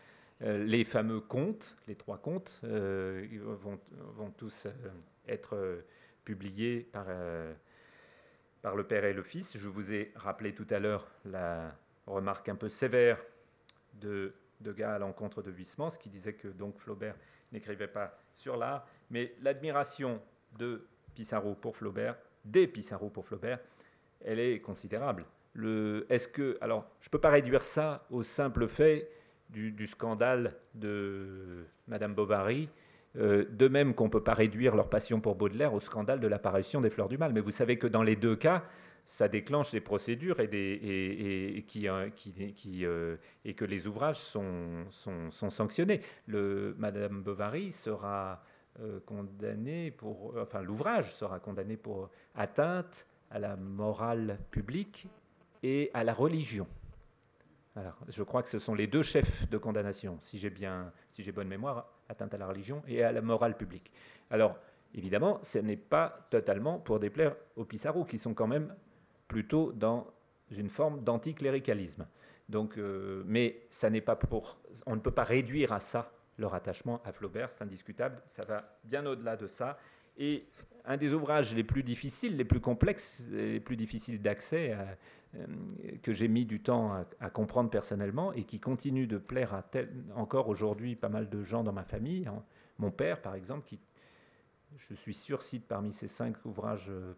Euh, 0.44 0.64
les 0.64 0.82
fameux 0.84 1.20
contes, 1.20 1.76
les 1.86 1.94
trois 1.94 2.18
contes, 2.18 2.61
euh, 2.64 3.26
vont, 3.62 4.30
tous 4.36 4.66
euh, 4.66 4.70
être 5.28 5.84
publiés 6.24 6.80
par, 6.80 7.07
par 8.61 8.76
le 8.76 8.84
Père 8.84 9.05
et 9.05 9.12
le 9.12 9.22
Fils. 9.22 9.57
Je 9.57 9.68
vous 9.68 9.92
ai 9.92 10.12
rappelé 10.16 10.55
tout 10.55 10.66
à 10.70 10.78
l'heure 10.78 11.07
la 11.24 11.76
remarque 12.07 12.48
un 12.48 12.57
peu 12.57 12.68
sévère 12.68 13.22
de 13.94 14.34
Degas 14.61 14.94
à 14.94 14.98
l'encontre 14.98 15.42
de 15.42 15.50
Huysmans, 15.50 15.90
qui 15.98 16.09
disait 16.09 16.34
que 16.34 16.48
donc 16.48 16.78
Flaubert 16.78 17.16
n'écrivait 17.53 17.88
pas 17.88 18.16
sur 18.36 18.57
l'art, 18.57 18.86
mais 19.11 19.34
l'admiration 19.40 20.20
de 20.59 20.86
Pissarro 21.14 21.55
pour 21.55 21.76
Flaubert, 21.76 22.16
des 22.44 22.66
Pissarro 22.66 23.11
pour 23.11 23.26
Flaubert, 23.26 23.61
elle 24.24 24.38
est 24.38 24.61
considérable. 24.61 25.24
Est-ce 25.55 26.28
que, 26.28 26.57
alors, 26.61 26.86
je 27.00 27.09
ne 27.09 27.11
peux 27.11 27.20
pas 27.20 27.30
réduire 27.30 27.64
ça 27.64 28.07
au 28.11 28.22
simple 28.22 28.66
fait 28.68 29.11
du, 29.50 29.86
scandale 29.86 30.55
de 30.74 31.66
Madame 31.86 32.14
Bovary, 32.14 32.68
euh, 33.16 33.44
de 33.50 33.68
même 33.68 33.94
qu'on 33.94 34.07
ne 34.07 34.11
peut 34.11 34.22
pas 34.22 34.32
réduire 34.32 34.74
leur 34.74 34.88
passion 34.88 35.20
pour 35.20 35.34
Baudelaire 35.34 35.74
au 35.74 35.80
scandale 35.80 36.20
de 36.20 36.26
l'apparition 36.26 36.80
des 36.80 36.88
fleurs 36.88 37.09
du 37.09 37.18
mal. 37.18 37.32
Mais 37.34 37.40
vous 37.40 37.50
savez 37.50 37.78
que 37.78 37.86
dans 37.86 38.03
les 38.03 38.16
deux 38.16 38.36
cas, 38.36 38.64
ça 39.05 39.28
déclenche 39.28 39.72
des 39.72 39.80
procédures 39.80 40.40
et, 40.40 41.64
qui, 41.68 41.88
euh, 41.88 42.09
euh, 42.66 43.16
et 43.44 43.55
que 43.55 43.64
les 43.66 43.86
ouvrages 43.86 44.20
sont, 44.20 44.86
sont, 44.88 45.50
sanctionnés. 45.50 46.00
Le, 46.26 46.74
Madame 46.78 47.22
Bovary 47.22 47.72
sera 47.72 48.42
condamné 49.05 49.90
pour, 49.90 50.34
enfin 50.40 50.62
l'ouvrage 50.62 51.12
sera 51.12 51.40
condamné 51.40 51.76
pour 51.76 52.09
atteinte 52.34 53.07
à 53.30 53.38
la 53.38 53.55
morale 53.55 54.38
publique 54.50 55.09
et 55.63 55.91
à 55.95 56.05
la 56.05 56.13
religion. 56.13 56.67
Alors, 57.75 57.97
je 58.09 58.23
crois 58.23 58.43
que 58.43 58.49
ce 58.49 58.59
sont 58.59 58.75
les 58.75 58.87
deux 58.87 59.03
chefs 59.03 59.49
de 59.49 59.57
condamnation, 59.57 60.17
si 60.21 60.39
j'ai 60.39 60.51
bien, 60.51 60.93
si 61.11 61.23
j'ai 61.23 61.33
bonne 61.33 61.49
mémoire, 61.49 61.87
atteinte 62.09 62.35
à 62.35 62.39
la 62.39 62.47
religion 62.47 62.83
et 62.87 63.03
à 63.03 63.13
la 63.13 63.23
morale 63.23 63.57
publique. 63.57 63.91
Alors, 64.31 64.59
évidemment, 64.95 65.39
ce 65.43 65.59
n'est 65.59 65.77
pas 65.77 66.27
totalement 66.31 66.79
pour 66.79 67.01
déplaire 67.01 67.35
aux 67.57 67.65
Pissarro, 67.65 68.05
qui 68.05 68.19
sont 68.19 68.35
quand 68.35 68.47
même 68.47 68.75
plutôt 69.27 69.73
dans 69.73 70.07
une 70.51 70.69
forme 70.69 71.03
d'anticléricalisme. 71.03 72.07
Donc, 72.49 72.77
euh, 72.77 73.23
mais 73.27 73.63
ça 73.71 73.89
n'est 73.89 74.03
pas 74.03 74.17
pour, 74.17 74.59
on 74.85 74.97
ne 74.97 75.01
peut 75.01 75.11
pas 75.11 75.25
réduire 75.25 75.73
à 75.73 75.81
ça 75.81 76.13
leur 76.39 76.55
attachement 76.55 77.01
à 77.05 77.13
Flaubert, 77.13 77.51
c'est 77.51 77.63
indiscutable. 77.63 78.21
Ça 78.27 78.43
va 78.47 78.59
bien 78.85 79.07
au-delà 79.07 79.37
de 79.37 79.47
ça. 79.47 79.79
Et 80.19 80.45
un 80.85 80.97
des 80.97 81.15
ouvrages 81.15 81.55
les 81.55 81.65
plus 81.65 81.83
difficiles, 81.83 82.37
les 82.37 82.45
plus 82.45 82.61
complexes, 82.61 83.25
les 83.31 83.61
plus 83.61 83.77
difficiles 83.77 84.21
d'accès, 84.21 84.77
euh, 85.35 85.47
que 86.03 86.13
j'ai 86.13 86.29
mis 86.29 86.45
du 86.45 86.61
temps 86.61 86.93
à, 87.21 87.31
comprendre 87.31 87.71
personnellement 87.71 88.33
et 88.35 88.45
qui 88.45 88.61
continue 88.61 89.07
de 89.07 89.17
plaire 89.17 89.55
à 89.55 89.65
encore 90.15 90.49
aujourd'hui 90.49 90.95
pas 90.95 91.09
mal 91.09 91.31
de 91.31 91.43
gens 91.43 91.63
dans 91.63 91.73
ma 91.73 91.85
famille. 91.85 92.27
Hein. 92.27 92.43
Mon 92.79 92.91
père, 92.91 93.23
par 93.23 93.35
exemple, 93.35 93.67
qui, 93.67 93.79
je 94.77 94.95
suis 94.95 95.15
sûr, 95.15 95.41
cite 95.41 95.67
parmi 95.67 95.93
ses 95.93 96.09
cinq 96.09 96.45
ouvrages 96.45 96.91
euh, 96.91 97.15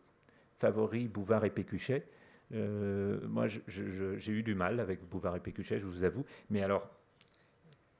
favoris 0.59 1.09
Bouvard 1.09 1.45
et 1.45 1.51
Pécuchet. 1.51 2.07
Euh, 2.53 3.19
moi, 3.27 3.47
j'ai 3.49 4.33
eu 4.33 4.43
du 4.43 4.55
mal 4.55 4.79
avec 4.79 5.03
Bouvard 5.09 5.35
et 5.35 5.41
Pécuchet, 5.41 5.81
je 5.81 5.87
vous 5.87 6.05
avoue. 6.05 6.25
Mais 6.51 6.63
alors, 6.63 6.89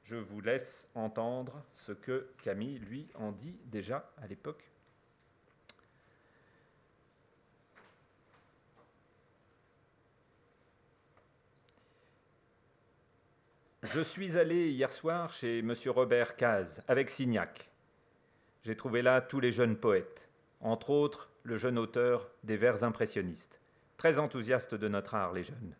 je 0.03 0.15
vous 0.15 0.39
laisse 0.39 0.87
entendre 0.95 1.61
ce 1.73 1.91
que 1.91 2.27
Camille, 2.41 2.79
lui, 2.79 3.07
en 3.15 3.31
dit 3.31 3.57
déjà 3.65 4.13
à 4.21 4.27
l'époque 4.27 4.63
Je 13.93 14.01
suis 14.01 14.35
allé 14.37 14.71
hier 14.71 14.91
soir 14.91 15.31
chez 15.31 15.59
M. 15.59 15.71
Robert 15.87 16.35
Caz 16.35 16.81
avec 16.87 17.07
Signac. 17.07 17.69
J'ai 18.63 18.75
trouvé 18.75 19.03
là 19.03 19.21
tous 19.21 19.39
les 19.39 19.51
jeunes 19.51 19.75
poètes, 19.75 20.27
entre 20.59 20.89
autres 20.89 21.29
le 21.43 21.55
jeune 21.55 21.77
auteur 21.77 22.31
des 22.43 22.57
vers 22.57 22.83
impressionnistes, 22.83 23.59
très 23.97 24.17
enthousiaste 24.17 24.73
de 24.73 24.87
notre 24.87 25.13
art, 25.13 25.33
les 25.33 25.43
jeunes. 25.43 25.75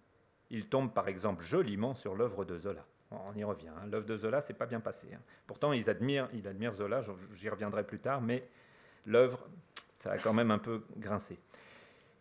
Il 0.52 0.68
tombe 0.68 0.94
par 0.94 1.08
exemple 1.08 1.44
joliment 1.44 1.96
sur 1.96 2.16
l'œuvre 2.16 2.46
de 2.46 2.60
Zola. 2.60 2.86
On 3.10 3.34
y 3.36 3.44
revient. 3.44 3.70
Hein. 3.70 3.88
L'œuvre 3.92 4.06
de 4.06 4.18
Zola, 4.18 4.40
c'est 4.40 4.54
pas 4.54 4.68
bien 4.68 4.82
passé. 4.82 5.08
Hein. 5.12 5.22
Pourtant, 5.48 5.74
ils 5.74 5.90
admirent, 5.90 6.30
il 6.34 6.48
admire 6.48 6.74
Zola, 6.74 7.02
j'y 7.34 7.50
reviendrai 7.50 7.84
plus 7.84 8.00
tard, 8.00 8.22
mais 8.22 8.48
l'œuvre, 9.08 9.48
ça 9.98 10.12
a 10.12 10.18
quand 10.20 10.34
même 10.34 10.52
un 10.52 10.60
peu 10.60 10.84
grincé. 10.98 11.40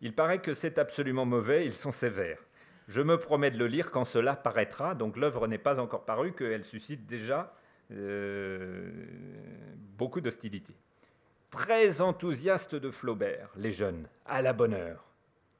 Il 0.01 0.15
paraît 0.15 0.41
que 0.41 0.55
c'est 0.55 0.79
absolument 0.79 1.25
mauvais, 1.25 1.63
ils 1.65 1.75
sont 1.75 1.91
sévères. 1.91 2.39
Je 2.87 3.01
me 3.01 3.17
promets 3.17 3.51
de 3.51 3.57
le 3.57 3.67
lire 3.67 3.89
quand 3.89 4.05
cela 4.05 4.35
paraîtra, 4.35 4.93
donc 4.93 5.17
l'œuvre 5.17 5.47
n'est 5.47 5.57
pas 5.57 5.79
encore 5.79 6.05
parue, 6.05 6.33
qu'elle 6.33 6.63
suscite 6.63 7.07
déjà 7.07 7.53
euh, 7.91 8.91
beaucoup 9.97 10.21
d'hostilité. 10.21 10.75
Très 11.49 12.01
enthousiastes 12.01 12.75
de 12.75 12.91
Flaubert, 12.91 13.51
les 13.55 13.71
jeunes, 13.71 14.07
à 14.25 14.41
la 14.41 14.53
bonne 14.53 14.73
heure. 14.73 15.05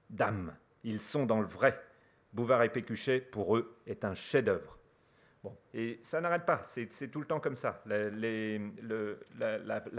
Dame, 0.09 0.55
ils 0.83 1.01
sont 1.01 1.25
dans 1.25 1.41
le 1.41 1.47
vrai. 1.47 1.81
Bouvard 2.33 2.63
et 2.63 2.69
Pécuchet, 2.69 3.21
pour 3.21 3.57
eux, 3.57 3.75
est 3.87 4.05
un 4.05 4.13
chef-d'œuvre. 4.13 4.77
Bon, 5.43 5.55
et 5.73 5.99
ça 6.03 6.21
n'arrête 6.21 6.45
pas, 6.45 6.61
c'est 6.63 7.07
tout 7.07 7.19
le 7.19 7.25
temps 7.25 7.39
comme 7.39 7.55
ça. 7.55 7.81
La, 7.85 8.09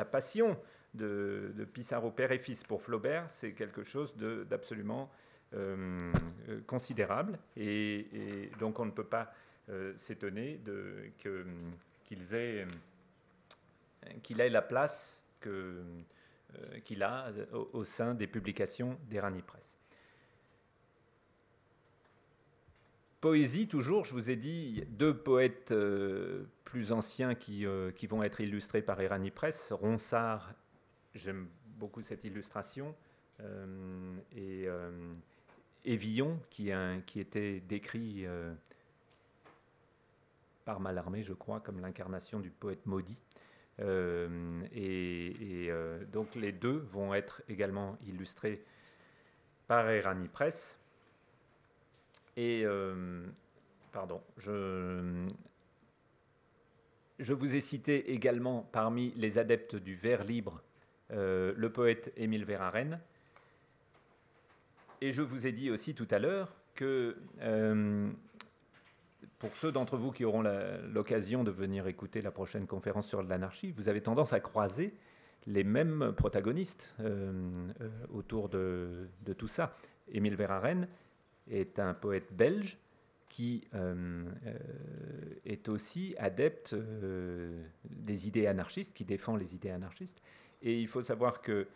passion 0.04 0.56
de, 0.94 1.52
de, 1.54 1.64
Pissarro, 1.64 2.10
père 2.10 2.30
et 2.30 2.38
fils, 2.38 2.62
pour 2.62 2.82
Flaubert, 2.82 3.28
c'est 3.30 3.52
quelque 3.54 3.82
chose 3.82 4.14
d'absolument 4.48 5.10
euh, 5.54 6.12
euh, 6.48 6.60
considérable. 6.66 7.38
Et, 7.56 8.50
donc 8.58 8.80
on 8.80 8.84
ne 8.84 8.90
peut 8.90 9.04
pas 9.04 9.32
euh, 9.68 9.92
s'étonner 9.96 10.60
qu'il 12.04 12.34
ait, 12.34 12.66
qu'il 14.22 14.40
ait 14.40 14.50
la 14.50 14.62
place 14.62 15.22
qu'il 16.84 17.02
a 17.04 17.30
au, 17.52 17.84
sein 17.84 18.14
des 18.14 18.26
publications 18.26 18.98
d'Erani 19.08 19.42
Press. 19.42 19.78
Poésie, 23.20 23.68
toujours, 23.68 24.04
je 24.04 24.14
vous 24.14 24.30
ai 24.30 24.36
dit, 24.36 24.84
deux 24.88 25.16
poètes 25.16 25.72
plus 26.64 26.90
anciens 26.90 27.36
qui, 27.36 27.66
qui, 27.94 28.06
vont 28.08 28.22
être 28.24 28.40
illustrés 28.40 28.82
par 28.82 29.00
Erani 29.00 29.30
Press, 29.30 29.72
Ronsard, 29.72 30.54
j'aime 31.14 31.46
beaucoup 31.78 32.02
cette 32.02 32.24
illustration, 32.24 32.94
et 34.34 34.68
Évillon, 35.86 36.38
qui, 36.50 36.70
qui 37.06 37.20
était 37.20 37.60
décrit 37.60 38.26
euh, 38.26 38.52
par 40.64 40.80
Mallarmé, 40.80 41.22
je 41.22 41.32
crois, 41.32 41.60
comme 41.60 41.80
l'incarnation 41.80 42.40
du 42.40 42.50
poète 42.50 42.84
maudit. 42.86 43.22
Euh, 43.80 44.62
et, 44.74 45.68
euh, 45.70 46.04
donc 46.06 46.34
les 46.34 46.52
deux 46.52 46.86
vont 46.92 47.14
être 47.14 47.42
également 47.48 47.96
illustrés 48.06 48.64
par 49.68 49.88
Erani 49.88 50.28
Press. 50.28 50.78
Et, 52.36 52.66
pardon, 53.92 54.20
je, 54.36 55.24
vous 57.18 57.56
ai 57.56 57.60
cité 57.60 58.12
également 58.12 58.68
parmi 58.72 59.14
les 59.16 59.38
adeptes 59.38 59.74
du 59.76 59.94
vers 59.94 60.22
libre 60.22 60.60
le 61.08 61.68
poète 61.68 62.12
Émile 62.18 62.44
Verhaeren, 62.44 63.00
et 65.00 65.12
je 65.12 65.22
vous 65.22 65.46
ai 65.46 65.52
dit 65.52 65.70
aussi 65.70 65.94
tout 65.94 66.08
à 66.10 66.18
l'heure 66.18 66.54
que 66.74 67.16
euh, 67.40 68.10
pour 69.38 69.54
ceux 69.54 69.72
d'entre 69.72 69.96
vous 69.96 70.12
qui 70.12 70.24
auront 70.24 70.42
l'occasion 70.92 71.44
de 71.44 71.50
venir 71.50 71.86
écouter 71.86 72.22
la 72.22 72.30
prochaine 72.30 72.66
conférence 72.66 73.06
sur 73.06 73.22
l'anarchie, 73.22 73.72
vous 73.72 73.88
avez 73.88 74.00
tendance 74.00 74.32
à 74.32 74.40
croiser 74.40 74.94
les 75.46 75.64
mêmes 75.64 76.12
protagonistes 76.16 76.94
euh, 77.00 77.50
euh, 77.80 77.88
autour 78.12 78.48
de, 78.48 79.08
tout 79.36 79.46
ça. 79.46 79.76
Émile 80.10 80.36
Verhaeren 80.36 80.88
est 81.50 81.78
un 81.78 81.94
poète 81.94 82.32
belge 82.32 82.78
qui 83.28 83.68
est 85.44 85.68
aussi 85.68 86.14
adepte 86.18 86.74
des 87.84 88.28
idées 88.28 88.46
anarchistes, 88.46 88.96
qui 88.96 89.04
défend 89.04 89.36
les 89.36 89.54
idées 89.54 89.70
anarchistes. 89.70 90.22
Et 90.62 90.80
il 90.80 90.88
faut 90.88 91.02
savoir 91.02 91.42
que 91.42 91.66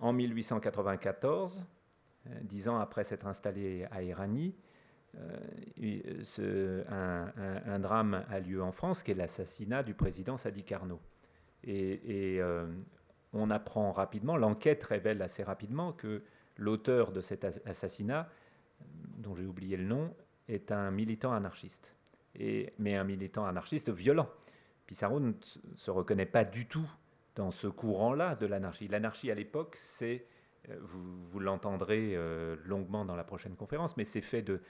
en 0.00 0.12
1894, 0.12 1.58
euh, 1.58 1.62
dix 2.42 2.68
ans 2.68 2.78
après 2.78 3.04
s'être 3.04 3.26
installé 3.26 3.86
à 3.90 4.02
Irani, 4.02 4.54
euh, 6.38 6.84
un, 7.66 7.78
drame 7.78 8.24
a 8.28 8.40
lieu 8.40 8.62
en 8.62 8.72
France, 8.72 9.02
qui 9.02 9.12
est 9.12 9.14
l'assassinat 9.14 9.82
du 9.82 9.94
président 9.94 10.36
Sadi 10.36 10.62
Carnot. 10.62 11.00
Et, 11.64 12.38
euh, 12.40 12.66
on 13.32 13.50
apprend 13.50 13.92
rapidement, 13.92 14.36
l'enquête 14.36 14.84
révèle 14.84 15.20
assez 15.20 15.42
rapidement 15.42 15.92
que 15.92 16.22
l'auteur 16.56 17.12
de 17.12 17.20
cet 17.20 17.44
assassinat, 17.66 18.28
dont 19.18 19.34
j'ai 19.34 19.44
oublié 19.44 19.76
le 19.76 19.84
nom, 19.84 20.14
est 20.48 20.72
un 20.72 20.90
militant 20.90 21.32
anarchiste. 21.32 21.92
Mais 22.78 22.96
un 22.96 23.04
militant 23.04 23.46
anarchiste 23.46 23.90
violent. 23.90 24.28
Pissarro 24.86 25.20
ne 25.20 25.32
se 25.74 25.90
reconnaît 25.90 26.26
pas 26.26 26.44
du 26.44 26.66
tout 26.66 26.88
dans 27.34 27.50
ce 27.50 27.66
courant-là 27.66 28.36
de 28.36 28.46
l'anarchie. 28.46 28.88
L'anarchie 28.88 29.30
à 29.30 29.34
l'époque, 29.34 29.74
c'est 29.76 30.26
euh, 30.70 30.78
vous, 31.32 31.40
l'entendrez 31.40 32.12
euh, 32.14 32.56
longuement 32.64 33.04
dans 33.04 33.16
la 33.16 33.24
prochaine 33.24 33.54
conférence, 33.56 33.96
mais 33.96 34.04
c'est 34.04 34.20
fait 34.20 34.42
de 34.42 34.60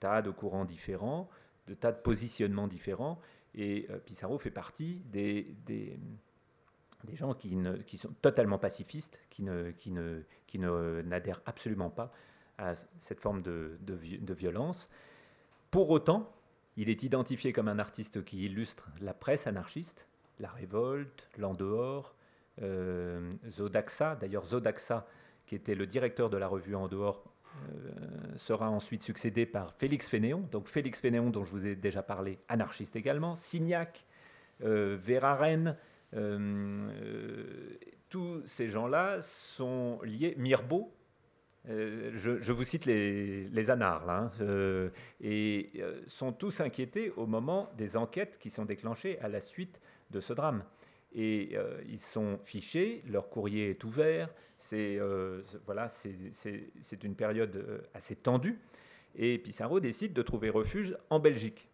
tas 0.00 0.22
de 0.22 0.30
courants 0.30 0.64
différents, 0.64 1.28
de 1.68 1.74
tas 1.74 1.92
de 1.92 1.98
positionnements 1.98 2.66
différents, 2.66 3.20
et 3.54 3.86
euh, 3.90 3.98
Pissarro 3.98 4.38
fait 4.38 4.50
partie 4.50 5.02
des, 5.12 5.54
gens 7.12 7.34
qui, 7.34 7.98
sont 7.98 8.12
totalement 8.22 8.58
pacifistes, 8.58 9.20
qui, 9.30 9.42
n'adhèrent 9.44 11.42
absolument 11.46 11.90
pas 11.90 12.12
à 12.58 12.72
cette 12.98 13.20
forme 13.20 13.42
de, 13.42 13.78
de, 13.82 14.34
violence. 14.34 14.88
Pour 15.70 15.90
autant, 15.90 16.32
il 16.76 16.88
est 16.88 17.02
identifié 17.02 17.52
comme 17.52 17.68
un 17.68 17.78
artiste 17.78 18.24
qui 18.24 18.44
illustre 18.44 18.88
la 19.00 19.14
presse 19.14 19.46
anarchiste, 19.46 20.06
la 20.40 20.48
révolte, 20.48 21.28
l'en 21.36 21.52
dehors, 21.54 22.14
Zodaxa. 23.48 24.16
D'ailleurs, 24.16 24.44
Zodaxa 24.44 25.06
qui 25.46 25.54
était 25.54 25.74
le 25.74 25.86
directeur 25.86 26.30
de 26.30 26.36
la 26.36 26.48
revue 26.48 26.74
En 26.74 26.88
dehors, 26.88 27.24
euh, 27.54 28.36
sera 28.36 28.68
ensuite 28.68 29.04
succédé 29.04 29.46
par 29.46 29.74
Félix 29.74 30.08
Fénéon. 30.08 30.48
Donc 30.50 30.66
Félix 30.66 31.00
Fénéon, 31.00 31.30
dont 31.30 31.44
je 31.44 31.52
vous 31.52 31.66
ai 31.66 31.76
déjà 31.76 32.02
parlé, 32.02 32.38
anarchiste 32.48 32.96
également, 32.96 33.36
Signac, 33.36 34.04
euh, 34.62 34.96
Verhaeren, 35.00 35.76
euh, 36.14 37.76
tous 38.08 38.42
ces 38.44 38.68
gens-là 38.68 39.20
sont 39.20 40.00
liés. 40.02 40.34
Mirbeau, 40.36 40.92
je, 41.66 42.52
vous 42.52 42.64
cite 42.64 42.86
les, 42.86 43.48
les 43.48 43.70
anars, 43.70 44.04
là, 44.04 44.32
hein, 44.40 44.90
et 45.22 45.70
sont 46.06 46.32
tous 46.32 46.60
inquiétés 46.60 47.10
au 47.16 47.26
moment 47.26 47.70
des 47.78 47.96
enquêtes 47.96 48.36
qui 48.38 48.50
sont 48.50 48.66
déclenchées 48.66 49.18
à 49.20 49.28
la 49.28 49.40
suite 49.40 49.80
de 50.10 50.20
ce 50.20 50.34
drame. 50.34 50.62
Et 51.14 51.56
ils 51.88 52.00
sont 52.00 52.38
fichés, 52.44 53.02
leur 53.06 53.28
courrier 53.28 53.70
est 53.70 53.84
ouvert, 53.84 54.28
c'est 54.58 54.98
voilà, 55.64 55.88
c'est 55.88 57.04
une 57.04 57.14
période 57.14 57.86
assez 57.94 58.16
tendue, 58.16 58.58
et 59.14 59.38
Pissarro 59.38 59.78
décide 59.78 60.12
de 60.12 60.22
trouver 60.22 60.50
refuge 60.50 60.96
en 61.10 61.20
Belgique. 61.20 61.68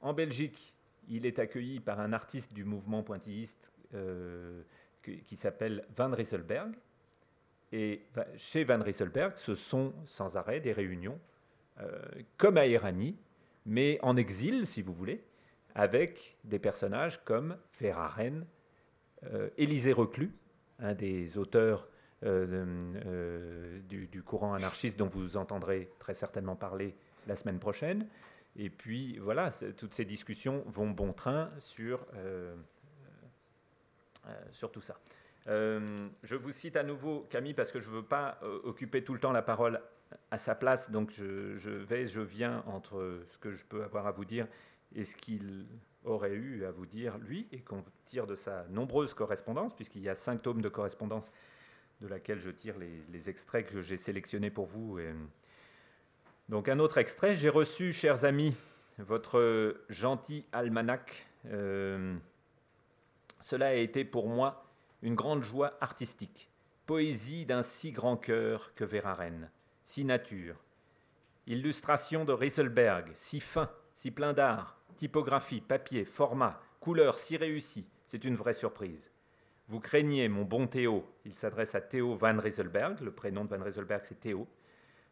En 0.00 0.12
Belgique, 0.12 0.74
il 1.08 1.26
est 1.26 1.38
accueilli 1.38 1.78
par 1.78 2.00
un 2.00 2.12
artiste 2.12 2.52
du 2.52 2.64
mouvement 2.64 3.02
pointilliste 3.02 3.70
qui 5.02 5.36
s'appelle 5.36 5.84
Van 5.96 6.10
Rieselberg, 6.10 6.74
et 7.72 8.02
chez 8.36 8.64
Van 8.64 8.82
Rieselberg, 8.82 9.36
ce 9.36 9.54
sont 9.54 9.92
sans 10.04 10.36
arrêt 10.36 10.60
des 10.60 10.72
réunions, 10.72 11.18
euh, 11.80 12.00
comme 12.36 12.56
à 12.56 12.66
Irani, 12.66 13.16
mais 13.64 13.98
en 14.02 14.16
exil, 14.16 14.66
si 14.66 14.82
vous 14.82 14.94
voulez, 14.94 15.22
avec 15.74 16.36
des 16.44 16.58
personnages 16.58 17.22
comme 17.24 17.56
Verhaeren, 17.80 18.40
euh, 18.40 18.44
Élisée 19.56 19.92
Reclus, 19.92 20.32
un 20.78 20.94
des 20.94 21.38
auteurs 21.38 21.88
euh, 22.24 23.80
du, 23.88 24.22
courant 24.22 24.54
anarchiste 24.54 24.98
dont 24.98 25.08
vous 25.08 25.36
entendrez 25.36 25.90
très 25.98 26.14
certainement 26.14 26.56
parler 26.56 26.96
la 27.26 27.36
semaine 27.36 27.58
prochaine. 27.58 28.06
Et 28.56 28.70
puis 28.70 29.18
voilà, 29.18 29.50
toutes 29.76 29.94
ces 29.94 30.04
discussions 30.04 30.64
vont 30.66 30.90
bon 30.90 31.12
train 31.12 31.50
sur, 31.58 32.06
sur 34.50 34.72
tout 34.72 34.80
ça. 34.80 34.98
Euh, 35.48 36.08
je 36.22 36.34
vous 36.34 36.52
cite 36.52 36.76
à 36.76 36.82
nouveau 36.82 37.26
Camille 37.30 37.54
parce 37.54 37.70
que 37.70 37.80
je 37.80 37.88
ne 37.88 37.96
veux 37.96 38.04
pas 38.04 38.38
euh, 38.42 38.58
occuper 38.64 39.04
tout 39.04 39.14
le 39.14 39.20
temps 39.20 39.32
la 39.32 39.42
parole 39.42 39.80
à 40.30 40.38
sa 40.38 40.54
place, 40.54 40.90
donc 40.90 41.10
je, 41.10 41.70
vais, 41.70 42.06
je 42.06 42.20
viens 42.20 42.62
entre 42.66 43.22
ce 43.28 43.38
que 43.38 43.52
je 43.52 43.64
peux 43.64 43.82
avoir 43.82 44.06
à 44.06 44.12
vous 44.12 44.24
dire 44.24 44.46
et 44.94 45.04
ce 45.04 45.16
qu'il 45.16 45.66
aurait 46.06 46.34
eu 46.34 46.64
à 46.64 46.70
vous 46.70 46.86
dire 46.86 47.18
lui, 47.18 47.46
et 47.52 47.60
qu'on 47.60 47.84
tire 48.04 48.26
de 48.26 48.34
sa 48.34 48.64
nombreuse 48.68 49.14
correspondance, 49.14 49.74
puisqu'il 49.74 50.02
y 50.02 50.08
a 50.08 50.14
cinq 50.14 50.42
tomes 50.42 50.62
de 50.62 50.68
correspondance 50.68 51.30
de 52.00 52.08
laquelle 52.08 52.40
je 52.40 52.50
tire 52.50 52.76
les, 52.78 53.30
extraits 53.30 53.66
que 53.66 53.80
j'ai 53.80 53.96
sélectionnés 53.96 54.50
pour 54.50 54.66
vous. 54.66 54.98
Donc 56.48 56.68
un 56.68 56.78
autre 56.78 56.98
extrait, 56.98 57.34
j'ai 57.34 57.48
reçu, 57.48 57.92
chers 57.92 58.24
amis, 58.24 58.54
votre 58.98 59.76
gentil 59.88 60.44
almanach. 60.52 61.26
Euh, 61.46 62.16
cela 63.40 63.68
a 63.68 63.74
été 63.74 64.04
pour 64.04 64.28
moi 64.28 64.64
une 65.02 65.14
grande 65.14 65.42
joie 65.42 65.76
artistique, 65.80 66.50
poésie 66.86 67.46
d'un 67.46 67.62
si 67.62 67.92
grand 67.92 68.16
cœur 68.16 68.74
que 68.74 68.84
Verhaeren, 68.84 69.50
si 69.84 70.04
nature, 70.04 70.56
illustration 71.46 72.24
de 72.24 72.32
Rieselberg, 72.32 73.10
si 73.14 73.40
fin, 73.40 73.70
si 73.94 74.10
plein 74.10 74.32
d'art, 74.32 74.75
typographie, 74.96 75.60
papier, 75.60 76.04
format, 76.04 76.60
couleur 76.80 77.18
si 77.18 77.36
réussi, 77.36 77.86
c'est 78.06 78.24
une 78.24 78.36
vraie 78.36 78.52
surprise. 78.52 79.10
Vous 79.68 79.80
craignez, 79.80 80.28
mon 80.28 80.44
bon 80.44 80.66
Théo, 80.66 81.04
il 81.24 81.34
s'adresse 81.34 81.74
à 81.74 81.80
Théo 81.80 82.14
Van 82.14 82.38
Rieselberg, 82.38 83.00
le 83.00 83.12
prénom 83.12 83.44
de 83.44 83.50
Van 83.50 83.62
Rieselberg 83.62 84.02
c'est 84.04 84.20
Théo, 84.20 84.46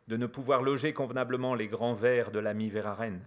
de 0.07 0.17
ne 0.17 0.27
pouvoir 0.27 0.63
loger 0.63 0.93
convenablement 0.93 1.55
les 1.55 1.67
grands 1.67 1.95
vers 1.95 2.31
de 2.31 2.39
l'ami 2.39 2.69
Verhaeren. 2.69 3.21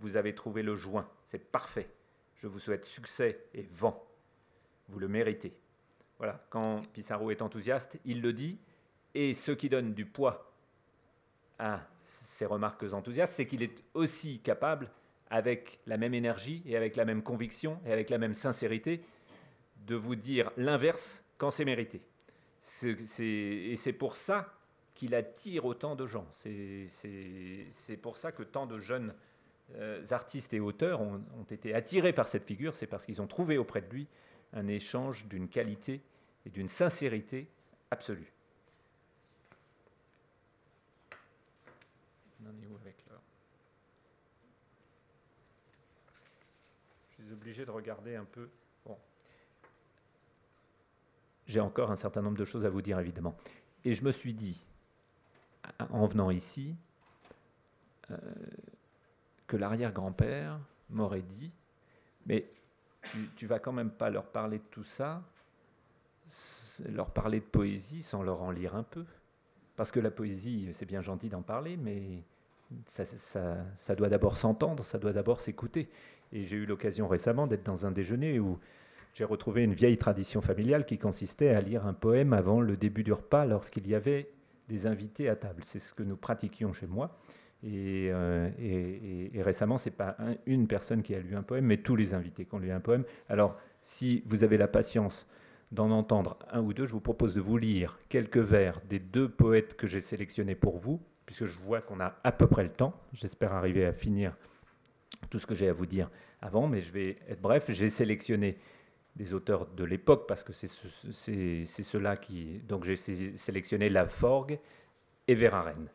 Vous 0.00 0.16
avez 0.16 0.34
trouvé 0.34 0.62
le 0.62 0.74
joint, 0.74 1.08
c'est 1.24 1.50
parfait. 1.50 1.88
Je 2.36 2.46
vous 2.46 2.58
souhaite 2.60 2.84
succès 2.84 3.46
et 3.54 3.66
vent. 3.72 4.06
Vous 4.88 4.98
le 4.98 5.08
méritez. 5.08 5.56
Voilà, 6.18 6.44
quand 6.50 6.82
Pissarro 6.92 7.30
est 7.30 7.42
enthousiaste, 7.42 7.98
il 8.04 8.20
le 8.20 8.32
dit. 8.32 8.58
Et 9.14 9.34
ce 9.34 9.52
qui 9.52 9.68
donne 9.68 9.94
du 9.94 10.04
poids 10.04 10.52
à 11.58 11.80
ses 12.04 12.46
remarques 12.46 12.84
enthousiastes, 12.92 13.34
c'est 13.34 13.46
qu'il 13.46 13.62
est 13.62 13.82
aussi 13.94 14.40
capable, 14.40 14.90
avec 15.30 15.78
la 15.86 15.96
même 15.96 16.14
énergie 16.14 16.62
et 16.66 16.76
avec 16.76 16.96
la 16.96 17.04
même 17.04 17.22
conviction 17.22 17.80
et 17.86 17.92
avec 17.92 18.10
la 18.10 18.18
même 18.18 18.34
sincérité, 18.34 19.02
de 19.86 19.94
vous 19.94 20.16
dire 20.16 20.50
l'inverse 20.56 21.24
quand 21.36 21.50
c'est 21.50 21.64
mérité. 21.64 22.02
et 22.82 23.76
c'est 23.76 23.92
pour 23.92 24.16
ça 24.16 24.52
qu'il 24.94 25.14
attire 25.14 25.64
autant 25.64 25.94
de 25.94 26.06
gens. 26.06 26.26
C'est 26.32 27.96
pour 28.02 28.16
ça 28.16 28.32
que 28.32 28.42
tant 28.42 28.66
de 28.66 28.78
jeunes 28.78 29.14
euh, 29.76 30.02
artistes 30.10 30.54
et 30.54 30.60
auteurs 30.60 31.00
ont, 31.00 31.22
ont 31.38 31.44
été 31.50 31.74
attirés 31.74 32.12
par 32.12 32.26
cette 32.26 32.44
figure, 32.44 32.74
c'est 32.74 32.86
parce 32.86 33.04
qu'ils 33.04 33.20
ont 33.22 33.26
trouvé 33.26 33.58
auprès 33.58 33.82
de 33.82 33.88
lui 33.90 34.08
un 34.54 34.66
échange 34.66 35.26
d'une 35.26 35.48
qualité 35.48 36.00
et 36.46 36.50
d'une 36.50 36.68
sincérité 36.68 37.48
absolue. 37.90 38.32
Je 47.08 47.14
suis 47.14 47.17
obligé 47.32 47.64
de 47.64 47.70
regarder 47.70 48.16
un 48.16 48.24
peu. 48.24 48.48
J'ai 51.46 51.60
encore 51.60 51.90
un 51.90 51.96
certain 51.96 52.20
nombre 52.20 52.36
de 52.36 52.44
choses 52.44 52.66
à 52.66 52.68
vous 52.68 52.82
dire, 52.82 52.98
évidemment. 52.98 53.34
Et 53.84 53.94
je 53.94 54.04
me 54.04 54.10
suis 54.10 54.34
dit, 54.34 54.66
en 55.90 56.06
venant 56.06 56.30
ici, 56.30 56.76
euh, 58.10 58.16
que 59.46 59.56
l'arrière-grand-père 59.56 60.60
m'aurait 60.90 61.22
dit, 61.22 61.50
mais 62.26 62.50
tu, 63.12 63.30
tu 63.34 63.46
vas 63.46 63.58
quand 63.58 63.72
même 63.72 63.90
pas 63.90 64.10
leur 64.10 64.26
parler 64.26 64.58
de 64.58 64.64
tout 64.70 64.84
ça, 64.84 65.22
leur 66.86 67.10
parler 67.10 67.40
de 67.40 67.46
poésie 67.46 68.02
sans 68.02 68.22
leur 68.22 68.42
en 68.42 68.50
lire 68.50 68.74
un 68.74 68.82
peu. 68.82 69.06
Parce 69.74 69.90
que 69.90 70.00
la 70.00 70.10
poésie, 70.10 70.68
c'est 70.74 70.86
bien 70.86 71.00
gentil 71.00 71.30
d'en 71.30 71.42
parler, 71.42 71.78
mais 71.78 72.24
ça 72.86 73.94
doit 73.94 74.08
d'abord 74.08 74.36
s'entendre, 74.36 74.84
ça 74.84 74.98
doit 74.98 75.12
d'abord 75.12 75.40
s'écouter. 75.40 75.88
Et 76.32 76.44
j'ai 76.44 76.56
eu 76.56 76.66
l'occasion 76.66 77.08
récemment 77.08 77.46
d'être 77.46 77.64
dans 77.64 77.86
un 77.86 77.90
déjeuner 77.90 78.38
où 78.38 78.58
j'ai 79.14 79.24
retrouvé 79.24 79.64
une 79.64 79.74
vieille 79.74 79.98
tradition 79.98 80.40
familiale 80.40 80.86
qui 80.86 80.98
consistait 80.98 81.50
à 81.50 81.60
lire 81.60 81.86
un 81.86 81.94
poème 81.94 82.32
avant 82.32 82.60
le 82.60 82.76
début 82.76 83.02
du 83.02 83.12
repas 83.12 83.46
lorsqu'il 83.46 83.86
y 83.88 83.94
avait 83.94 84.30
des 84.68 84.86
invités 84.86 85.28
à 85.28 85.36
table. 85.36 85.62
C'est 85.66 85.78
ce 85.78 85.92
que 85.92 86.02
nous 86.02 86.16
pratiquions 86.16 86.72
chez 86.72 86.86
moi. 86.86 87.18
Euh, 87.64 88.50
et, 88.58 89.36
et, 89.36 89.42
récemment, 89.42 89.78
ce 89.78 89.88
n'est 89.88 89.94
pas 89.94 90.16
une 90.46 90.68
personne 90.68 91.02
qui 91.02 91.14
a 91.14 91.18
lu 91.18 91.34
un 91.34 91.42
poème, 91.42 91.64
mais 91.64 91.78
tous 91.78 91.96
les 91.96 92.14
invités 92.14 92.44
qui 92.44 92.54
ont 92.54 92.58
lu 92.58 92.70
un 92.70 92.80
poème. 92.80 93.04
Alors, 93.28 93.56
si 93.82 94.22
vous 94.26 94.44
avez 94.44 94.56
la 94.56 94.68
patience 94.68 95.26
d'en 95.72 95.90
entendre 95.90 96.38
un 96.50 96.60
ou 96.60 96.72
deux, 96.72 96.86
je 96.86 96.92
vous 96.92 97.00
propose 97.00 97.34
de 97.34 97.40
vous 97.40 97.58
lire 97.58 97.98
quelques 98.08 98.38
vers 98.38 98.80
des 98.88 98.98
deux 98.98 99.28
poètes 99.28 99.76
que 99.76 99.86
j'ai 99.86 100.00
sélectionnés 100.00 100.54
pour 100.54 100.78
vous, 100.78 101.00
puisque 101.26 101.46
je 101.46 101.58
vois 101.58 101.80
qu'on 101.80 102.00
a 102.00 102.14
à 102.24 102.32
peu 102.32 102.46
près 102.46 102.62
le 102.62 102.70
temps. 102.70 102.94
J'espère 103.12 103.52
arriver 103.52 103.84
à 103.84 103.92
finir 103.92 104.36
tout 105.30 105.38
ce 105.38 105.46
que 105.46 105.54
j'ai 105.54 105.68
à 105.68 105.72
vous 105.72 105.86
dire 105.86 106.10
avant, 106.40 106.66
mais 106.66 106.80
je 106.80 106.90
vais 106.92 107.18
être 107.28 107.40
bref. 107.40 107.70
J'ai 107.70 107.90
sélectionné 107.90 108.58
des 109.16 109.34
auteurs 109.34 109.66
de 109.66 109.84
l'époque, 109.84 110.26
parce 110.28 110.44
que 110.44 110.52
c'est 110.52 110.68
ceux-là 111.66 112.16
qui... 112.16 112.58
Donc 112.60 112.84
j'ai 112.84 112.96
sélectionné 112.96 113.88
La 113.88 114.06
Forgue 114.06 114.58
et 115.26 115.34
Verhaeren. 115.34 115.88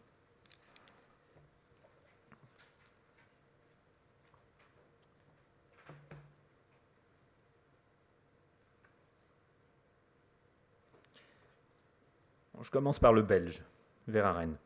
Je 12.61 12.71
commence 12.71 12.99
par 12.99 13.13
le 13.13 13.21
belge, 13.21 13.61
Verhaeren. 14.07 14.57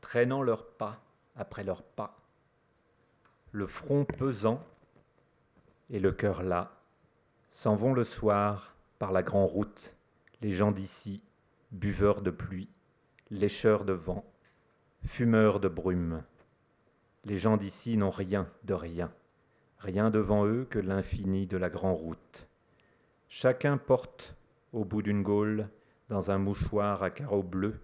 Traînant 0.00 0.40
leurs 0.42 0.66
pas 0.66 1.00
après 1.36 1.64
leurs 1.64 1.82
pas, 1.82 2.18
le 3.52 3.66
front 3.66 4.04
pesant 4.04 4.64
et 5.90 6.00
le 6.00 6.12
cœur 6.12 6.42
là, 6.42 6.72
s'en 7.50 7.76
vont 7.76 7.94
le 7.94 8.04
soir 8.04 8.74
par 8.98 9.12
la 9.12 9.22
grande 9.22 9.48
route, 9.48 9.94
les 10.40 10.50
gens 10.50 10.72
d'ici, 10.72 11.22
buveurs 11.70 12.20
de 12.20 12.30
pluie, 12.30 12.68
lécheurs 13.30 13.84
de 13.84 13.92
vent, 13.92 14.24
fumeurs 15.04 15.60
de 15.60 15.68
brume. 15.68 16.22
Les 17.24 17.36
gens 17.36 17.56
d'ici 17.56 17.96
n'ont 17.96 18.10
rien 18.10 18.48
de 18.64 18.74
rien, 18.74 19.12
rien 19.78 20.10
devant 20.10 20.46
eux 20.46 20.66
que 20.68 20.78
l'infini 20.78 21.46
de 21.46 21.56
la 21.56 21.70
grande 21.70 21.98
route. 21.98 22.48
Chacun 23.28 23.78
porte 23.78 24.36
au 24.72 24.84
bout 24.84 25.02
d'une 25.02 25.22
gaule, 25.22 25.68
dans 26.08 26.30
un 26.30 26.38
mouchoir 26.38 27.02
à 27.02 27.10
carreaux 27.10 27.42
bleus. 27.42 27.80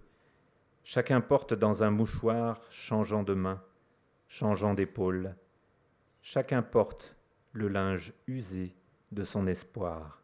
Chacun 0.83 1.21
porte 1.21 1.53
dans 1.53 1.83
un 1.83 1.91
mouchoir, 1.91 2.59
changeant 2.69 3.23
de 3.23 3.33
main, 3.33 3.63
changeant 4.27 4.73
d'épaule. 4.73 5.35
Chacun 6.21 6.61
porte 6.61 7.15
le 7.53 7.69
linge 7.69 8.13
usé 8.27 8.75
de 9.13 9.23
son 9.23 9.47
espoir. 9.47 10.21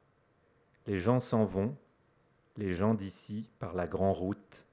Les 0.86 0.98
gens 0.98 1.22
s'en 1.22 1.46
vont, 1.46 1.78
les 2.58 2.74
gens 2.74 2.94
d'ici 2.94 3.50
par 3.60 3.74
la 3.74 3.88
grande 3.88 4.18
route 4.18 4.66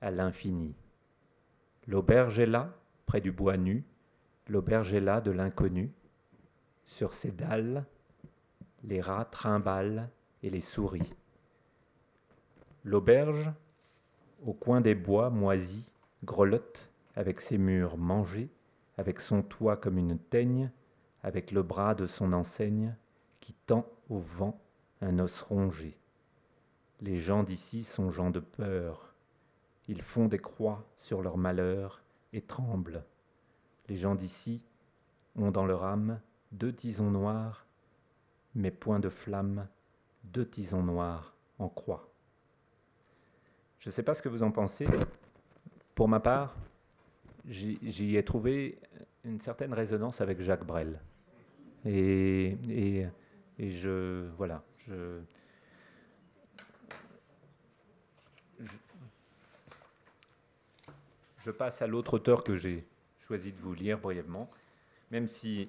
à 0.00 0.10
l'infini. 0.10 0.74
L'auberge 1.86 2.38
est 2.38 2.46
là, 2.46 2.72
près 3.04 3.20
du 3.20 3.30
bois 3.30 3.58
nu, 3.58 3.84
l'auberge 4.48 4.94
est 4.94 5.00
là 5.00 5.20
de 5.20 5.30
l'inconnu. 5.30 5.92
Sur 6.86 7.12
ses 7.12 7.30
dalles, 7.30 7.84
les 8.84 9.02
rats 9.02 9.26
trimballent 9.26 10.08
et 10.42 10.48
les 10.48 10.60
souris. 10.60 11.12
L'auberge, 12.84 13.50
au 14.46 14.52
coin 14.52 14.80
des 14.80 14.94
bois 14.94 15.28
moisis, 15.28 15.92
grelotte, 16.24 16.88
avec 17.16 17.40
ses 17.40 17.58
murs 17.58 17.98
mangés, 17.98 18.48
avec 18.96 19.18
son 19.18 19.42
toit 19.42 19.76
comme 19.76 19.98
une 19.98 20.18
teigne, 20.18 20.70
avec 21.24 21.50
le 21.50 21.64
bras 21.64 21.96
de 21.96 22.06
son 22.06 22.32
enseigne 22.32 22.94
qui 23.40 23.54
tend 23.66 23.86
au 24.08 24.18
vent 24.18 24.60
un 25.00 25.18
os 25.18 25.42
rongé. 25.42 25.98
Les 27.00 27.18
gens 27.18 27.42
d'ici 27.42 27.82
sont 27.82 28.10
gens 28.10 28.30
de 28.30 28.38
peur. 28.38 29.14
Ils 29.88 30.02
font 30.02 30.26
des 30.26 30.38
croix 30.38 30.84
sur 30.96 31.22
leur 31.22 31.38
malheur 31.38 32.02
et 32.32 32.40
tremblent. 32.40 33.04
Les 33.88 33.96
gens 33.96 34.14
d'ici 34.14 34.62
ont 35.34 35.50
dans 35.50 35.66
leur 35.66 35.84
âme 35.84 36.20
deux 36.52 36.72
tisons 36.72 37.10
noirs, 37.10 37.66
mais 38.54 38.70
point 38.70 39.00
de 39.00 39.08
flamme, 39.08 39.66
deux 40.24 40.48
tisons 40.48 40.84
noirs 40.84 41.34
en 41.58 41.68
croix. 41.68 42.08
Je 43.86 43.90
ne 43.90 43.94
sais 43.94 44.02
pas 44.02 44.14
ce 44.14 44.22
que 44.22 44.28
vous 44.28 44.42
en 44.42 44.50
pensez. 44.50 44.84
Pour 45.94 46.08
ma 46.08 46.18
part, 46.18 46.56
j'y 47.46 48.16
ai 48.16 48.24
trouvé 48.24 48.80
une 49.22 49.40
certaine 49.40 49.72
résonance 49.72 50.20
avec 50.20 50.40
Jacques 50.40 50.66
Brel. 50.66 50.98
Et, 51.84 53.06
je, 53.60 54.26
voilà, 54.38 54.64
je, 54.88 55.20
je, 61.38 61.50
passe 61.52 61.80
à 61.80 61.86
l'autre 61.86 62.14
auteur 62.14 62.42
que 62.42 62.56
j'ai 62.56 62.84
choisi 63.20 63.52
de 63.52 63.60
vous 63.60 63.72
lire 63.72 64.00
brièvement, 64.00 64.50
même 65.12 65.28
si, 65.28 65.68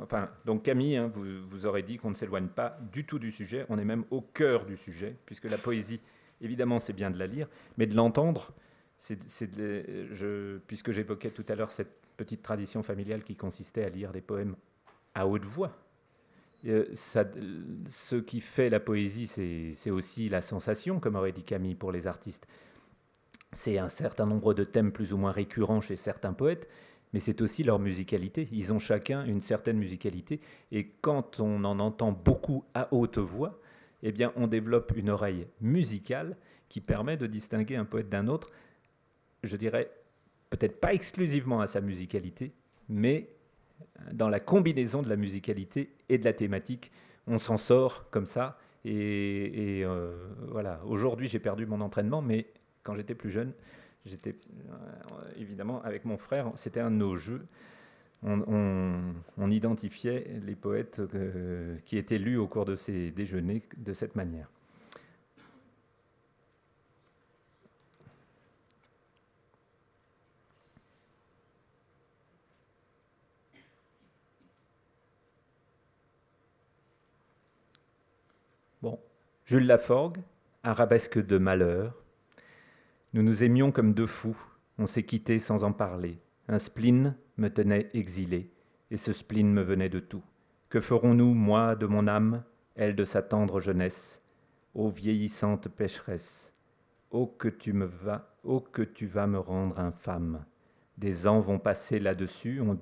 enfin, 0.00 0.30
donc 0.44 0.62
Camille, 0.62 0.96
hein, 0.96 1.10
vous, 1.12 1.44
vous 1.48 1.66
aurez 1.66 1.82
dit 1.82 1.96
qu'on 1.96 2.10
ne 2.10 2.14
s'éloigne 2.14 2.46
pas 2.46 2.78
du 2.92 3.04
tout 3.04 3.18
du 3.18 3.32
sujet, 3.32 3.66
on 3.68 3.78
est 3.78 3.84
même 3.84 4.04
au 4.12 4.20
cœur 4.20 4.64
du 4.64 4.76
sujet, 4.76 5.16
puisque 5.26 5.46
la 5.46 5.58
poésie, 5.58 6.00
évidemment, 6.40 6.78
c'est 6.78 6.92
bien 6.92 7.10
de 7.10 7.18
la 7.18 7.26
lire, 7.26 7.48
mais 7.76 7.86
de 7.86 7.94
l'entendre, 7.94 8.52
puisque 10.66 10.92
j'évoquais 10.92 11.30
tout 11.30 11.44
à 11.48 11.54
l'heure 11.54 11.70
cette 11.70 11.92
petite 12.16 12.42
tradition 12.42 12.82
familiale 12.82 13.22
qui 13.22 13.36
consistait 13.36 13.84
à 13.84 13.88
lire 13.88 14.12
des 14.12 14.20
poèmes 14.20 14.56
à 15.14 15.26
haute 15.26 15.44
voix. 15.44 15.72
Euh, 16.66 16.86
ce 16.94 18.16
qui 18.16 18.40
fait 18.40 18.68
la 18.68 18.80
poésie, 18.80 19.26
c'est 19.26 19.90
aussi 19.90 20.28
la 20.28 20.40
sensation, 20.40 20.98
comme 20.98 21.14
aurait 21.14 21.32
dit 21.32 21.44
Camille 21.44 21.76
pour 21.76 21.92
les 21.92 22.06
artistes. 22.06 22.46
C'est 23.52 23.78
un 23.78 23.88
certain 23.88 24.26
nombre 24.26 24.52
de 24.54 24.64
thèmes 24.64 24.92
plus 24.92 25.12
ou 25.12 25.16
moins 25.16 25.32
récurrents 25.32 25.80
chez 25.80 25.96
certains 25.96 26.32
poètes, 26.32 26.68
mais 27.12 27.20
c'est 27.20 27.40
aussi 27.40 27.62
leur 27.62 27.78
musicalité. 27.78 28.48
Ils 28.52 28.72
ont 28.72 28.78
chacun 28.78 29.24
une 29.24 29.40
certaine 29.40 29.78
musicalité, 29.78 30.40
et 30.72 30.88
quand 31.00 31.40
on 31.40 31.64
en 31.64 31.78
entend 31.78 32.12
beaucoup 32.12 32.64
à 32.74 32.92
haute 32.92 33.18
voix, 33.18 33.60
eh 34.02 34.12
bien, 34.12 34.32
on 34.36 34.46
développe 34.46 34.92
une 34.96 35.10
oreille 35.10 35.46
musicale 35.60 36.36
qui 36.68 36.80
permet 36.80 37.16
de 37.16 37.26
distinguer 37.26 37.76
un 37.76 37.84
poète 37.84 38.08
d'un 38.08 38.28
autre. 38.28 38.50
Je 39.42 39.56
dirais 39.56 39.90
peut-être 40.50 40.80
pas 40.80 40.94
exclusivement 40.94 41.60
à 41.60 41.66
sa 41.66 41.80
musicalité, 41.80 42.52
mais 42.88 43.28
dans 44.12 44.28
la 44.28 44.40
combinaison 44.40 45.02
de 45.02 45.08
la 45.08 45.16
musicalité 45.16 45.90
et 46.08 46.18
de 46.18 46.24
la 46.24 46.32
thématique, 46.32 46.90
on 47.26 47.38
s'en 47.38 47.56
sort 47.56 48.08
comme 48.10 48.26
ça. 48.26 48.58
Et, 48.84 49.82
euh, 49.84 50.16
voilà, 50.48 50.80
aujourd'hui 50.86 51.28
j'ai 51.28 51.38
perdu 51.38 51.66
mon 51.66 51.80
entraînement, 51.80 52.22
mais 52.22 52.46
quand 52.82 52.94
j'étais 52.94 53.14
plus 53.14 53.30
jeune, 53.30 53.52
j'étais 54.06 54.36
euh, 54.70 55.32
évidemment 55.36 55.82
avec 55.82 56.04
mon 56.04 56.16
frère, 56.16 56.50
c'était 56.54 56.80
un 56.80 56.90
de 56.90 56.96
nos 56.96 57.16
jeux. 57.16 57.44
On, 58.24 59.50
identifiait 59.50 60.40
les 60.44 60.54
poètes 60.54 61.00
euh, 61.14 61.76
qui 61.86 61.96
étaient 61.96 62.18
lus 62.18 62.36
au 62.36 62.46
cours 62.46 62.64
de 62.64 62.74
ces 62.74 63.10
déjeuners 63.10 63.62
de 63.76 63.92
cette 63.92 64.16
manière. 64.16 64.50
Jules 79.48 79.66
Laforgue, 79.66 80.18
arabesque 80.62 81.24
de 81.24 81.38
malheur. 81.38 81.94
Nous 83.14 83.22
nous 83.22 83.42
aimions 83.42 83.72
comme 83.72 83.94
deux 83.94 84.06
fous, 84.06 84.36
on 84.76 84.84
s'est 84.84 85.04
quittés 85.04 85.38
sans 85.38 85.64
en 85.64 85.72
parler. 85.72 86.18
Un 86.48 86.58
spleen 86.58 87.16
me 87.38 87.48
tenait 87.48 87.88
exilé, 87.94 88.52
et 88.90 88.96
ce 88.96 89.12
spleen 89.12 89.52
me 89.52 89.62
venait 89.62 89.88
de 89.88 90.00
tout. 90.00 90.22
Que 90.68 90.80
ferons-nous, 90.80 91.32
moi 91.32 91.76
de 91.76 91.86
mon 91.86 92.06
âme, 92.06 92.44
elle 92.74 92.94
de 92.94 93.04
sa 93.04 93.22
tendre 93.22 93.60
jeunesse? 93.60 94.22
Ô 94.74 94.90
vieillissante 94.90 95.68
pécheresse, 95.68 96.52
ô 97.10 97.26
que 97.26 97.48
tu 97.48 97.72
me 97.72 97.86
vas, 97.86 98.36
ô 98.44 98.60
que 98.60 98.82
tu 98.82 99.06
vas 99.06 99.26
me 99.26 99.38
rendre 99.38 99.80
infâme. 99.80 100.44
Des 100.98 101.26
ans 101.26 101.40
vont 101.40 101.58
passer 101.58 101.98
là-dessus, 101.98 102.60
on, 102.60 102.78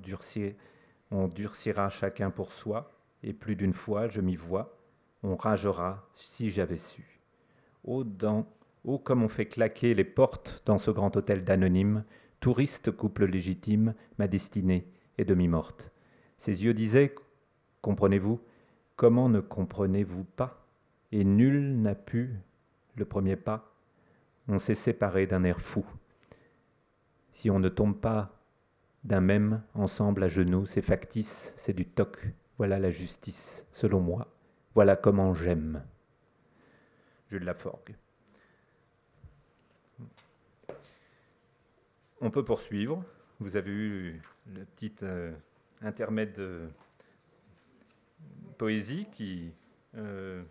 on 1.11 1.29
durcira 1.29 1.89
chacun 1.89 2.31
pour 2.31 2.51
soi, 2.51 2.93
et 3.23 3.33
plus 3.33 3.57
d'une 3.57 3.73
fois 3.73 4.09
je 4.09 4.21
m'y 4.21 4.37
vois, 4.37 4.77
on 5.23 5.37
ragera 5.37 6.09
si 6.15 6.51
j'avais 6.51 6.77
su. 6.77 7.21
Ô, 7.85 8.05
dans, 8.05 8.47
ô 8.85 8.99
comme 8.99 9.23
on 9.23 9.29
fait 9.29 9.47
claquer 9.47 9.95
les 9.95 10.05
portes 10.05 10.63
dans 10.67 10.79
ce 10.79 10.91
grand 10.91 11.17
hôtel 11.17 11.45
d'anonymes, 11.45 12.05
touriste 12.47 12.93
couple 12.93 13.25
légitime, 13.25 13.93
ma 14.21 14.29
destinée 14.29 14.87
est 15.19 15.25
demi-morte. 15.25 15.91
Ses 16.39 16.65
yeux 16.65 16.75
disaient, 16.75 17.13
comprenez-vous, 17.83 18.41
comment 18.95 19.29
ne 19.29 19.41
comprenez-vous 19.41 20.23
pas? 20.23 20.65
Et 21.11 21.25
nul 21.25 21.83
n'a 21.83 21.97
pu, 21.97 22.37
le 22.95 23.05
premier 23.05 23.35
pas, 23.35 23.75
on 24.47 24.61
s'est 24.61 24.75
séparé 24.75 25.27
d'un 25.27 25.43
air 25.43 25.61
fou. 25.61 25.85
Si 27.33 27.51
on 27.51 27.59
ne 27.59 27.69
tombe 27.69 27.99
pas 27.99 28.39
d'un 29.03 29.21
même 29.21 29.65
ensemble 29.75 30.23
à 30.23 30.29
genoux, 30.29 30.67
c'est 30.67 30.83
factice, 30.83 31.53
c'est 31.57 31.75
du 31.75 31.85
toc, 31.85 32.29
voilà 32.59 32.79
la 32.79 32.91
justice, 32.91 33.67
selon 33.73 33.99
moi. 33.99 34.29
Voilà 34.77 34.95
comment 34.95 35.35
j'aime. 35.35 35.83
Jules 37.29 37.43
Laforgue. 37.43 37.97
On 42.27 42.31
peut 42.33 42.45
poursuivre. 42.45 43.05
Vous 43.39 43.57
avez 43.57 43.71
eu 43.71 44.21
le 44.53 44.65
petit 44.65 44.93
euh, 45.05 45.33
intermède 45.81 46.33
de 46.33 46.69
poésie 48.59 49.07
qui 49.13 49.53
euh, 49.97 50.43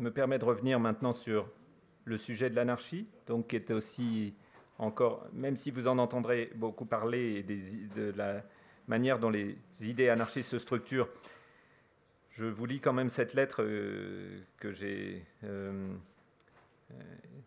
me 0.00 0.10
permet 0.10 0.40
de 0.40 0.44
revenir 0.44 0.80
maintenant 0.80 1.12
sur 1.12 1.48
le 2.06 2.16
sujet 2.16 2.50
de 2.50 2.56
l'anarchie, 2.56 3.06
donc 3.28 3.46
qui 3.46 3.54
est 3.54 3.70
aussi 3.70 4.34
encore, 4.78 5.28
même 5.32 5.56
si 5.56 5.70
vous 5.70 5.86
en 5.86 5.98
entendrez 5.98 6.50
beaucoup 6.56 6.86
parler 6.86 7.44
de 7.44 8.12
la 8.16 8.42
manière 8.88 9.20
dont 9.20 9.30
les 9.30 9.56
idées 9.80 10.08
anarchistes 10.08 10.50
se 10.50 10.58
structurent, 10.58 11.08
je 12.38 12.46
vous 12.46 12.66
lis 12.66 12.78
quand 12.78 12.92
même 12.92 13.08
cette 13.08 13.34
lettre 13.34 13.62
euh, 13.62 14.38
euh, 14.64 15.18
euh, 15.44 15.94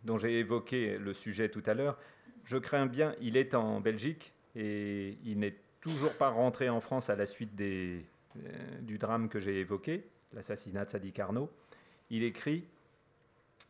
dont 0.03 0.17
j'ai 0.17 0.39
évoqué 0.39 0.97
le 0.97 1.13
sujet 1.13 1.47
tout 1.47 1.63
à 1.65 1.73
l'heure. 1.73 1.97
Je 2.43 2.57
crains 2.57 2.87
bien, 2.87 3.15
il 3.21 3.37
est 3.37 3.55
en 3.55 3.79
Belgique 3.79 4.33
et 4.55 5.17
il 5.23 5.39
n'est 5.39 5.55
toujours 5.79 6.13
pas 6.13 6.27
rentré 6.27 6.69
en 6.69 6.81
France 6.81 7.09
à 7.09 7.15
la 7.15 7.25
suite 7.25 7.55
du 7.55 8.97
drame 8.97 9.29
que 9.29 9.39
j'ai 9.39 9.61
évoqué, 9.61 10.03
l'assassinat 10.33 10.85
de 10.85 10.89
Sadi 10.89 11.13
Carnot. 11.13 11.49
Il 12.09 12.23
écrit 12.23 12.65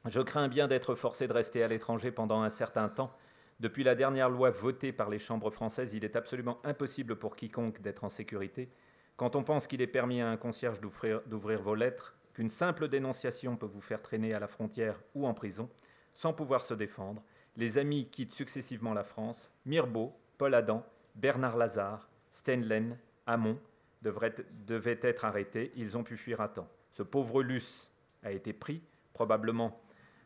je 0.06 0.22
crains 0.22 0.48
bien 0.48 0.68
d'être 0.68 0.96
forcé 0.96 1.28
de 1.28 1.34
rester 1.34 1.62
à 1.62 1.68
l'étranger 1.68 2.12
pendant 2.12 2.42
un 2.42 2.50
certain 2.50 2.90
temps. 2.90 3.16
Depuis 3.60 3.84
la 3.84 3.94
dernière 3.94 4.30
loi 4.30 4.50
votée 4.50 4.92
par 4.92 5.10
les 5.10 5.20
chambres 5.20 5.52
françaises, 5.52 5.94
il 5.94 6.04
est 6.04 6.16
absolument 6.16 6.60
impossible 6.64 7.18
pour 7.18 7.36
quiconque 7.36 7.82
d'être 7.82 8.04
en 8.04 8.10
sécurité. 8.10 8.70
Quand 9.18 9.36
on 9.36 9.43
pense 9.43 9.68
qu'il 9.68 9.82
est 9.82 9.88
permis 9.88 10.22
à 10.22 10.30
un 10.30 10.38
concierge 10.38 10.80
d'ouvrir 10.82 11.62
vos 11.62 11.76
lettres, 11.76 12.16
qu'une 12.34 12.49
simple 12.49 12.88
dénonciation 12.88 13.55
peut 13.55 13.66
vous 13.66 13.82
faire 13.82 14.01
traîner 14.01 14.34
à 14.34 14.39
la 14.39 14.47
frontière 14.47 14.99
ou 15.14 15.28
en 15.28 15.34
prison, 15.34 15.70
sans 16.14 16.34
pouvoir 16.34 16.62
se 16.62 16.74
défendre, 16.74 17.22
les 17.57 17.78
amis 17.78 18.07
quittent 18.09 18.34
successivement 18.34 18.93
la 18.93 19.03
France. 19.03 19.51
Mirbeau, 19.66 20.14
Paul 20.38 20.55
Adam, 20.55 20.86
Bernard 21.16 21.57
Lazare, 21.57 22.09
Stenlen, 22.32 22.97
Hamon 23.28 23.59
devaient 24.01 24.99
être 25.01 25.26
arrêtés. 25.26 25.72
Ils 25.76 25.97
ont 25.97 26.03
pu 26.03 26.18
fuir 26.18 26.41
à 26.41 26.47
temps. 26.47 26.70
Ce 26.91 27.03
pauvre 27.03 27.43
Luce 27.43 27.89
a 28.24 28.32
été 28.32 28.53
pris, 28.53 28.82
probablement 29.14 29.82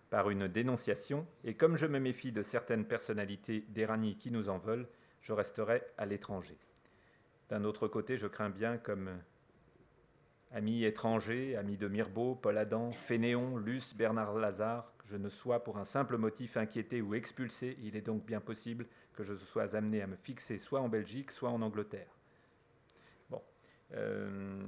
par 0.10 0.30
une 0.30 0.48
dénonciation, 0.48 1.26
et 1.44 1.56
comme 1.56 1.78
je 1.78 1.88
me 1.88 2.00
méfie 2.00 2.32
de 2.32 2.44
certaines 2.44 2.86
personnalités 2.86 3.66
d'Erani 3.70 4.18
qui 4.18 4.32
nous 4.32 4.50
en 4.50 4.60
veulent, 4.60 4.88
je 5.22 5.34
resterai 5.34 5.84
à 5.98 6.06
l'étranger. 6.06 6.58
D'un 7.50 7.64
autre 7.64 7.88
côté, 7.88 8.18
je 8.18 8.28
crains 8.28 8.50
bien 8.50 8.78
comme 8.78 9.10
amis 10.52 10.84
étrangers, 10.84 11.56
amis 11.56 11.78
de 11.78 11.88
Mirbeau, 11.88 12.36
Paul 12.36 12.58
Adam, 12.58 12.92
Fénéon, 12.92 13.58
Luce, 13.58 13.94
Bernard 13.94 14.36
Lazare, 14.36 14.92
que 14.98 15.08
je 15.08 15.18
ne 15.18 15.30
sois 15.30 15.64
pour 15.64 15.78
un 15.78 15.84
simple 15.84 16.18
motif 16.18 16.58
inquiété 16.58 17.02
ou 17.02 17.14
expulsé, 17.14 17.78
il 17.84 17.96
est 17.96 18.02
donc 18.02 18.26
bien 18.26 18.40
possible 18.40 18.88
que 19.14 19.24
je 19.24 19.36
sois 19.36 19.76
amené 19.76 20.02
à 20.02 20.08
me 20.08 20.16
fixer 20.16 20.58
soit 20.58 20.82
en 20.82 20.90
Belgique, 20.90 21.32
soit 21.32 21.50
en 21.50 21.62
Angleterre. 21.62 22.10
Bon. 23.30 23.42
Euh, 23.94 24.64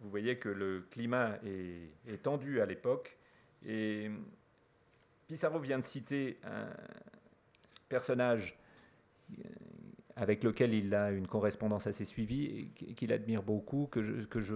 vous 0.00 0.10
voyez 0.10 0.38
que 0.38 0.48
le 0.48 0.86
climat 0.90 1.38
est, 1.44 1.88
est 2.08 2.22
tendu 2.22 2.60
à 2.60 2.66
l'époque 2.66 3.16
et 3.64 4.10
Pissarro 5.28 5.60
vient 5.60 5.78
de 5.78 5.84
citer 5.84 6.38
un 6.44 6.68
personnage 7.88 8.58
avec 10.22 10.44
lequel 10.44 10.72
il 10.72 10.94
a 10.94 11.10
une 11.10 11.26
correspondance 11.26 11.88
assez 11.88 12.04
suivie, 12.04 12.70
qu'il 12.94 13.12
admire 13.12 13.42
beaucoup, 13.42 13.88
que 13.90 14.02
je, 14.02 14.24
que 14.26 14.40
je 14.40 14.54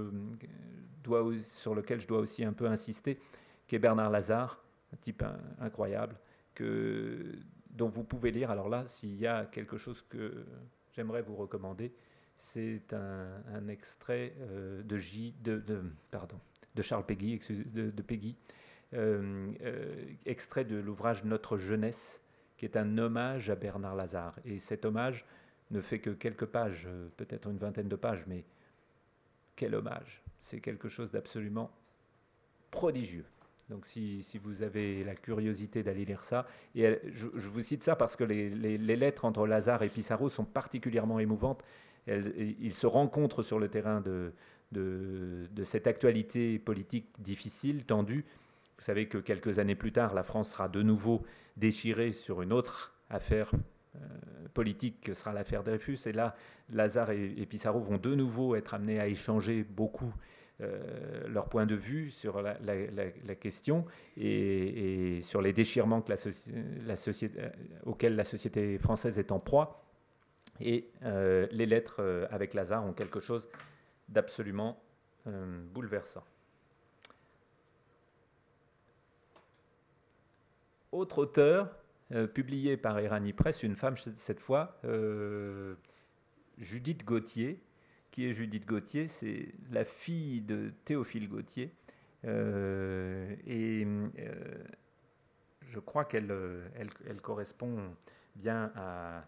dois, 1.02 1.26
sur 1.40 1.74
lequel 1.74 2.00
je 2.00 2.06
dois 2.06 2.20
aussi 2.20 2.44
un 2.44 2.52
peu 2.52 2.66
insister, 2.66 3.18
qui 3.66 3.74
est 3.74 3.80
Bernard 3.80 4.10
Lazare, 4.10 4.62
un 4.92 4.96
type 4.96 5.24
incroyable, 5.58 6.16
que, 6.54 7.32
dont 7.70 7.88
vous 7.88 8.04
pouvez 8.04 8.30
lire. 8.30 8.52
Alors 8.52 8.68
là, 8.68 8.84
s'il 8.86 9.16
y 9.16 9.26
a 9.26 9.44
quelque 9.46 9.76
chose 9.76 10.02
que 10.08 10.46
j'aimerais 10.94 11.22
vous 11.22 11.34
recommander, 11.34 11.92
c'est 12.38 12.92
un, 12.92 13.68
extrait 13.68 14.34
euh, 14.42 14.84
de, 14.84 14.96
J, 14.96 15.34
de, 15.42 15.82
pardon, 16.12 16.38
de 16.76 16.82
Charles 16.82 17.06
Peggy, 17.06 17.40
de 17.74 18.02
Peggy 18.02 18.36
euh, 18.94 19.52
euh, 19.62 19.94
extrait 20.26 20.64
de 20.64 20.76
l'ouvrage 20.76 21.24
Notre 21.24 21.58
jeunesse, 21.58 22.20
qui 22.56 22.66
est 22.66 22.76
un 22.76 22.98
hommage 22.98 23.50
à 23.50 23.56
Bernard 23.56 23.96
Lazare. 23.96 24.38
Et 24.44 24.58
cet 24.58 24.84
hommage 24.84 25.26
ne 25.70 25.80
fait 25.80 25.98
que 25.98 26.10
quelques 26.10 26.46
pages, 26.46 26.88
peut-être 27.16 27.48
une 27.48 27.58
vingtaine 27.58 27.88
de 27.88 27.96
pages, 27.96 28.24
mais 28.26 28.44
quel 29.56 29.74
hommage 29.74 30.22
C'est 30.40 30.60
quelque 30.60 30.88
chose 30.88 31.10
d'absolument 31.10 31.70
prodigieux. 32.70 33.24
Donc 33.68 33.86
si, 33.86 34.22
si, 34.22 34.38
vous 34.38 34.62
avez 34.62 35.02
la 35.02 35.16
curiosité 35.16 35.82
d'aller 35.82 36.04
lire 36.04 36.22
ça, 36.22 36.46
et 36.76 37.00
je, 37.12 37.26
vous 37.26 37.62
cite 37.62 37.82
ça 37.82 37.96
parce 37.96 38.14
que 38.14 38.22
les, 38.22 38.78
lettres 38.78 39.24
entre 39.24 39.44
Lazare 39.46 39.82
et 39.82 39.88
Pissarro 39.88 40.28
sont 40.28 40.44
particulièrement 40.44 41.18
émouvantes. 41.18 41.64
ils 42.06 42.74
se 42.74 42.86
rencontrent 42.86 43.42
sur 43.42 43.58
le 43.58 43.68
terrain 43.68 44.00
de, 44.00 44.32
de, 44.72 45.64
cette 45.64 45.86
actualité 45.86 46.58
politique 46.58 47.08
difficile, 47.18 47.84
tendue. 47.84 48.24
Vous 48.78 48.84
savez 48.84 49.08
que 49.08 49.18
quelques 49.18 49.58
années 49.58 49.74
plus 49.74 49.92
tard, 49.92 50.14
la 50.14 50.22
France 50.22 50.50
sera 50.50 50.68
de 50.68 50.82
nouveau 50.82 51.24
déchirée 51.56 52.12
sur 52.12 52.42
une 52.42 52.52
autre 52.52 52.94
affaire 53.08 53.50
euh, 53.54 53.58
politique 54.54 55.00
que 55.02 55.14
sera 55.14 55.32
l'affaire 55.32 55.62
Dreyfus. 55.62 55.98
Et 56.06 56.12
là, 56.12 56.34
Lazare 56.70 57.10
et, 57.10 57.46
Pissarro 57.46 57.80
vont 57.80 57.98
de 57.98 58.14
nouveau 58.14 58.56
être 58.56 58.74
amenés 58.74 58.98
à 58.98 59.06
échanger 59.06 59.64
beaucoup 59.64 60.14
euh, 60.62 61.28
leur 61.28 61.50
point 61.50 61.66
de 61.66 61.74
vue 61.74 62.10
sur 62.10 62.40
la, 62.40 62.54
question 63.34 63.84
et, 64.16 65.20
sur 65.22 65.42
les 65.42 65.52
déchirements 65.52 66.02
euh, 66.08 67.50
auxquels 67.84 68.16
la 68.16 68.24
société 68.24 68.78
française 68.78 69.18
est 69.18 69.30
en 69.30 69.38
proie. 69.38 69.82
Et 70.58 70.90
les 71.02 71.66
lettres 71.66 72.26
avec 72.30 72.54
Lazare 72.54 72.82
ont 72.82 72.94
quelque 72.94 73.20
chose 73.20 73.46
d'absolument 74.08 74.82
bouleversant. 75.74 76.24
Autre 80.92 81.18
auteur 81.18 81.76
euh, 82.12 82.28
publié 82.28 82.76
par 82.76 83.00
Irani 83.00 83.32
Press, 83.32 83.64
une 83.64 83.74
femme 83.74 83.96
cette 83.96 84.38
fois, 84.38 84.78
euh, 84.84 85.74
Judith 86.58 87.04
Gauthier. 87.04 87.60
Qui 88.12 88.26
est 88.26 88.32
Judith 88.32 88.64
Gauthier? 88.64 89.08
C'est 89.08 89.52
la 89.72 89.84
fille 89.84 90.40
de 90.40 90.72
Théophile 90.84 91.28
Gauthier. 91.28 91.74
Euh, 92.24 93.34
et 93.44 93.86
je 95.62 95.80
crois 95.80 96.04
qu'elle 96.04 96.32
elle, 97.06 97.20
correspond 97.20 97.94
bien 98.36 98.72
à, 98.76 99.24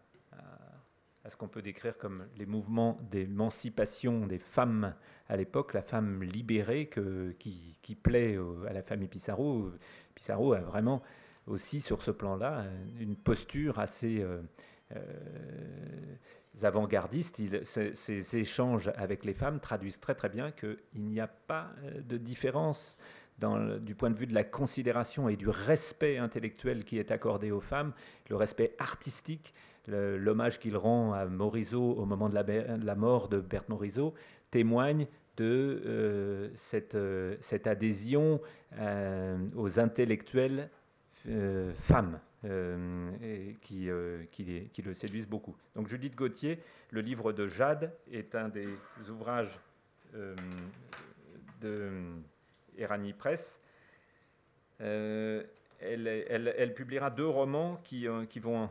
à, 1.24 1.30
ce 1.30 1.36
qu'on 1.36 1.48
peut 1.48 1.62
décrire 1.62 1.98
comme 1.98 2.26
les 2.36 2.46
mouvements 2.46 2.98
d'émancipation 3.10 4.26
des 4.26 4.38
femmes 4.38 4.94
à 5.28 5.36
l'époque, 5.36 5.74
la 5.74 5.82
femme 5.82 6.22
libérée 6.22 6.86
que, 6.86 7.32
qui, 7.40 7.76
qui, 7.82 7.96
plaît 7.96 8.38
à 8.68 8.72
la 8.72 8.82
famille 8.82 9.08
Pissarro. 9.08 9.72
Pissarro 10.14 10.52
a 10.52 10.60
vraiment 10.60 11.02
aussi 11.48 11.80
sur 11.80 12.02
ce 12.02 12.10
plan-là 12.10 12.64
une 13.00 13.16
posture 13.16 13.78
assez 13.78 14.20
euh, 14.20 14.40
euh, 14.94 15.02
avant-gardiste. 16.62 17.40
Ces, 17.64 18.36
échanges 18.36 18.90
avec 18.96 19.24
les 19.24 19.34
femmes 19.34 19.60
traduisent 19.60 20.00
très 20.00 20.14
très 20.14 20.28
bien 20.28 20.50
qu'il 20.52 20.78
n'y 20.94 21.20
a 21.20 21.26
pas 21.28 21.72
euh, 21.84 22.00
de 22.02 22.16
différence 22.16 22.98
du 23.80 23.94
point 23.94 24.10
de 24.10 24.16
vue 24.16 24.26
de 24.26 24.34
la 24.34 24.42
considération 24.42 25.28
et 25.28 25.36
du 25.36 25.48
respect 25.48 26.18
intellectuel 26.18 26.84
qui 26.84 26.98
est 26.98 27.12
accordé 27.12 27.52
aux 27.52 27.60
femmes, 27.60 27.92
le 28.30 28.34
respect 28.34 28.74
artistique, 28.80 29.54
l'hommage 29.86 30.58
qu'il 30.58 30.76
rend 30.76 31.12
à 31.12 31.24
Morisot 31.24 31.92
au 31.92 32.04
moment 32.04 32.28
de 32.28 32.34
la, 32.34 32.94
mort 32.96 33.28
de 33.28 33.38
Berthe 33.38 33.68
Morisot 33.68 34.12
témoigne 34.50 35.06
de 35.36 36.50
cette, 36.56 36.96
adhésion 37.68 38.40
aux 39.54 39.78
intellectuels 39.78 40.68
euh, 41.26 41.72
femmes 41.82 42.20
euh, 42.44 43.10
qui, 43.60 43.90
euh, 43.90 44.24
qui, 44.30 44.82
le 44.82 44.94
séduisent 44.94 45.28
beaucoup. 45.28 45.56
Donc 45.74 45.88
Judith 45.88 46.14
Gauthier, 46.14 46.62
le 46.90 47.00
livre 47.00 47.32
de 47.32 47.48
Jade, 47.48 47.92
est 48.12 48.34
un 48.34 48.48
des 48.48 48.68
ouvrages 49.10 49.58
de 51.60 51.90
Erani 52.76 53.12
Press. 53.12 53.60
Elle, 54.78 55.44
publiera 56.74 57.10
deux 57.10 57.26
romans 57.26 57.80
qui, 57.82 58.06
qui 58.28 58.40
vont 58.40 58.70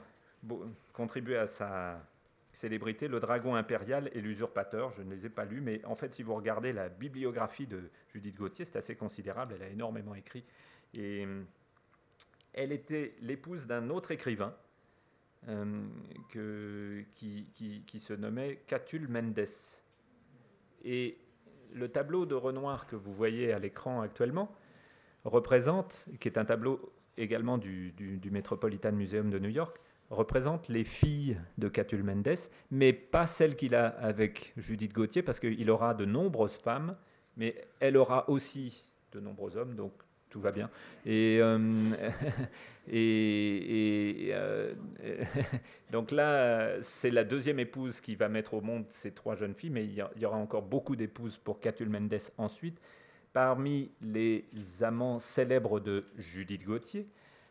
contribuer 0.94 1.38
à 1.38 1.48
sa 1.48 2.02
célébrité, 2.54 3.08
Le 3.08 3.20
Dragon 3.20 3.56
impérial 3.56 4.10
et 4.14 4.22
L'usurpateur. 4.22 4.90
Je 4.92 5.04
ne 5.04 5.14
les 5.14 5.26
ai 5.26 5.30
pas 5.30 5.46
lus, 5.46 5.62
mais 5.62 5.84
en 5.86 5.96
fait, 5.96 6.14
si 6.14 6.24
vous 6.24 6.34
regardez 6.34 6.74
la 6.74 6.90
bibliographie 6.90 7.68
de 7.68 7.92
Judith 8.14 8.36
Gauthier, 8.36 8.66
c'est 8.66 8.78
assez 8.78 8.96
considérable. 8.96 9.56
Elle 9.58 9.64
a 9.64 9.70
énormément 9.70 10.16
écrit. 10.16 10.44
Et 10.94 11.28
elle 12.58 12.72
était 12.72 13.14
l'épouse 13.22 13.68
d'un 13.68 13.90
autre 13.90 14.12
écrivain 14.12 14.54
euh, 15.48 17.04
qui, 17.16 18.00
se 18.00 18.14
nommait 18.14 18.64
Catulle 18.68 19.08
Mendes. 19.08 19.46
Et 20.84 21.18
le 21.74 21.88
tableau 21.88 22.26
de 22.26 22.34
Renoir 22.34 22.88
que 22.88 22.96
vous 22.96 23.14
voyez 23.14 23.54
à 23.54 23.60
l'écran 23.60 24.02
actuellement 24.02 24.52
représente, 25.24 26.06
qui 26.20 26.28
est 26.28 26.38
un 26.38 26.46
tableau 26.46 26.92
également 27.18 27.60
du, 27.60 27.94
Metropolitan 28.32 28.92
Museum 28.92 29.30
de 29.30 29.38
New 29.38 29.50
York, 29.50 29.78
représente 30.10 30.68
les 30.68 30.84
filles 30.84 31.38
de 31.60 31.68
Catulle 31.68 32.04
Mendes, 32.04 32.38
mais 32.72 32.92
pas 32.92 33.28
celles 33.28 33.56
qu'il 33.56 33.76
a 33.76 33.88
avec 33.88 34.54
Judith 34.58 34.94
Gauthier, 34.94 35.22
parce 35.22 35.40
qu'il 35.40 35.70
aura 35.70 35.94
de 35.94 36.06
nombreuses 36.06 36.58
femmes, 36.58 36.96
mais 37.36 37.68
elle 37.80 37.98
aura 37.98 38.28
aussi 38.30 38.90
de 39.12 39.20
nombreux 39.20 39.58
hommes, 39.58 39.76
donc 39.76 39.94
tout 40.30 40.40
va 40.40 40.52
bien. 40.52 40.70
Et, 41.06 41.40
euh, 41.42 41.58
euh, 42.94 44.74
donc 45.92 46.12
là, 46.12 46.82
c'est 46.82 47.12
la 47.12 47.24
deuxième 47.24 47.60
épouse 47.60 48.02
qui 48.02 48.16
va 48.16 48.30
mettre 48.30 48.54
au 48.54 48.62
monde 48.62 48.86
ces 48.90 49.12
trois 49.12 49.36
jeunes 49.36 49.54
filles, 49.54 49.70
mais 49.70 49.86
il 49.86 49.94
y, 49.94 50.26
aura 50.26 50.38
encore 50.38 50.64
beaucoup 50.64 50.96
d'épouses 50.96 51.38
pour 51.38 51.60
Catulle 51.60 51.90
Mendes 51.90 52.18
ensuite. 52.38 52.80
Parmi 53.34 53.92
les 54.02 54.46
amants 54.82 55.20
célèbres 55.20 55.80
de 55.80 56.06
Judith 56.18 56.66
Gauthier, 56.66 57.08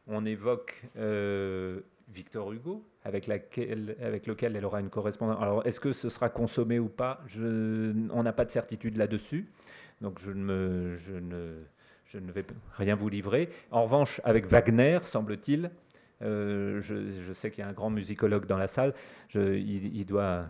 on 0.09 0.25
évoque 0.25 0.83
euh, 0.97 1.81
Victor 2.09 2.53
Hugo, 2.53 2.85
avec, 3.05 3.27
lequel 3.27 4.57
elle 4.57 4.65
aura 4.65 4.81
une 4.81 4.91
correspondance. 4.91 5.41
Alors, 5.41 5.67
est-ce 5.67 5.81
que 5.81 5.93
ce 5.93 6.09
sera 6.09 6.29
consommé 6.29 6.79
ou 6.79 6.89
pas? 6.89 7.21
On 7.39 8.23
n'a 8.23 8.33
pas 8.33 8.45
de 8.45 8.51
certitude 8.51 8.97
là-dessus. 8.97 9.49
Donc, 10.01 10.19
je 10.19 10.33
ne 10.33 10.97
je 12.17 12.21
ne 12.21 12.33
vais 12.33 12.47
rien 12.73 12.95
vous 12.95 13.11
livrer. 13.11 13.51
En 13.71 13.83
revanche, 13.83 14.23
avec 14.25 14.47
Wagner, 14.47 14.99
semble-t-il, 15.05 15.71
euh, 16.23 16.81
je, 16.81 17.33
sais 17.35 17.51
qu'il 17.51 17.63
y 17.63 17.67
a 17.67 17.69
un 17.69 17.75
grand 17.75 17.91
musicologue 17.91 18.47
dans 18.47 18.57
la 18.57 18.67
salle, 18.67 18.95
il, 19.35 20.07
doit, 20.07 20.49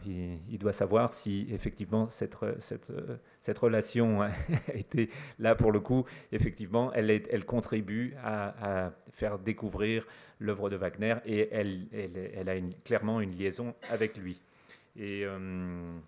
savoir 0.70 1.12
si 1.12 1.48
effectivement 1.50 2.08
cette, 2.08 2.36
cette, 2.60 2.92
cette, 3.40 3.58
relation 3.58 4.22
a 4.22 4.30
été 4.74 5.10
là 5.40 5.56
pour 5.56 5.72
le 5.72 5.80
coup, 5.80 6.04
effectivement, 6.30 6.92
elle, 6.92 7.44
contribue 7.44 8.14
à, 8.22 8.92
faire 9.10 9.40
découvrir 9.40 10.06
l'œuvre 10.38 10.70
de 10.70 10.76
Wagner 10.76 11.16
et 11.24 11.48
elle, 11.50 12.48
a 12.48 12.54
clairement 12.84 13.20
une 13.20 13.32
liaison 13.32 13.74
avec 13.90 14.16
lui. 14.18 14.40
Et. 14.96 15.24
Euh, 15.24 15.98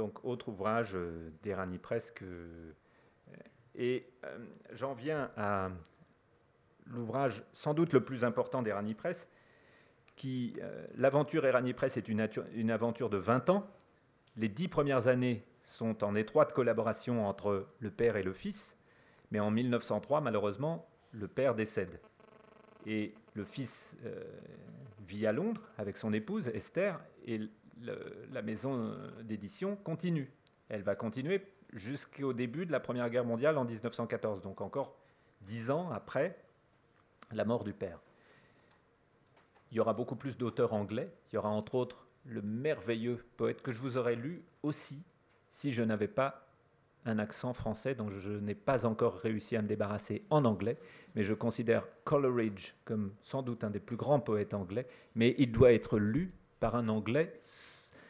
Donc, 0.00 0.24
autre 0.24 0.48
ouvrage 0.48 0.92
euh, 0.94 1.28
d'Erani 1.42 1.76
Presque. 1.76 2.22
Euh, 2.22 2.72
et 3.74 4.06
euh, 4.24 4.38
j'en 4.72 4.94
viens 4.94 5.30
à 5.36 5.68
l'ouvrage 6.86 7.44
sans 7.52 7.74
doute 7.74 7.92
le 7.92 8.02
plus 8.02 8.24
important 8.24 8.62
d'Erani 8.62 8.94
Press, 8.94 9.28
qui, 10.16 10.56
l'aventure 10.94 11.44
Erani 11.44 11.74
Press 11.74 11.98
est 11.98 12.08
une, 12.08 12.70
aventure 12.70 13.10
de 13.10 13.18
20 13.18 13.50
ans. 13.50 13.66
Les 14.38 14.48
dix 14.48 14.68
premières 14.68 15.06
années 15.06 15.44
sont 15.64 16.02
en 16.02 16.14
étroite 16.14 16.54
collaboration 16.54 17.28
entre 17.28 17.66
le 17.78 17.90
père 17.90 18.16
et 18.16 18.22
le 18.22 18.32
fils, 18.32 18.78
mais 19.30 19.38
en 19.38 19.50
1903, 19.50 20.22
malheureusement, 20.22 20.88
le 21.12 21.28
père 21.28 21.54
décède. 21.54 22.00
Et 22.86 23.12
le 23.34 23.44
fils 23.44 23.96
vit 25.06 25.26
à 25.26 25.32
Londres 25.32 25.62
avec 25.76 25.98
son 25.98 26.12
épouse, 26.14 26.48
Esther, 26.48 26.98
et 27.26 27.40
la 27.82 28.42
maison 28.42 28.94
d'édition 29.22 29.76
continue. 29.76 30.30
Elle 30.68 30.82
va 30.82 30.94
continuer 30.94 31.46
jusqu'au 31.72 32.32
début 32.32 32.66
de 32.66 32.72
la 32.72 32.80
Première 32.80 33.10
Guerre 33.10 33.24
mondiale 33.24 33.58
en 33.58 33.64
1914, 33.64 34.42
donc 34.42 34.60
encore 34.60 34.96
dix 35.42 35.70
ans 35.70 35.90
après 35.90 36.36
la 37.32 37.44
mort 37.44 37.64
du 37.64 37.72
père. 37.72 38.00
Il 39.70 39.76
y 39.76 39.80
aura 39.80 39.92
beaucoup 39.92 40.16
plus 40.16 40.36
d'auteurs 40.36 40.72
anglais. 40.72 41.12
Il 41.30 41.36
y 41.36 41.38
aura 41.38 41.50
entre 41.50 41.76
autres 41.76 42.06
le 42.24 42.42
merveilleux 42.42 43.24
poète 43.36 43.62
que 43.62 43.72
je 43.72 43.80
vous 43.80 43.96
aurais 43.96 44.16
lu 44.16 44.42
aussi 44.62 45.02
si 45.52 45.72
je 45.72 45.82
n'avais 45.82 46.08
pas 46.08 46.46
un 47.06 47.18
accent 47.18 47.54
français 47.54 47.94
dont 47.94 48.10
je 48.10 48.30
n'ai 48.30 48.54
pas 48.54 48.84
encore 48.84 49.14
réussi 49.14 49.56
à 49.56 49.62
me 49.62 49.68
débarrasser 49.68 50.24
en 50.28 50.44
anglais, 50.44 50.76
mais 51.14 51.22
je 51.22 51.32
considère 51.32 51.86
Coleridge 52.04 52.74
comme 52.84 53.14
sans 53.22 53.42
doute 53.42 53.64
un 53.64 53.70
des 53.70 53.80
plus 53.80 53.96
grands 53.96 54.20
poètes 54.20 54.52
anglais, 54.52 54.86
mais 55.14 55.34
il 55.38 55.50
doit 55.50 55.72
être 55.72 55.98
lu 55.98 56.34
par 56.60 56.76
un 56.76 56.88
anglais 56.88 57.32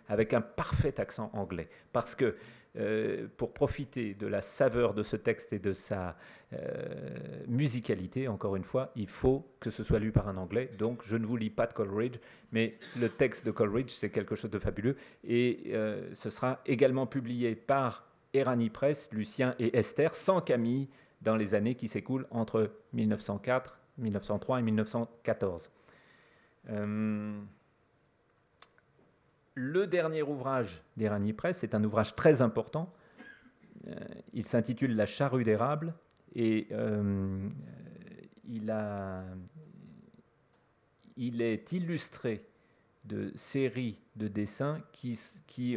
avec 0.08 0.34
un 0.34 0.40
parfait 0.40 1.00
accent 1.00 1.30
anglais, 1.32 1.68
parce 1.92 2.14
que 2.14 2.36
euh, 2.76 3.26
pour 3.36 3.52
profiter 3.52 4.14
de 4.14 4.28
la 4.28 4.40
saveur 4.40 4.94
de 4.94 5.02
ce 5.02 5.16
texte 5.16 5.52
et 5.52 5.58
de 5.58 5.72
sa 5.72 6.16
euh, 6.52 7.42
musicalité, 7.48 8.28
encore 8.28 8.54
une 8.54 8.62
fois, 8.62 8.92
il 8.94 9.08
faut 9.08 9.44
que 9.58 9.70
ce 9.70 9.82
soit 9.82 9.98
lu 9.98 10.12
par 10.12 10.28
un 10.28 10.36
anglais. 10.36 10.70
Donc 10.78 11.02
je 11.04 11.16
ne 11.16 11.26
vous 11.26 11.36
lis 11.36 11.50
pas 11.50 11.66
de 11.66 11.72
Coleridge, 11.72 12.18
mais 12.52 12.78
le 12.96 13.08
texte 13.08 13.44
de 13.44 13.50
Coleridge, 13.50 13.90
c'est 13.90 14.10
quelque 14.10 14.36
chose 14.36 14.52
de 14.52 14.58
fabuleux. 14.60 14.96
Et 15.24 15.72
euh, 15.72 16.14
ce 16.14 16.30
sera 16.30 16.60
également 16.64 17.08
publié 17.08 17.56
par 17.56 18.06
Erani 18.34 18.70
Press, 18.70 19.08
Lucien 19.12 19.56
et 19.58 19.76
Esther, 19.76 20.14
sans 20.14 20.40
Camille, 20.40 20.88
dans 21.22 21.34
les 21.34 21.56
années 21.56 21.74
qui 21.74 21.88
s'écoulent 21.88 22.28
entre 22.30 22.70
1904, 22.92 23.78
1903 23.98 24.60
et 24.60 24.62
1914. 24.62 25.70
Le 29.54 29.86
dernier 29.86 30.22
ouvrage 30.22 30.82
d'Erani 30.96 31.32
Press 31.32 31.64
est 31.64 31.74
un 31.74 31.82
ouvrage 31.82 32.14
très 32.14 32.40
important. 32.42 32.92
Euh, 33.88 33.94
il 34.32 34.46
s'intitule 34.46 34.94
La 34.94 35.06
charrue 35.06 35.44
d'érable 35.44 35.94
et 36.34 36.68
euh, 36.70 37.48
il, 38.44 38.70
est 41.42 41.72
illustré 41.72 42.44
de 43.04 43.32
séries 43.34 43.98
de 44.16 44.28
dessins 44.28 44.80
qui, 44.92 45.18
qui, 45.46 45.76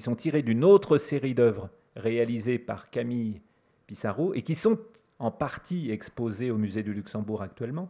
sont 0.00 0.16
tirés 0.16 0.42
d'une 0.42 0.64
autre 0.64 0.98
série 0.98 1.34
d'œuvres 1.34 1.70
réalisées 1.96 2.58
par 2.58 2.90
Camille 2.90 3.40
Pissarro 3.86 4.34
et 4.34 4.42
qui 4.42 4.54
sont 4.54 4.78
en 5.18 5.30
partie 5.30 5.90
exposées 5.90 6.50
au 6.50 6.58
musée 6.58 6.82
du 6.82 6.92
Luxembourg 6.92 7.42
actuellement, 7.42 7.88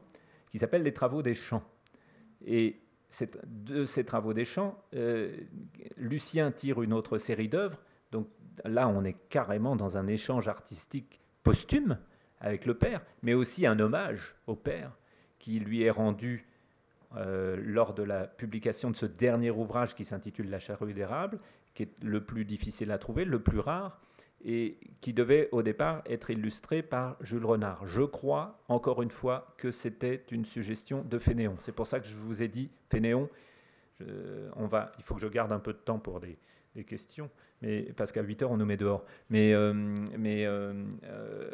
qui 0.52 0.58
s'appelle 0.58 0.82
Les 0.82 0.94
Travaux 0.94 1.22
des 1.22 1.34
champs. 1.34 1.64
De 3.46 3.84
ces 3.84 4.04
travaux 4.04 4.32
des 4.32 4.44
champs, 4.44 4.78
euh, 4.94 5.36
Lucien 5.96 6.50
tire 6.50 6.82
une 6.82 6.92
autre 6.92 7.18
série 7.18 7.48
d'œuvres. 7.48 7.78
Donc 8.12 8.28
là, 8.64 8.88
on 8.88 9.04
est 9.04 9.16
carrément 9.28 9.76
dans 9.76 9.96
un 9.96 10.06
échange 10.06 10.48
artistique 10.48 11.20
posthume 11.42 11.98
avec 12.40 12.66
le 12.66 12.74
père, 12.74 13.02
mais 13.22 13.34
aussi 13.34 13.66
un 13.66 13.78
hommage 13.78 14.34
au 14.46 14.54
père 14.54 14.96
qui 15.38 15.58
lui 15.60 15.82
est 15.82 15.90
rendu 15.90 16.46
euh, 17.16 17.56
lors 17.62 17.94
de 17.94 18.02
la 18.02 18.26
publication 18.26 18.90
de 18.90 18.96
ce 18.96 19.06
dernier 19.06 19.50
ouvrage 19.50 19.94
qui 19.94 20.04
s'intitule 20.04 20.50
La 20.50 20.58
charrue 20.58 20.94
d'érable, 20.94 21.38
qui 21.74 21.84
est 21.84 22.02
le 22.02 22.24
plus 22.24 22.44
difficile 22.44 22.90
à 22.90 22.98
trouver, 22.98 23.24
le 23.24 23.40
plus 23.40 23.58
rare, 23.58 24.00
et 24.44 24.76
qui 25.00 25.12
devait 25.12 25.48
au 25.52 25.62
départ 25.62 26.02
être 26.06 26.30
illustré 26.30 26.82
par 26.82 27.16
Jules 27.20 27.44
Renard. 27.44 27.86
Je 27.86 28.02
crois, 28.02 28.62
encore 28.68 29.02
une 29.02 29.10
fois, 29.10 29.54
que 29.56 29.70
c'était 29.70 30.22
une 30.30 30.44
suggestion 30.44 31.02
de 31.02 31.18
Fénéon. 31.18 31.54
C'est 31.58 31.72
pour 31.72 31.86
ça 31.86 32.00
que 32.00 32.06
je 32.06 32.16
vous 32.16 32.42
ai 32.42 32.48
dit, 32.48 32.70
Fénéon, 32.90 33.28
on 34.56 34.66
va, 34.66 34.92
il 34.98 35.04
faut 35.04 35.14
que 35.14 35.20
je 35.20 35.28
garde 35.28 35.52
un 35.52 35.58
peu 35.58 35.72
de 35.72 35.78
temps 35.78 35.98
pour 35.98 36.20
des, 36.20 36.36
questions, 36.82 37.30
mais, 37.62 37.82
parce 37.96 38.10
qu'à 38.10 38.22
8 38.22 38.42
heures, 38.42 38.50
on 38.50 38.56
nous 38.56 38.64
met 38.64 38.76
dehors. 38.76 39.04
Mais, 39.30 39.54
euh, 39.54 39.72
mais 40.18 40.44
euh, 40.44 40.72
euh, 41.04 41.50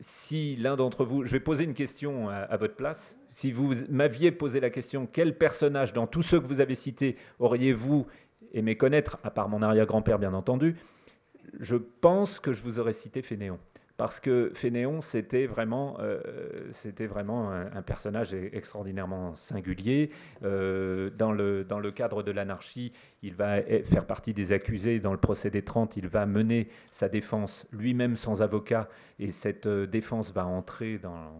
si 0.00 0.56
l'un 0.56 0.74
d'entre 0.74 1.04
vous, 1.04 1.24
je 1.24 1.30
vais 1.30 1.40
poser 1.40 1.62
une 1.62 1.74
question 1.74 2.28
à, 2.28 2.56
votre 2.56 2.74
place, 2.74 3.16
si 3.30 3.52
vous 3.52 3.74
m'aviez 3.88 4.32
posé 4.32 4.58
la 4.58 4.70
question, 4.70 5.06
quel 5.06 5.36
personnage 5.36 5.92
dans 5.92 6.08
tous 6.08 6.22
ceux 6.22 6.40
que 6.40 6.46
vous 6.46 6.60
avez 6.60 6.74
cités 6.74 7.16
auriez-vous 7.38 8.06
aimé 8.54 8.76
connaître, 8.76 9.18
à 9.22 9.30
part 9.30 9.48
mon 9.48 9.62
arrière-grand-père 9.62 10.18
bien 10.18 10.34
entendu, 10.34 10.76
je 11.60 11.76
pense 11.76 12.40
que 12.40 12.52
je 12.52 12.62
vous 12.62 12.80
aurais 12.80 12.92
cité 12.92 13.22
Fénéon. 13.22 13.58
Parce 13.98 14.20
que 14.20 14.52
Fénéon, 14.54 15.00
c'était 15.00 15.46
vraiment, 15.46 15.96
euh, 15.98 16.20
c'était 16.70 17.08
vraiment 17.08 17.50
un, 17.50 17.82
personnage 17.82 18.32
extraordinairement 18.32 19.34
singulier. 19.34 20.10
Euh, 20.44 21.10
dans, 21.10 21.32
le, 21.32 21.64
dans 21.64 21.80
le 21.80 21.90
cadre 21.90 22.22
de 22.22 22.30
l'anarchie, 22.30 22.92
il 23.24 23.34
va 23.34 23.58
e, 23.58 23.82
faire 23.82 24.06
partie 24.06 24.32
des 24.32 24.52
accusés 24.52 25.00
dans 25.00 25.10
le 25.10 25.18
procès 25.18 25.50
des 25.50 25.62
30. 25.62 25.96
Il 25.96 26.06
va 26.06 26.26
mener 26.26 26.68
sa 26.92 27.08
défense 27.08 27.66
lui-même 27.72 28.14
sans 28.14 28.40
avocat. 28.40 28.88
Et 29.18 29.32
cette 29.32 29.66
euh, 29.66 29.84
défense 29.84 30.32
va 30.32 30.46
entrer 30.46 30.98
dans 30.98 31.32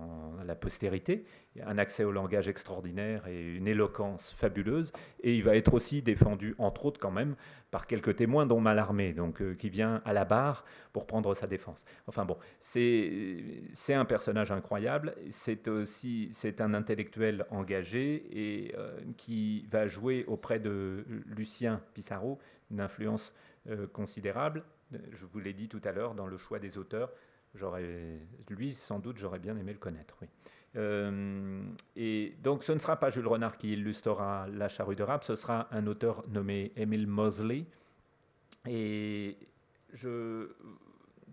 la 0.45 0.57
postérité 0.57 1.27
un 1.65 1.79
accès 1.79 2.05
au 2.05 2.13
langage 2.13 2.49
extraordinaire 2.49 3.27
et 3.27 3.57
une 3.57 3.67
éloquence 3.67 4.33
fabuleuse. 4.33 4.93
Et 5.23 5.35
il 5.35 5.43
va 5.43 5.57
être 5.57 5.75
aussi 5.75 6.03
défendu, 6.03 6.55
entre 6.59 6.87
autres 6.87 7.01
quand 7.01 7.11
même, 7.11 7.35
par 7.71 7.87
quelques 7.87 8.17
témoins, 8.17 8.47
dont 8.47 8.61
Malarmé, 8.61 9.13
donc, 9.13 9.43
euh, 9.43 9.55
qui 9.55 9.69
vient 9.69 10.01
à 10.05 10.13
la 10.13 10.25
barre 10.25 10.65
pour 10.93 11.07
prendre 11.07 11.35
sa 11.35 11.47
défense. 11.47 11.85
Enfin 12.07 12.25
bon, 12.25 12.37
c'est 12.61 13.43
un 13.91 14.05
personnage 14.05 14.53
incroyable. 14.53 15.15
C'est 15.31 15.69
aussi 15.69 16.29
c'est 16.33 16.61
un 16.61 16.75
intellectuel 16.75 17.47
engagé 17.51 18.27
et 18.33 18.75
euh, 18.77 18.99
qui 19.17 19.67
va 19.71 19.87
jouer 19.87 20.25
auprès 20.27 20.59
de 20.59 21.05
Lucien 21.27 21.81
Pissarro 21.95 22.39
une 22.71 22.81
influence 22.81 23.33
euh, 23.69 23.87
considérable. 23.87 24.65
Je 25.13 25.27
vous 25.27 25.39
l'ai 25.39 25.53
dit 25.53 25.69
tout 25.69 25.81
à 25.85 25.93
l'heure 25.93 26.15
dans 26.15 26.27
le 26.27 26.39
choix 26.39 26.59
des 26.59 26.79
auteurs. 26.79 27.13
Lui, 28.49 28.73
sans 28.73 28.99
doute, 28.99 29.19
j'aurais 29.19 29.39
bien 29.39 29.57
aimé 29.57 29.73
le 29.73 29.79
connaître. 29.79 30.17
Euh, 30.77 31.63
et 31.97 32.35
donc 32.43 32.63
ce 32.63 32.73
ne 32.73 32.79
sera 32.79 32.97
pas 32.97 33.09
Jules 33.11 33.27
Renard 33.27 33.57
qui 33.57 33.73
illustrera 33.73 34.47
La 34.49 34.69
charrue 34.69 34.97
de 34.97 35.03
rap, 35.03 35.25
ce 35.25 35.35
sera 35.35 35.67
un 35.71 35.87
auteur 35.87 36.25
nommé 36.29 36.73
Emile 36.77 37.07
Mosley. 37.07 37.65
Et 38.67 39.39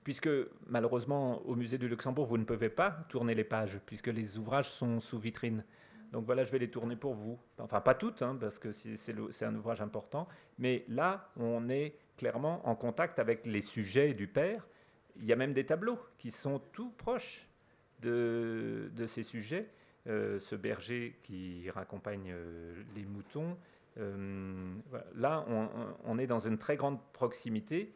puisque 0.04 0.30
malheureusement 0.68 1.42
au 1.46 1.56
musée 1.56 1.78
du 1.78 1.88
Luxembourg, 1.88 2.26
vous 2.26 2.38
ne 2.38 2.46
pouvez 2.46 2.70
pas 2.70 2.92
tourner 3.10 3.36
les 3.36 3.44
pages, 3.44 3.80
puisque 3.86 4.08
les 4.08 4.38
ouvrages 4.38 4.70
sont 4.70 5.00
sous 5.00 5.20
vitrine. 5.20 5.64
Donc 6.12 6.26
voilà, 6.26 6.46
je 6.46 6.52
vais 6.52 6.60
les 6.60 6.70
tourner 6.70 6.96
pour 6.96 7.14
vous. 7.14 7.38
Enfin, 7.58 7.82
pas 7.82 7.96
toutes, 7.96 8.22
hein, 8.22 8.38
parce 8.40 8.58
que 8.58 8.72
c'est 8.72 9.46
un 9.46 9.56
ouvrage 9.56 9.82
important. 9.82 10.28
Mais 10.60 10.86
là, 10.88 11.30
on 11.36 11.68
est 11.68 11.98
clairement 12.16 12.66
en 12.68 12.76
contact 12.76 13.20
avec 13.20 13.46
les 13.46 13.62
sujets 13.62 14.14
du 14.14 14.28
père. 14.28 14.66
Il 15.18 15.26
y 15.26 15.34
a 15.34 15.36
même 15.36 15.54
des 15.54 15.66
tableaux 15.66 16.00
qui 16.18 16.32
sont 16.32 16.60
tout 16.72 16.90
proches 16.92 17.48
de, 18.02 19.06
ces 19.08 19.24
sujets. 19.24 19.70
Euh, 20.08 20.40
ce 20.40 20.56
berger 20.56 21.18
qui 21.24 21.68
raccompagne 21.72 22.32
euh, 22.32 22.76
les 22.96 23.06
moutons. 23.06 23.58
Euh, 23.98 24.76
là, 25.16 25.44
on, 26.04 26.20
est 26.20 26.28
dans 26.28 26.40
une 26.40 26.60
très 26.60 26.76
grande 26.76 27.00
proximité 27.12 27.92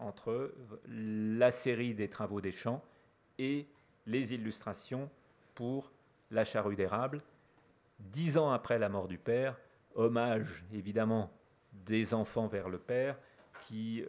entre 0.00 0.54
la 0.88 1.50
série 1.50 1.92
des 1.92 2.08
travaux 2.08 2.40
des 2.40 2.52
champs 2.52 2.82
et 3.38 3.66
les 4.06 4.32
illustrations 4.32 5.10
pour 5.54 5.92
la 6.30 6.44
charrue 6.44 6.76
d'érable. 6.76 7.20
Dix 7.98 8.38
ans 8.38 8.50
après 8.50 8.78
la 8.78 8.88
mort 8.88 9.08
du 9.08 9.18
père, 9.18 9.58
hommage 9.94 10.64
évidemment 10.72 11.30
des 11.72 12.14
enfants 12.14 12.46
vers 12.46 12.70
le 12.70 12.78
père 12.78 13.18
qui, 13.66 14.04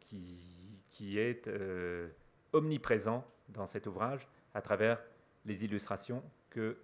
qui, 0.00 0.57
qui 0.98 1.16
est 1.16 1.48
omniprésent 2.52 3.24
dans 3.50 3.66
cet 3.66 3.86
ouvrage 3.86 4.26
à 4.52 4.60
travers 4.60 5.00
les 5.46 5.64
illustrations 5.64 6.24
que 6.50 6.76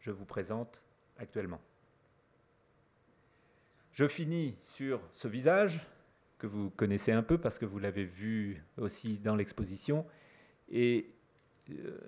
je 0.00 0.10
vous 0.10 0.24
présente 0.24 0.82
actuellement. 1.18 1.60
Je 3.92 4.08
finis 4.08 4.56
sur 4.62 5.02
ce 5.12 5.28
visage 5.28 5.86
que 6.38 6.46
vous 6.46 6.70
connaissez 6.70 7.12
un 7.12 7.22
peu 7.22 7.36
parce 7.36 7.58
que 7.58 7.66
vous 7.66 7.78
l'avez 7.78 8.04
vu 8.04 8.64
aussi 8.78 9.18
dans 9.18 9.36
l'exposition. 9.36 10.06
Et 10.70 11.10
euh, 11.70 11.98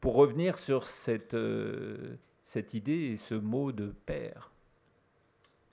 pour 0.00 0.16
revenir 0.16 0.58
sur 0.58 0.88
cette, 0.88 1.34
euh, 1.34 2.16
cette 2.42 2.74
idée 2.74 3.12
et 3.12 3.16
ce 3.16 3.36
mot 3.36 3.70
de 3.70 3.94
père, 4.06 4.50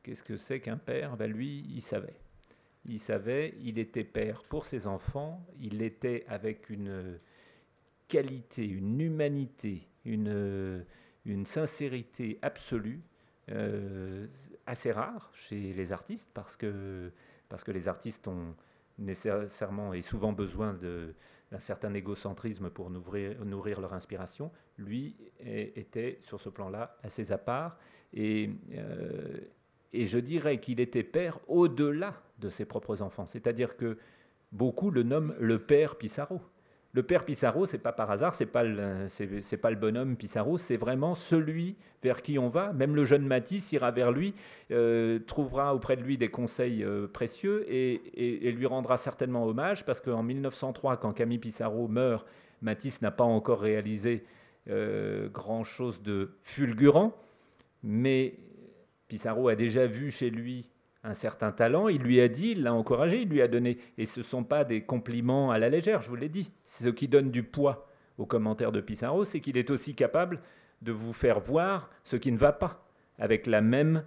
qu'est-ce 0.04 0.24
que 0.24 0.38
c'est 0.38 0.60
qu'un 0.60 0.78
père? 0.78 1.18
Ben 1.18 1.32
Lui, 1.32 1.66
il 1.74 1.82
savait. 1.82 2.20
Il 2.86 3.00
savait, 3.00 3.54
il 3.60 3.78
était 3.78 4.04
père 4.04 4.44
pour 4.44 4.66
ses 4.66 4.88
enfants, 4.88 5.46
il 5.60 5.82
était 5.82 6.26
avec 6.28 6.70
une 6.70 7.20
qualité, 8.08 8.66
une 8.66 9.00
humanité, 9.00 9.88
une, 10.06 10.84
sincérité 11.46 12.40
absolue, 12.42 13.02
euh, 13.50 14.28
assez 14.66 14.92
rare 14.92 15.32
chez 15.34 15.74
les 15.74 15.92
artistes, 15.92 16.30
parce 16.34 16.58
que, 16.58 17.12
parce 17.50 17.64
que 17.64 17.72
les 17.72 17.88
artistes 17.88 18.28
ont 18.28 18.56
nécessairement 18.98 19.94
et 19.94 20.02
souvent 20.02 20.34
besoin 20.34 20.74
d'un 20.74 21.60
certain 21.60 21.94
égocentrisme 21.94 22.70
pour 22.70 22.90
nourrir, 22.90 23.44
nourrir 23.46 23.82
leur 23.82 23.94
inspiration. 23.94 24.52
Lui 24.78 25.16
était 25.40 26.20
sur 26.24 26.40
ce 26.40 26.50
plan-là 26.50 26.98
assez 27.04 27.32
à 27.32 27.38
part 27.38 27.78
et 28.14 28.50
euh, 28.74 29.40
et 29.94 30.06
je 30.06 30.20
dirais 30.20 30.60
qu'il 30.60 30.80
était 30.80 31.04
père 31.04 31.40
au-delà 31.48 32.14
de 32.40 32.50
ses 32.50 32.66
propres 32.66 33.02
enfants. 33.02 33.26
C'est-à-dire 33.26 33.78
que 33.78 33.98
beaucoup 34.52 34.92
le 34.92 35.04
nomment 35.04 35.34
le 35.40 35.60
père 35.60 35.96
Pissarro. 35.96 36.42
Le 36.94 37.04
père 37.04 37.24
Pissarro, 37.24 37.66
c'est 37.66 37.78
pas 37.78 37.94
par 37.94 38.12
hasard, 38.12 38.36
c'est 38.36 38.46
pas 38.46 38.64
le, 38.64 39.06
c'est, 39.08 39.58
pas 39.58 39.70
le 39.70 39.78
bonhomme 39.78 40.18
Pissarro, 40.18 40.58
c'est 40.58 40.76
vraiment 40.76 41.16
celui 41.16 41.78
vers 42.04 42.22
qui 42.22 42.38
on 42.38 42.50
va. 42.50 42.74
Même 42.74 42.96
le 42.98 43.06
jeune 43.06 43.26
Matisse 43.26 43.72
ira 43.72 43.92
vers 43.92 44.12
lui, 44.12 44.34
euh, 44.72 45.20
trouvera 45.20 45.74
auprès 45.74 45.96
de 45.96 46.02
lui 46.02 46.18
des 46.18 46.30
conseils 46.30 46.84
euh, 46.84 47.08
précieux 47.08 47.66
et, 47.70 48.48
et, 48.48 48.52
lui 48.52 48.66
rendra 48.66 48.98
certainement 48.98 49.46
hommage 49.46 49.86
parce 49.86 50.02
qu'en 50.02 50.22
1903, 50.22 50.98
quand 50.98 51.14
Camille 51.14 51.38
Pissarro 51.38 51.88
meurt, 51.88 52.28
Matisse 52.62 53.02
n'a 53.02 53.12
pas 53.12 53.24
encore 53.24 53.62
réalisé 53.62 54.26
euh, 54.70 55.30
grand 55.30 55.64
chose 55.64 56.04
de 56.04 56.32
fulgurant, 56.44 57.16
mais 57.84 58.36
Pissarro 59.12 59.50
a 59.50 59.56
déjà 59.56 59.88
vu 59.88 60.10
chez 60.10 60.30
lui 60.30 60.70
un 61.04 61.14
certain 61.14 61.52
talent, 61.52 61.90
il 61.90 62.02
lui 62.02 62.22
a 62.22 62.30
dit, 62.30 62.52
il 62.52 62.64
l'a 62.64 62.74
encouragé, 62.74 63.24
il 63.24 63.28
lui 63.28 63.42
a 63.42 63.50
donné. 63.50 63.78
Et 63.98 64.06
ce 64.06 64.22
ne 64.22 64.24
sont 64.24 64.46
pas 64.46 64.64
des 64.64 64.84
compliments 64.84 65.52
à 65.52 65.60
la 65.60 65.68
légère, 65.68 66.02
je 66.02 66.08
vous 66.08 66.16
l'ai 66.16 66.30
dit. 66.30 66.50
Ce 66.64 66.88
qui 66.88 67.10
donne 67.10 67.30
du 67.30 67.44
poids 67.44 67.90
aux 68.18 68.26
commentaires 68.26 68.72
de 68.72 68.80
Pissarro, 68.80 69.26
c'est 69.26 69.42
qu'il 69.42 69.58
est 69.58 69.70
aussi 69.70 69.96
capable 69.96 70.40
de 70.82 70.94
vous 70.94 71.12
faire 71.12 71.42
voir 71.42 71.90
ce 72.06 72.16
qui 72.16 72.32
ne 72.32 72.38
va 72.38 72.54
pas, 72.54 72.88
avec 73.20 73.48
la 73.48 73.60
même 73.60 74.06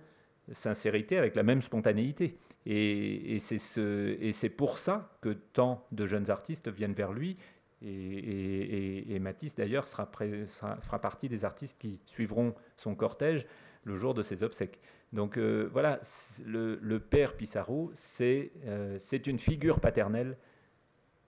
sincérité, 0.52 1.18
avec 1.18 1.34
la 1.34 1.42
même 1.42 1.60
spontanéité. 1.60 2.38
Et, 2.64 3.36
c'est 3.40 4.48
pour 4.56 4.78
ça 4.78 5.10
que 5.20 5.34
tant 5.52 5.86
de 5.92 6.06
jeunes 6.06 6.30
artistes 6.30 6.70
viennent 6.70 6.94
vers 6.94 7.12
lui. 7.12 7.36
Et, 7.82 9.18
Matisse, 9.20 9.54
d'ailleurs, 9.54 9.86
fera 9.86 10.98
partie 10.98 11.28
des 11.28 11.44
artistes 11.44 11.78
qui 11.78 12.00
suivront 12.06 12.54
son 12.78 12.94
cortège 12.94 13.44
le 13.84 13.96
jour 13.96 14.14
de 14.14 14.22
ses 14.22 14.42
obsèques. 14.42 14.80
Donc 15.12 15.38
euh, 15.38 15.68
voilà, 15.72 16.00
le, 16.44 16.98
père 16.98 17.36
Pissarro, 17.36 17.92
euh, 18.20 18.96
c'est 18.98 19.26
une 19.26 19.38
figure 19.38 19.80
paternelle 19.80 20.36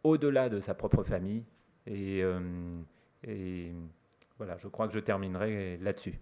au-delà 0.02 0.48
de 0.48 0.60
sa 0.60 0.74
propre 0.74 1.04
famille. 1.04 1.44
Euh, 1.88 2.80
et, 3.24 3.72
voilà, 4.38 4.56
je 4.58 4.68
crois 4.68 4.88
que 4.88 4.94
je 4.94 4.98
terminerai 4.98 5.78
là-dessus. 5.78 6.18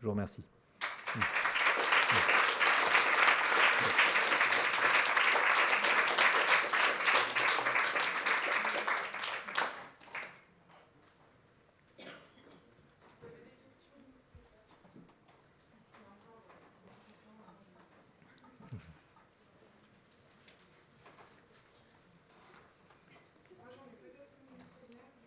Je 0.00 0.06
vous 0.06 0.10
remercie. 0.10 0.44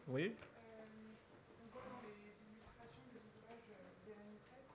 Oui. 0.08 0.32
on 1.60 1.68
voit 1.68 1.84
dans 1.92 2.00
les 2.08 2.16
illustrations 2.16 3.04
des 3.12 3.20
ouvrages 3.28 3.68
d'Hélène 4.08 4.40
Presse, 4.48 4.72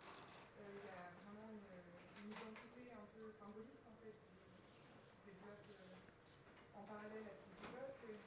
il 0.60 0.84
y 0.84 0.92
a 0.92 1.08
vraiment 1.24 1.48
une, 1.56 2.28
identité 2.28 2.92
un 2.92 3.08
peu 3.16 3.32
symboliste 3.32 3.80
en 3.88 3.96
fait, 4.04 4.12
qui, 4.12 4.36
se 5.24 5.32
développe 5.32 5.64
en 6.76 6.84
parallèle 6.84 7.24
à 7.24 7.34
cette 7.34 7.64
époque. 7.64 7.96
Ils, 8.12 8.20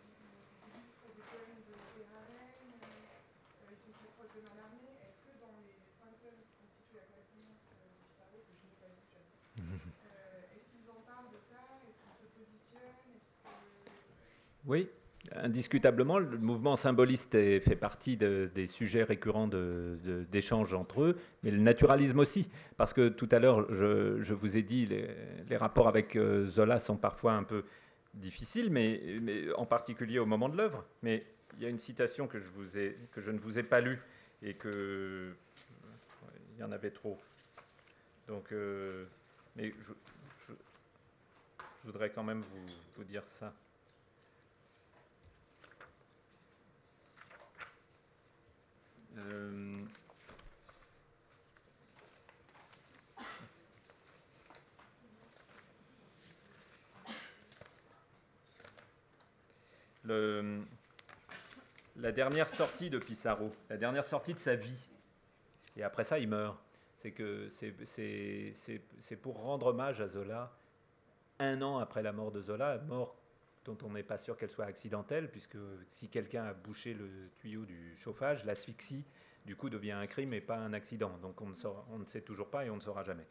illustrent 0.65 1.13
des 1.13 1.21
poèmes 1.29 1.61
de 1.61 1.77
Terraren, 1.93 2.73
ils 2.73 3.79
sont 3.79 3.93
très 4.01 4.09
proches 4.17 4.33
de 4.33 4.41
Mallarmé. 4.41 4.97
Est-ce 5.05 5.21
que 5.29 5.37
dans 5.37 5.61
les 5.61 5.77
cinq 6.01 6.09
tonnes 6.25 6.41
qui 6.41 6.57
constituent 6.57 6.99
la 6.99 7.05
correspondance 7.05 7.61
du 7.61 7.77
cerveau, 8.17 8.41
que 8.43 8.53
je 8.57 8.65
n'ai 8.65 8.81
pas 8.81 8.89
vu 8.89 9.05
est-ce 10.57 10.65
qu'ils 10.73 10.89
en 10.89 11.05
parlent 11.05 11.29
de 11.29 11.39
ça 11.53 11.63
Est-ce 11.85 12.01
qu'ils 12.01 12.17
se 12.17 12.33
positionnent 12.33 13.21
Oui 14.65 14.89
indiscutablement, 15.55 16.19
le 16.19 16.37
mouvement 16.37 16.75
symboliste 16.75 17.31
fait 17.31 17.77
partie 17.77 18.17
des 18.17 18.67
sujets 18.67 19.03
récurrents 19.03 19.47
d'échanges 20.29 20.73
entre 20.73 21.01
eux, 21.01 21.17
mais 21.43 21.51
le 21.51 21.59
naturalisme 21.59 22.19
aussi. 22.19 22.49
Parce 22.75 22.91
que 22.91 23.07
tout 23.07 23.29
à 23.31 23.39
l'heure, 23.39 23.65
je, 23.73 24.33
vous 24.33 24.57
ai 24.57 24.63
dit, 24.63 24.85
les, 24.85 25.07
les, 25.49 25.55
rapports 25.55 25.87
avec 25.87 26.17
euh, 26.17 26.45
Zola 26.45 26.77
sont 26.77 26.97
parfois 26.97 27.33
un 27.33 27.43
peu 27.43 27.63
difficiles, 28.13 28.69
mais, 28.69 28.99
en 29.55 29.65
particulier 29.65 30.19
au 30.19 30.25
moment 30.25 30.49
de 30.49 30.57
l'œuvre. 30.57 30.83
Mais 31.03 31.25
il 31.57 31.63
y 31.63 31.65
a 31.65 31.69
une 31.69 31.79
citation 31.79 32.27
que 32.27 32.37
je, 32.37 33.31
ne 33.31 33.39
vous 33.39 33.57
ai 33.57 33.63
pas 33.63 33.79
lue 33.79 34.01
et 34.43 34.55
que. 34.55 35.33
Il 36.57 36.61
y 36.61 36.63
en 36.63 36.71
avait 36.71 36.91
trop. 36.91 37.17
Donc, 38.27 38.51
euh, 38.51 39.05
mais 39.55 39.73
je, 40.47 40.53
voudrais 41.85 42.09
quand 42.09 42.23
même 42.23 42.43
vous 42.97 43.03
dire 43.05 43.23
ça. 43.23 43.53
Euh, 49.17 49.85
la 61.95 62.11
dernière 62.11 62.47
sortie 62.47 62.89
de 62.89 62.99
Pissarro, 62.99 63.51
la 63.69 63.77
dernière 63.77 64.05
sortie 64.05 64.33
de 64.33 64.39
sa 64.39 64.55
vie, 64.55 64.87
et 65.77 65.83
après 65.83 66.03
ça 66.03 66.19
il 66.19 66.27
meurt, 66.27 66.57
c'est 66.97 67.11
que 67.11 67.47
c'est 67.49 69.15
pour 69.21 69.41
rendre 69.41 69.67
hommage 69.67 70.01
à 70.01 70.07
Zola 70.07 70.51
un 71.39 71.61
an 71.61 71.79
après 71.79 72.03
la 72.03 72.13
mort 72.13 72.31
de 72.31 72.41
Zola, 72.41 72.77
mort 72.79 73.15
dont 73.65 73.77
on 73.83 73.89
n'est 73.89 74.03
pas 74.03 74.17
sûr 74.17 74.37
qu'elle 74.37 74.51
soit 74.51 74.65
accidentelle, 74.65 75.29
puisque 75.29 75.57
si 75.89 76.07
quelqu'un 76.09 76.45
a 76.45 76.53
bouché 76.53 76.93
le 76.93 77.09
tuyau 77.39 77.65
du 77.65 77.95
chauffage, 77.95 78.45
l'asphyxie, 78.45 79.03
du 79.45 79.55
coup, 79.55 79.69
devient 79.69 79.91
un 79.91 80.07
crime 80.07 80.33
et 80.33 80.41
pas 80.41 80.57
un 80.57 80.73
accident. 80.73 81.17
Donc 81.21 81.41
on 81.41 81.49
ne, 81.49 82.05
sait 82.05 82.21
toujours 82.21 82.49
pas 82.49 82.65
et 82.65 82.69
on 82.69 82.75
ne 82.75 82.81
saura 82.81 83.03
jamais. 83.03 83.25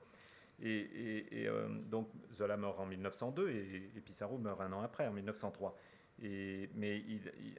Et, 0.63 1.47
euh, 1.47 1.69
donc 1.69 2.09
Zola 2.33 2.57
meurt 2.57 2.79
en 2.79 2.87
1902 2.87 3.51
et, 3.51 4.01
Pissarro 4.05 4.39
meurt 4.39 4.61
un 4.61 4.73
an 4.73 4.83
après, 4.83 5.07
en 5.07 5.13
1903. 5.13 5.77
Et, 6.23 6.71
mais 6.75 7.03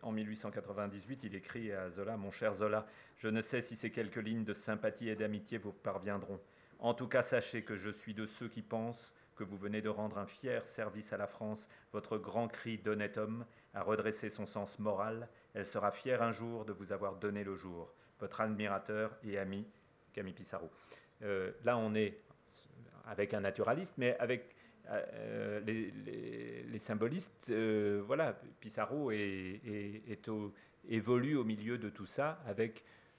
en 0.01 0.11
1898, 0.11 1.23
il 1.23 1.35
écrit 1.35 1.71
à 1.71 1.89
Zola, 1.89 2.15
Mon 2.15 2.31
cher 2.31 2.53
Zola, 2.55 2.85
je 3.17 3.27
ne 3.27 3.41
sais 3.41 3.61
si 3.61 3.75
ces 3.75 3.91
quelques 3.91 4.15
lignes 4.15 4.45
de 4.45 4.53
sympathie 4.53 5.09
et 5.09 5.15
d'amitié 5.15 5.57
vous 5.57 5.73
parviendront. 5.73 6.39
En 6.79 6.93
tout 6.93 7.07
cas, 7.07 7.21
sachez 7.21 7.63
que 7.63 7.75
je 7.75 7.89
suis 7.89 8.13
de 8.13 8.25
ceux 8.25 8.47
qui 8.47 8.61
pensent 8.61 9.13
que 9.35 9.43
vous 9.43 9.57
venez 9.57 9.81
de 9.81 9.89
rendre 9.89 10.17
un 10.17 10.25
fier 10.25 10.65
service 10.67 11.13
à 11.13 11.17
la 11.17 11.27
France, 11.27 11.67
votre 11.91 12.17
grand 12.17 12.47
cri 12.47 12.77
d'honnête 12.77 13.17
homme 13.17 13.45
a 13.73 13.83
redressé 13.83 14.29
son 14.29 14.45
sens 14.45 14.79
moral, 14.79 15.27
elle 15.53 15.65
sera 15.65 15.91
fière 15.91 16.21
un 16.21 16.31
jour 16.31 16.65
de 16.65 16.73
vous 16.73 16.91
avoir 16.91 17.15
donné 17.15 17.43
le 17.43 17.55
jour. 17.55 17.93
Votre 18.19 18.41
admirateur 18.41 19.15
et 19.23 19.37
ami, 19.37 19.67
Camille 20.13 20.33
Pissarro. 20.33 20.69
Euh, 21.21 21.51
là, 21.63 21.77
on 21.77 21.93
est 21.95 22.17
avec 23.05 23.33
un 23.33 23.41
naturaliste, 23.41 23.93
mais 23.97 24.17
avec 24.17 24.55
euh, 24.89 25.59
les, 25.61 26.79
symbolistes. 26.79 27.47
Euh, 27.49 28.01
voilà, 28.05 28.39
Pissarro 28.59 29.11
est, 29.11 30.01
évolue 30.87 31.35
au 31.35 31.43
milieu 31.43 31.77
de 31.77 31.89
tout 31.89 32.05
ça 32.05 32.39
avec 32.45 32.83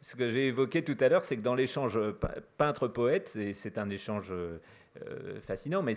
ce 0.00 0.16
que 0.16 0.30
j'ai 0.30 0.46
évoqué 0.46 0.82
tout 0.82 0.96
à 1.00 1.08
l'heure, 1.08 1.24
c'est 1.24 1.36
que 1.36 1.42
dans 1.42 1.54
l'échange 1.54 1.98
peintre-poète, 2.56 3.38
c'est 3.52 3.78
un 3.78 3.90
échange 3.90 4.32
euh, 5.06 5.40
fascinant, 5.46 5.82
mais 5.82 5.94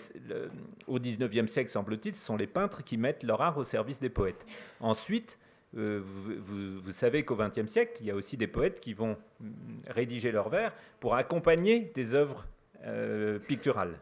au 0.88 0.99
XIXe 0.99 1.51
siècle, 1.51 1.69
semble-t-il, 1.69 2.13
ce 2.13 2.23
sont 2.23 2.38
les 2.38 2.47
peintres 2.47 2.84
qui 2.84 2.97
mettent 2.97 3.23
leur 3.23 3.41
art 3.41 3.57
au 3.57 3.63
service 3.63 3.99
des 3.99 4.09
poètes. 4.09 4.45
Ensuite, 4.80 5.39
euh, 5.75 6.01
vous, 6.05 6.91
savez 6.91 7.23
qu'au 7.23 7.35
XXe 7.35 7.65
siècle, 7.65 7.97
il 8.01 8.05
y 8.05 8.11
a 8.11 8.15
aussi 8.15 8.38
des 8.38 8.45
poètes 8.47 8.80
qui 8.80 8.93
vont 8.93 9.17
mm, 9.39 9.51
rédiger 9.89 10.31
leurs 10.31 10.49
vers 10.49 10.73
pour 10.99 11.15
accompagner 11.15 11.91
des 11.95 12.13
œuvres 12.13 12.45
euh, 12.85 13.39
picturales. 13.39 13.97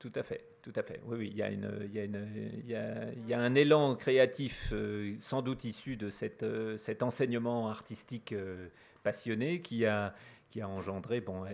Tout 0.00 0.12
à 0.14 0.22
fait, 0.22 0.42
tout 0.62 0.72
à 0.76 0.82
fait. 0.82 1.02
Oui, 1.04 1.18
oui, 1.18 1.28
il 1.30 1.36
y 1.36 3.34
a, 3.34 3.38
un 3.38 3.54
élan 3.54 3.96
créatif, 3.96 4.70
euh, 4.72 5.14
sans 5.18 5.42
doute 5.42 5.64
issu 5.64 5.98
de 5.98 6.08
euh, 6.42 6.78
cet 6.78 7.02
enseignement 7.02 7.68
artistique 7.68 8.32
euh, 8.32 8.68
passionné 9.02 9.60
qui 9.60 9.84
a, 9.84 10.14
engendré 10.62 11.20
bon, 11.20 11.44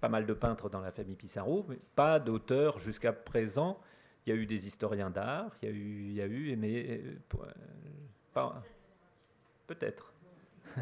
pas 0.00 0.08
mal 0.08 0.24
de 0.24 0.34
peintres 0.34 0.70
dans 0.70 0.80
la 0.80 0.92
famille 0.92 1.16
Pissarro, 1.16 1.66
mais 1.68 1.80
pas 1.96 2.20
d'auteurs 2.20 2.78
jusqu'à 2.78 3.12
présent. 3.12 3.80
Il 4.24 4.30
y 4.32 4.32
a 4.32 4.40
eu 4.40 4.46
des 4.46 4.68
historiens 4.68 5.10
d'art, 5.10 5.56
il 5.62 6.12
y 6.12 6.22
a 6.22 6.26
eu, 6.26 6.54
mais 6.56 7.00
peut-être. 9.66 10.12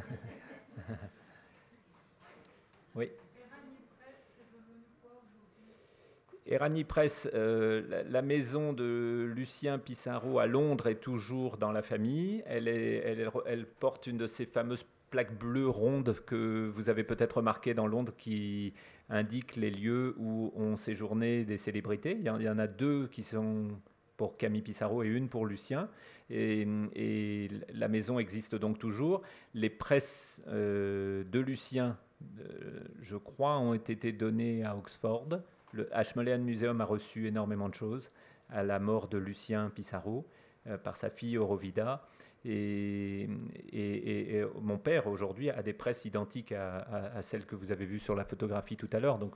oui. 2.95 3.11
Erani 6.47 6.85
Press, 6.85 7.29
euh, 7.33 8.05
la, 8.09 8.23
maison 8.23 8.75
de 8.75 9.31
Lucien 9.35 9.79
Pissarro 9.79 10.39
à 10.39 10.47
Londres 10.47 10.89
est 10.89 11.01
toujours 11.01 11.57
dans 11.57 11.73
la 11.73 11.83
famille. 11.83 12.43
Elle, 12.47 13.67
porte 13.81 14.07
une 14.07 14.19
de 14.19 14.27
ces 14.27 14.45
fameuses 14.45 14.85
plaques 15.11 15.39
bleues 15.39 15.69
rondes 15.69 16.15
que 16.27 16.71
vous 16.75 16.91
avez 16.91 17.03
peut-être 17.03 17.39
remarqué 17.39 17.73
dans 17.73 17.87
Londres 17.87 18.13
qui 18.19 18.75
indiquent 19.09 19.57
les 19.57 19.71
lieux 19.71 20.15
où 20.19 20.53
ont 20.55 20.77
séjourné 20.77 21.45
des 21.45 21.57
célébrités. 21.57 22.17
Il 22.19 22.27
y 22.27 22.49
en, 22.49 22.59
a 22.59 22.67
deux 22.67 23.07
qui 23.09 23.23
sont 23.23 23.69
pour 24.19 24.37
Camille 24.37 24.63
Pissarro 24.63 25.03
et 25.03 25.09
une 25.09 25.29
pour 25.29 25.47
Lucien. 25.47 25.89
Et, 26.29 26.67
et 26.95 27.49
la 27.73 27.89
maison 27.89 28.19
existe 28.19 28.55
donc 28.55 28.79
toujours. 28.79 29.23
Les 29.55 29.71
presses 29.71 30.43
euh, 30.49 31.25
de 31.25 31.39
Lucien, 31.39 31.97
euh, 32.41 32.81
je 33.01 33.17
crois, 33.17 33.59
ont 33.59 33.75
été 33.75 34.13
données 34.13 34.63
à 34.63 34.77
Oxford. 34.77 35.29
Le 35.75 35.95
Ashmolean 35.95 36.39
Museum 36.39 36.81
a 36.81 36.85
reçu 36.85 37.27
énormément 37.27 37.69
de 37.69 37.75
choses 37.75 38.11
à 38.49 38.63
la 38.63 38.79
mort 38.79 39.09
de 39.09 39.19
Lucien 39.19 39.71
Pissarro 39.71 40.27
euh, 40.67 40.79
par 40.79 40.97
sa 40.97 41.11
fille 41.11 41.37
Aurovida. 41.37 42.07
Et, 42.47 43.29
mon 44.61 44.77
père 44.77 45.07
aujourd'hui 45.07 45.51
a 45.51 45.63
des 45.63 45.73
presses 45.73 46.05
identiques 46.05 46.53
à, 46.53 47.23
celles 47.23 47.47
que 47.47 47.57
vous 47.57 47.73
avez 47.73 47.87
vues 47.87 47.99
sur 47.99 48.15
la 48.15 48.25
photographie 48.25 48.77
tout 48.77 48.91
à 48.93 49.01
l'heure. 49.01 49.19
Donc, 49.19 49.35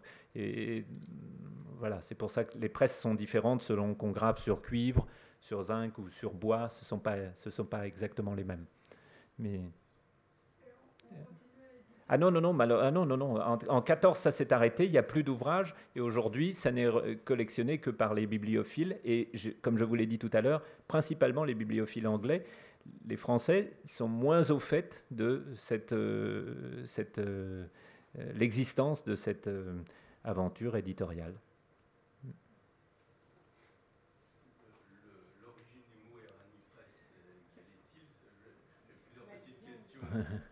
voilà, 1.79 2.03
c'est 2.03 2.15
pour 2.15 2.31
ça 2.31 2.45
que 2.45 2.59
les 2.59 2.69
presses 2.69 3.01
sont 3.01 3.15
différentes 3.15 3.63
selon 3.63 3.95
qu'on 3.95 4.11
grave 4.11 4.39
sur 4.39 4.61
cuivre, 4.61 5.07
sur 5.41 5.63
zinc 5.63 5.97
ou 5.97 6.11
sur 6.11 6.35
bois. 6.35 6.69
Ce 6.69 6.83
ne 6.83 6.87
sont, 6.87 6.99
pas, 6.99 7.17
sont 7.35 7.65
pas 7.65 7.87
exactement 7.87 8.35
les 8.35 8.45
mêmes. 8.45 8.67
Mais 9.39 9.63
ah 12.11 12.17
non, 12.17 12.31
non, 12.31 12.41
non, 12.41 12.59
ah 12.59 12.91
non, 12.91 13.05
non, 13.05 13.17
non. 13.19 13.39
En, 13.39 13.59
en 13.69 13.83
14, 13.83 14.17
ça 14.17 14.31
s'est 14.31 14.51
arrêté, 14.53 14.87
il 14.87 14.93
n'y 14.93 14.99
a 14.99 15.03
plus 15.03 15.23
d'ouvrages, 15.23 15.75
et 15.95 16.01
aujourd'hui, 16.01 16.55
ça 16.55 16.73
n'est 16.73 16.89
collectionné 17.25 17.79
que 17.79 17.91
par 17.91 18.15
les 18.15 18.27
bibliophiles, 18.27 18.99
et 19.05 19.29
je, 19.35 19.51
comme 19.51 19.77
je 19.77 19.85
vous 19.85 19.95
l'ai 19.95 20.07
dit 20.07 20.19
tout 20.19 20.31
à 20.33 20.41
l'heure, 20.41 20.63
principalement 20.87 21.45
les 21.45 21.55
bibliophiles 21.55 22.07
anglais. 22.07 22.47
Les 23.07 23.17
Français 23.17 23.73
sont 23.85 24.09
moins 24.09 24.51
au 24.51 24.59
fait 24.59 25.05
de 25.11 25.45
cette, 25.55 25.93
euh, 25.93 26.83
cette, 26.87 27.19
euh, 27.19 27.67
l'existence 28.35 29.05
de 29.05 29.15
cette 29.15 29.47
euh, 29.47 29.83
aventure 30.25 30.77
éditoriale. 30.77 31.35
L'origine 35.43 35.83
du 35.93 36.11
mot 36.11 36.19
Erani 36.25 36.63
Press, 36.73 36.89
quel 37.55 37.65
est-il? 37.77 38.09
J'ai 38.87 38.95
plusieurs 39.05 39.27
petites 39.27 39.61
questions. 39.67 40.39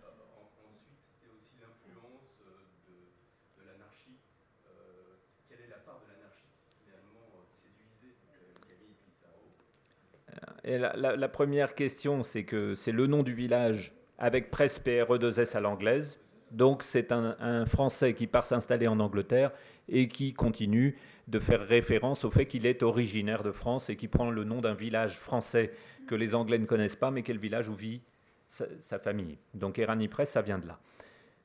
La, 10.66 11.28
première 11.28 11.76
question, 11.76 12.22
c'est 12.22 12.44
que 12.44 12.74
c'est 12.74 12.90
le 12.90 13.06
nom 13.06 13.22
du 13.22 13.32
village 13.32 13.94
avec 14.18 14.51
presse 14.51 14.80
PRE2S 14.80 15.56
à 15.56 15.60
l'anglaise. 15.60 16.18
Donc 16.51 16.82
c'est 16.82 17.12
un, 17.12 17.66
Français 17.66 18.14
qui 18.14 18.26
part 18.26 18.47
s'installer 18.47 18.88
en 18.88 18.98
Angleterre 18.98 19.52
et 19.88 20.09
qui 20.09 20.34
continue 20.34 20.97
de 21.28 21.38
faire 21.38 21.60
référence 21.60 22.24
au 22.24 22.30
fait 22.30 22.47
qu'il 22.47 22.66
est 22.66 22.82
originaire 22.82 23.44
de 23.44 23.52
France 23.52 23.90
et 23.90 23.97
qui 23.97 24.09
prend 24.09 24.30
le 24.30 24.43
nom 24.43 24.60
d'un 24.60 24.74
village 24.74 25.18
français 25.18 25.72
que 26.09 26.14
les 26.14 26.34
Anglais 26.34 26.59
ne 26.59 26.66
connaissent 26.66 26.97
pas, 26.97 27.10
mais 27.10 27.22
quel 27.22 27.38
village 27.38 27.68
où 27.68 27.74
vit 27.74 28.01
sa, 28.48 28.66
sa 28.80 28.98
famille. 28.98 29.38
Donc 29.55 29.78
Erani 29.78 30.09
Press, 30.09 30.30
ça 30.30 30.43
vient 30.43 30.59
de 30.59 30.66
là. 30.66 30.78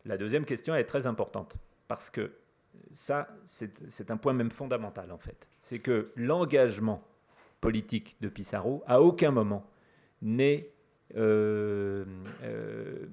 La 0.05 0.17
deuxième 0.17 0.45
question 0.45 0.75
est 0.75 0.83
très 0.83 1.05
importante 1.05 1.55
parce 1.87 2.09
que 2.09 2.31
ça, 2.93 3.27
c'est 3.45 4.09
un 4.11 4.17
point 4.17 4.33
même 4.33 4.51
fondamental 4.51 5.11
en 5.11 5.17
fait. 5.17 5.47
C'est 5.61 5.79
que 5.79 6.11
l'engagement 6.15 7.03
politique 7.61 8.17
de 8.19 8.27
Pissarro, 8.27 8.83
à 8.87 9.01
aucun 9.01 9.31
moment 9.31 9.65
n'est 10.21 10.73
euh, 11.15 12.05
euh, 12.43 13.05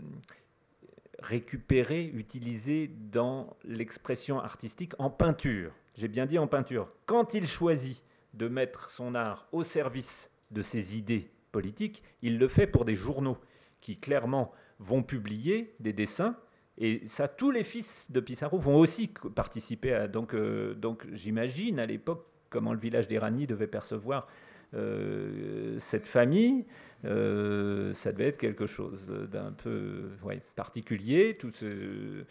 récupéré, 1.20 2.10
utilisé 2.14 2.88
dans 2.88 3.56
l'expression 3.64 4.40
artistique 4.40 4.92
en 4.98 5.10
peinture. 5.10 5.72
J'ai 5.94 6.08
bien 6.08 6.26
dit 6.26 6.38
en 6.38 6.46
peinture. 6.46 6.88
Quand 7.06 7.34
il 7.34 7.46
choisit 7.46 8.04
de 8.34 8.48
mettre 8.48 8.90
son 8.90 9.14
art 9.14 9.48
au 9.52 9.62
service 9.62 10.30
de 10.50 10.62
ses 10.62 10.96
idées 10.96 11.30
politiques, 11.50 12.02
il 12.22 12.38
le 12.38 12.48
fait 12.48 12.66
pour 12.66 12.84
des 12.84 12.94
journaux 12.94 13.38
qui 13.80 13.98
clairement 13.98 14.52
vont 14.78 15.02
publier 15.02 15.74
des 15.80 15.92
dessins. 15.92 16.36
Et 16.76 17.06
ça, 17.06 17.26
tous 17.26 17.50
les 17.50 17.64
fils 17.64 18.10
de 18.12 18.20
Pissarro 18.20 18.58
vont 18.58 18.76
aussi 18.76 19.12
participer 19.34 19.92
à. 19.92 20.06
Donc, 20.06 20.34
euh, 20.34 20.74
donc 20.74 21.04
j'imagine 21.12 21.80
à 21.80 21.86
l'époque 21.86 22.24
comment 22.50 22.72
le 22.72 22.78
village 22.78 23.06
d'Irani 23.06 23.46
devait 23.46 23.66
percevoir 23.66 24.26
euh, 24.74 25.78
cette 25.78 26.06
famille. 26.06 26.66
Euh, 27.04 27.92
ça 27.94 28.12
devait 28.12 28.28
être 28.28 28.38
quelque 28.38 28.66
chose 28.66 29.06
d'un 29.30 29.52
peu 29.52 30.10
particulier, 30.56 31.38
euh, 31.62 32.24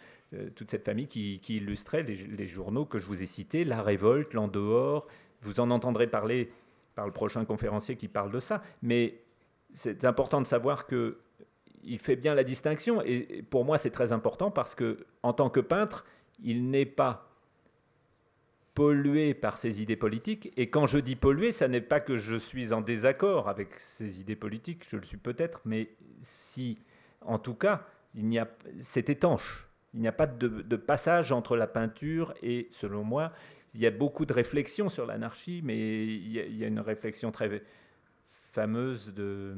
toute 0.54 0.70
cette 0.70 0.84
famille 0.84 1.08
qui, 1.08 1.40
qui 1.40 1.56
illustrait 1.56 2.02
les, 2.02 2.16
les, 2.16 2.46
journaux 2.46 2.84
que 2.84 2.98
je 2.98 3.06
vous 3.06 3.22
ai 3.22 3.26
cités, 3.26 3.64
La 3.64 3.82
Révolte, 3.82 4.34
L'En 4.34 4.46
dehors. 4.46 5.06
Vous 5.42 5.60
en 5.60 5.70
entendrez 5.70 6.06
parler 6.06 6.50
par 6.94 7.06
le 7.06 7.12
prochain 7.12 7.44
conférencier 7.44 7.96
qui 7.96 8.08
parle 8.08 8.30
de 8.30 8.38
ça. 8.38 8.62
Mais 8.82 9.22
c'est 9.72 10.04
important 10.04 10.40
de 10.40 10.46
savoir 10.46 10.86
que 10.86 11.18
il 11.82 11.98
fait 11.98 12.16
bien 12.16 12.34
la 12.34 12.44
distinction. 12.44 13.02
Et 13.02 13.42
pour 13.48 13.64
moi, 13.64 13.78
c'est 13.78 13.90
très 13.90 14.12
important 14.12 14.50
parce 14.50 14.74
que, 14.74 15.06
en 15.22 15.32
tant 15.32 15.50
que 15.50 15.60
peintre, 15.60 16.04
il 16.42 16.70
n'est 16.70 16.86
pas 16.86 17.27
pollué 18.78 19.34
par 19.34 19.58
ses 19.58 19.82
idées 19.82 19.96
politiques. 19.96 20.52
Et 20.56 20.70
quand 20.70 20.86
je 20.86 20.98
dis 20.98 21.16
pollué, 21.16 21.50
ça 21.50 21.66
n'est 21.66 21.80
pas 21.80 21.98
que 21.98 22.14
je 22.14 22.36
suis 22.36 22.72
en 22.72 22.80
désaccord 22.80 23.48
avec 23.48 23.80
ses 23.80 24.20
idées 24.20 24.36
politiques, 24.36 24.84
je 24.88 24.96
le 24.96 25.02
suis 25.02 25.16
peut-être, 25.16 25.60
mais 25.64 25.88
si, 26.22 26.78
en 27.22 27.40
tout 27.40 27.54
cas, 27.54 27.84
il 28.14 28.38
a, 28.38 28.46
c'est 28.78 29.10
étanche. 29.10 29.66
Il 29.94 30.00
n'y 30.00 30.06
a 30.06 30.12
pas 30.12 30.28
de, 30.28 30.76
passage 30.76 31.32
entre 31.32 31.56
la 31.56 31.66
peinture 31.66 32.34
et, 32.40 32.68
selon 32.70 33.02
moi, 33.02 33.32
il 33.74 33.80
y 33.80 33.86
a 33.86 33.90
beaucoup 33.90 34.26
de 34.26 34.32
réflexions 34.32 34.88
sur 34.88 35.06
l'anarchie, 35.06 35.60
mais 35.64 35.76
il 36.06 36.30
y, 36.30 36.64
a, 36.64 36.68
une 36.68 36.78
réflexion 36.78 37.32
très 37.32 37.64
fameuse 38.52 39.12
de 39.12 39.56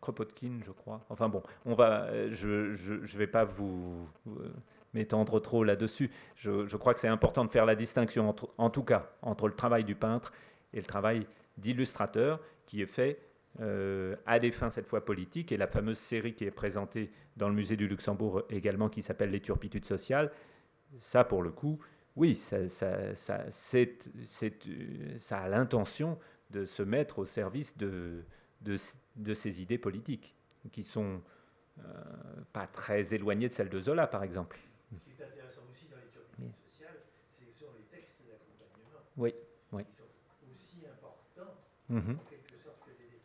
Kropotkin, 0.00 0.60
je 0.64 0.70
crois. 0.70 1.04
Enfin 1.08 1.28
bon, 1.28 1.42
on 1.64 1.74
va, 1.74 2.30
je 2.30 2.70
ne 2.92 3.18
vais 3.18 3.26
pas 3.26 3.44
vous, 3.44 4.06
m'étendre 4.94 5.40
trop 5.40 5.64
là-dessus. 5.64 6.10
Je, 6.36 6.76
crois 6.76 6.94
que 6.94 7.00
c'est 7.00 7.08
important 7.08 7.44
de 7.44 7.50
faire 7.50 7.66
la 7.66 7.74
distinction, 7.74 8.28
entre, 8.28 8.52
en 8.58 8.70
tout 8.70 8.82
cas, 8.82 9.10
entre 9.22 9.48
le 9.48 9.54
travail 9.54 9.84
du 9.84 9.94
peintre 9.94 10.32
et 10.72 10.78
le 10.78 10.86
travail 10.86 11.26
d'illustrateur 11.58 12.40
qui 12.66 12.82
est 12.82 12.86
fait 12.86 13.18
euh, 13.60 14.16
à 14.26 14.38
des 14.38 14.50
fins 14.50 14.70
cette 14.70 14.86
fois 14.86 15.04
politiques. 15.04 15.52
Et 15.52 15.56
la 15.56 15.66
fameuse 15.66 15.98
série 15.98 16.34
qui 16.34 16.44
est 16.44 16.50
présentée 16.50 17.10
dans 17.36 17.48
le 17.48 17.54
musée 17.54 17.76
du 17.76 17.88
Luxembourg 17.88 18.42
également, 18.50 18.88
qui 18.88 19.02
s'appelle 19.02 19.30
Les 19.30 19.40
turpitudes 19.40 19.84
sociales, 19.84 20.30
ça 20.98 21.24
pour 21.24 21.42
le 21.42 21.50
coup, 21.50 21.78
oui, 22.16 22.34
ça, 22.34 22.56
a 25.30 25.48
l'intention 25.48 26.18
de 26.50 26.66
se 26.66 26.82
mettre 26.82 27.20
au 27.20 27.24
service 27.24 27.76
de 27.78 28.24
ces 29.34 29.62
idées 29.62 29.78
politiques, 29.78 30.34
qui 30.70 30.84
sont 30.84 31.22
euh, 31.78 31.82
pas 32.52 32.66
très 32.66 33.14
éloignées 33.14 33.48
de 33.48 33.52
celles 33.52 33.70
de 33.70 33.80
Zola, 33.80 34.06
par 34.06 34.22
exemple. 34.22 34.58
Ce 34.92 34.98
qui 35.00 35.10
est 35.10 35.24
intéressant 35.24 35.62
aussi 35.72 35.86
dans 35.88 35.96
les 35.96 36.08
turpitudes 36.12 36.54
sociales, 36.70 37.00
c'est 37.32 37.46
que 37.46 37.52
ce 37.52 37.64
sont 37.64 37.72
les 37.74 37.84
textes 37.84 38.20
d'accompagnement 38.28 38.92
oui, 39.16 39.34
oui. 39.72 39.82
qui 39.84 39.96
sont 39.96 40.52
aussi 40.54 40.86
importants, 40.86 41.54
mm 41.88 41.98
-hmm. 41.98 42.16
en 42.16 42.24
quelque 42.30 42.56
sorte, 42.64 42.78
que 42.84 42.90
les. 42.90 43.20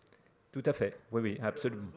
Tout 0.51 0.64
à 0.69 0.73
fait, 0.73 0.93
oui, 1.11 1.22
oui, 1.22 1.39
absolument. 1.41 1.91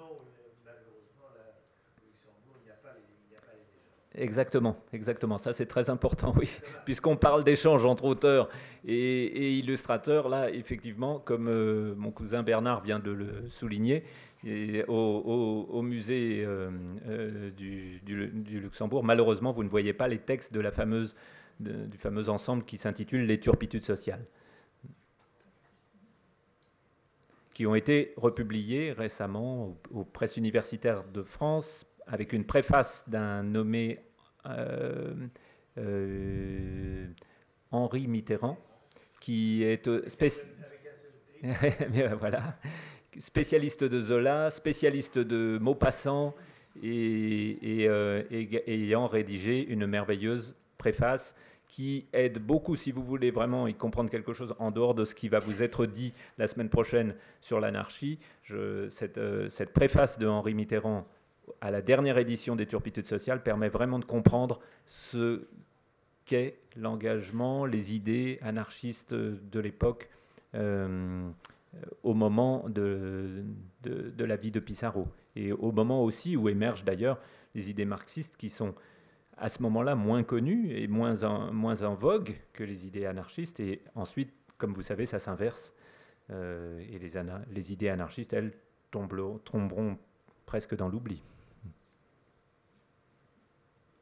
Exactement, 4.14 4.76
exactement. 4.92 5.38
Ça, 5.38 5.52
c'est 5.52 5.66
très 5.66 5.88
important, 5.88 6.34
oui. 6.38 6.50
Puisqu'on 6.84 7.16
parle 7.16 7.44
d'échanges 7.44 7.84
entre 7.84 8.04
auteurs 8.04 8.48
et, 8.84 8.94
et, 8.94 9.52
illustrateurs, 9.58 10.28
là, 10.28 10.50
effectivement, 10.50 11.20
comme 11.20 11.48
euh, 11.48 11.94
mon 11.96 12.10
cousin 12.10 12.42
Bernard 12.42 12.82
vient 12.82 12.98
de 12.98 13.12
le 13.12 13.48
souligner, 13.48 14.04
et 14.44 14.84
au, 14.88 14.92
au, 14.94 15.66
au, 15.70 15.82
musée 15.82 16.42
euh, 16.44 16.70
euh, 17.08 17.50
du, 17.50 18.00
du, 18.00 18.28
du, 18.28 18.60
Luxembourg, 18.60 19.04
malheureusement, 19.04 19.52
vous 19.52 19.62
ne 19.62 19.68
voyez 19.68 19.92
pas 19.92 20.08
les 20.08 20.18
textes 20.18 20.52
de 20.52 20.60
la 20.60 20.70
fameuse 20.70 21.14
du 21.60 21.98
fameux 21.98 22.28
ensemble 22.28 22.64
qui 22.64 22.78
s'intitule 22.78 23.26
Les 23.26 23.38
turpitudes 23.38 23.82
sociales, 23.82 24.24
qui 27.54 27.66
ont 27.66 27.74
été 27.74 28.14
republiés 28.16 28.92
récemment 28.92 29.76
aux, 29.92 30.04
presses 30.04 30.36
universitaires 30.36 31.04
de 31.04 31.22
France 31.22 31.86
avec 32.06 32.32
une 32.32 32.44
préface 32.44 33.08
d'un 33.08 33.42
nommé 33.42 34.00
euh, 34.46 35.14
euh, 35.78 37.06
Henri 37.70 38.08
Mitterrand, 38.08 38.58
qui 39.20 39.62
est 39.62 39.88
voilà, 42.18 42.58
spécialiste 43.18 43.84
de 43.84 44.00
Zola, 44.00 44.50
spécialiste 44.50 45.18
de 45.18 45.58
Maupassant, 45.60 46.34
et, 46.82 47.86
euh, 47.88 48.22
ayant 48.30 49.06
rédigé 49.06 49.60
une 49.66 49.86
merveilleuse 49.86 50.56
préface 50.78 51.34
qui 51.70 52.06
aide 52.12 52.38
beaucoup, 52.38 52.74
si 52.74 52.90
vous 52.90 53.02
voulez 53.02 53.30
vraiment 53.30 53.68
y 53.68 53.74
comprendre 53.74 54.10
quelque 54.10 54.32
chose 54.32 54.54
en 54.58 54.70
dehors 54.70 54.94
de 54.94 55.04
ce 55.04 55.14
qui 55.14 55.28
va 55.28 55.38
vous 55.38 55.62
être 55.62 55.86
dit 55.86 56.12
la 56.36 56.46
semaine 56.46 56.68
prochaine 56.68 57.14
sur 57.40 57.60
l'anarchie. 57.60 58.18
Cette, 58.88 59.18
euh, 59.18 59.48
cette, 59.48 59.72
préface 59.72 60.18
de 60.18 60.26
Henri 60.26 60.54
Mitterrand 60.54 61.06
à 61.60 61.70
la 61.70 61.80
dernière 61.80 62.18
édition 62.18 62.56
des 62.56 62.66
Turpitudes 62.66 63.06
sociales 63.06 63.42
permet 63.42 63.68
vraiment 63.68 63.98
de 64.00 64.04
comprendre 64.04 64.58
ce 64.86 65.46
qu'est 66.24 66.58
l'engagement, 66.76 67.66
les 67.66 67.94
idées 67.94 68.38
anarchistes 68.42 69.14
de 69.14 69.60
l'époque. 69.60 70.08
Euh, 70.56 71.30
au 72.02 72.14
moment 72.14 72.64
de, 72.68 73.44
la 74.18 74.36
vie 74.36 74.50
de 74.50 74.58
Pissarro 74.58 75.06
et 75.36 75.52
au 75.52 75.70
moment 75.70 76.02
aussi 76.02 76.36
où 76.36 76.48
émergent 76.48 76.84
d'ailleurs 76.84 77.20
les 77.54 77.70
idées 77.70 77.84
marxistes 77.84 78.36
qui 78.36 78.50
sont 78.50 78.74
à 79.40 79.48
ce 79.48 79.62
moment-là 79.62 79.94
moins 79.94 80.22
connues 80.22 80.70
et 80.70 80.86
moins 80.86 81.24
en, 81.24 81.52
moins 81.52 81.82
en 81.82 81.94
vogue 81.94 82.36
que 82.52 82.62
les 82.62 82.86
idées 82.86 83.06
anarchistes. 83.06 83.58
Et 83.58 83.82
ensuite, 83.94 84.32
comme 84.58 84.74
vous 84.74 84.82
savez, 84.82 85.06
ça 85.06 85.18
s'inverse. 85.18 85.72
Euh, 86.30 86.78
et 86.90 86.98
les, 86.98 87.10
les, 87.50 87.72
idées 87.72 87.88
anarchistes, 87.88 88.34
elles, 88.34 88.52
tomberont, 88.90 89.98
presque 90.44 90.76
dans 90.76 90.88
l'oubli. 90.88 91.22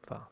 Enfin. 0.03 0.27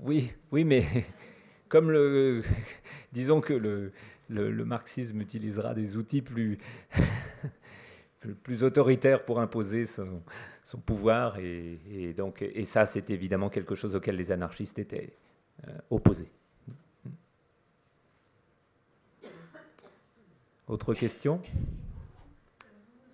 Oui, 0.00 0.32
oui, 0.50 0.64
mais 0.64 0.84
comme 1.68 1.92
le, 1.92 2.42
disons 3.12 3.40
que 3.40 3.54
le, 3.54 3.92
le, 4.28 4.64
marxisme 4.64 5.20
utilisera 5.20 5.74
des 5.74 5.96
outils 5.96 6.22
plus, 6.22 6.58
plus 8.42 8.64
autoritaires 8.64 9.24
pour 9.24 9.40
imposer 9.40 9.86
son, 9.86 10.22
son 10.64 10.78
pouvoir, 10.78 11.38
et, 11.38 12.14
donc, 12.16 12.40
et 12.42 12.64
ça, 12.64 12.86
c'est 12.86 13.10
évidemment 13.10 13.50
quelque 13.50 13.74
chose 13.74 13.94
auquel 13.96 14.16
les 14.16 14.30
anarchistes 14.30 14.78
étaient 14.78 15.12
euh, 15.66 15.72
opposés. 15.90 16.30
Autre 20.68 20.94
question? 20.94 21.36
Vous 21.38 21.50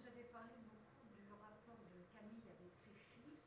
avez 0.07 0.25
parlé 0.31 0.55
beaucoup 0.69 1.09
du 1.17 1.23
rapport 1.33 1.81
de 1.89 2.01
Camille 2.15 2.47
avec 2.55 2.73
ses 2.85 2.95
fils, 3.17 3.41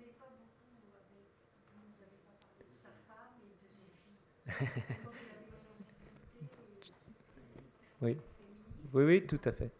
mais 0.00 0.10
pas 0.18 0.32
beaucoup 0.32 0.80
avec. 0.96 1.28
Vous 1.70 1.84
n'avez 2.00 2.18
pas 2.24 2.34
parlé 2.40 2.64
de 2.64 2.74
sa 2.80 2.90
femme 3.06 3.36
et 3.44 3.54
de 3.62 3.68
ses 3.70 3.92
filles. 4.02 4.24
Oui. 8.00 8.16
oui, 8.92 9.04
oui, 9.04 9.26
tout 9.26 9.40
à 9.44 9.52
fait. 9.52 9.70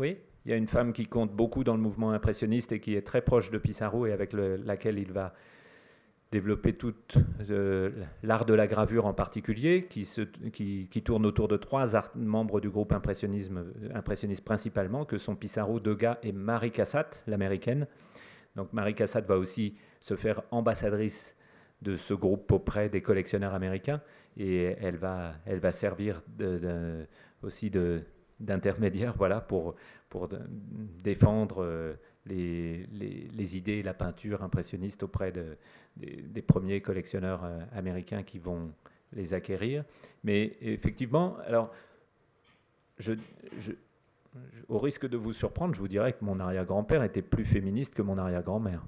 Oui, 0.00 0.16
il 0.46 0.50
y 0.50 0.54
a 0.54 0.56
une 0.56 0.66
femme 0.66 0.94
qui 0.94 1.04
compte 1.04 1.30
beaucoup 1.30 1.62
dans 1.62 1.74
le 1.74 1.82
mouvement 1.82 2.12
impressionniste 2.12 2.72
et 2.72 2.80
qui 2.80 2.94
est 2.94 3.02
très 3.02 3.20
proche 3.20 3.50
de 3.50 3.58
Pissarro 3.58 4.06
et 4.06 4.12
avec 4.12 4.32
laquelle 4.32 4.98
il 4.98 5.12
va 5.12 5.34
développer 6.32 6.72
tout 6.72 6.94
euh, 7.50 7.90
l'art 8.22 8.46
de 8.46 8.54
la 8.54 8.66
gravure 8.66 9.04
en 9.04 9.12
particulier, 9.12 9.86
qui, 9.90 11.02
tourne 11.04 11.26
autour 11.26 11.48
de 11.48 11.58
trois 11.58 11.84
membres 12.14 12.62
du 12.62 12.70
groupe 12.70 12.94
impressionnisme, 12.94 13.74
impressionniste 13.92 14.42
principalement, 14.42 15.04
que 15.04 15.18
sont 15.18 15.36
Pissarro, 15.36 15.80
Degas 15.80 16.16
et 16.22 16.32
Marie 16.32 16.70
Cassatt, 16.70 17.22
l'américaine. 17.26 17.86
Donc 18.56 18.72
Marie 18.72 18.94
Cassatt 18.94 19.26
va 19.26 19.36
aussi 19.36 19.76
se 20.00 20.16
faire 20.16 20.40
ambassadrice 20.50 21.36
de 21.82 21.94
ce 21.94 22.14
groupe 22.14 22.50
auprès 22.52 22.88
des 22.88 23.02
collectionneurs 23.02 23.52
américains 23.52 24.00
et 24.38 24.76
elle 24.80 24.96
va, 24.96 25.34
elle 25.44 25.58
va 25.58 25.72
servir 25.72 26.22
de, 26.38 27.06
aussi 27.42 27.68
d'intermédiaire 28.40 29.14
voilà, 29.16 29.40
pour, 29.40 29.74
pour 30.08 30.28
défendre 31.04 31.62
euh, 31.62 31.94
les, 32.26 32.86
les, 32.92 33.56
idées 33.56 33.74
et 33.78 33.82
la 33.82 33.94
peinture 33.94 34.42
impressionniste 34.42 35.02
auprès 35.02 35.30
de, 35.32 35.56
des, 35.96 36.42
premiers 36.42 36.80
collectionneurs 36.80 37.44
euh, 37.44 37.58
américains 37.74 38.22
qui 38.22 38.38
vont 38.38 38.72
les 39.12 39.34
acquérir. 39.34 39.84
Mais 40.24 40.56
effectivement, 40.60 41.36
alors, 41.46 41.72
au 44.68 44.78
risque 44.78 45.08
de 45.08 45.16
vous 45.16 45.32
surprendre, 45.32 45.74
je 45.74 45.80
vous 45.80 45.88
dirais 45.88 46.12
que 46.12 46.24
mon 46.24 46.38
arrière-grand-père 46.40 47.02
était 47.02 47.22
plus 47.22 47.44
féministe 47.44 47.94
que 47.94 48.02
mon 48.02 48.18
arrière-grand-mère. 48.18 48.82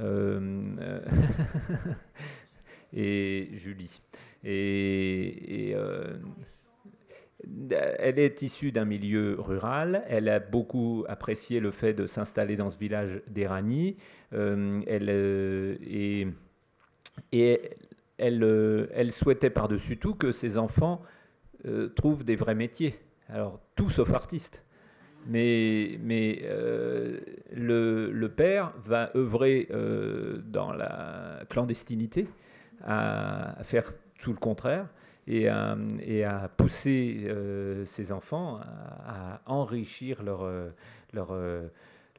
Euh, 0.00 1.00
et 2.92 3.50
Julie. 3.52 4.00
Et, 4.44 5.74
elle 7.70 8.18
est 8.18 8.42
issue 8.42 8.72
d'un 8.72 8.84
milieu 8.84 9.36
rural. 9.38 10.04
Elle 10.08 10.28
a 10.28 10.38
beaucoup 10.40 11.04
apprécié 11.08 11.60
le 11.60 11.70
fait 11.70 11.94
de 11.94 12.06
s'installer 12.06 12.56
dans 12.56 12.70
ce 12.70 12.78
village 12.78 13.20
d'Erani. 13.28 13.96
Euh, 14.32 14.80
elle, 14.86 15.08
et, 15.10 16.28
et 17.32 17.70
elle, 18.18 18.88
elle, 18.94 19.12
souhaitait 19.12 19.50
par-dessus 19.50 19.96
tout 19.98 20.14
que 20.14 20.30
ses 20.30 20.58
enfants 20.58 21.02
trouvent 21.96 22.24
des 22.24 22.36
vrais 22.36 22.54
métiers. 22.54 22.94
Alors, 23.28 23.60
tout 23.74 23.88
sauf 23.88 24.12
artiste 24.12 24.64
mais, 25.26 25.98
mais 26.02 26.40
euh, 26.44 27.20
le, 27.52 28.26
père 28.28 28.72
va 28.84 29.10
œuvrer 29.16 29.68
euh, 29.70 30.38
dans 30.46 30.72
la 30.72 31.40
clandestinité, 31.48 32.28
à, 32.84 33.56
faire 33.62 33.92
tout 34.18 34.32
le 34.32 34.38
contraire, 34.38 34.88
et 35.26 35.48
à, 35.48 35.76
et 36.00 36.24
à 36.24 36.48
pousser 36.48 37.24
euh, 37.24 37.84
ses 37.84 38.12
enfants 38.12 38.60
à, 39.06 39.40
enrichir 39.46 40.22
leur, 40.22 40.48
leur, 41.12 41.36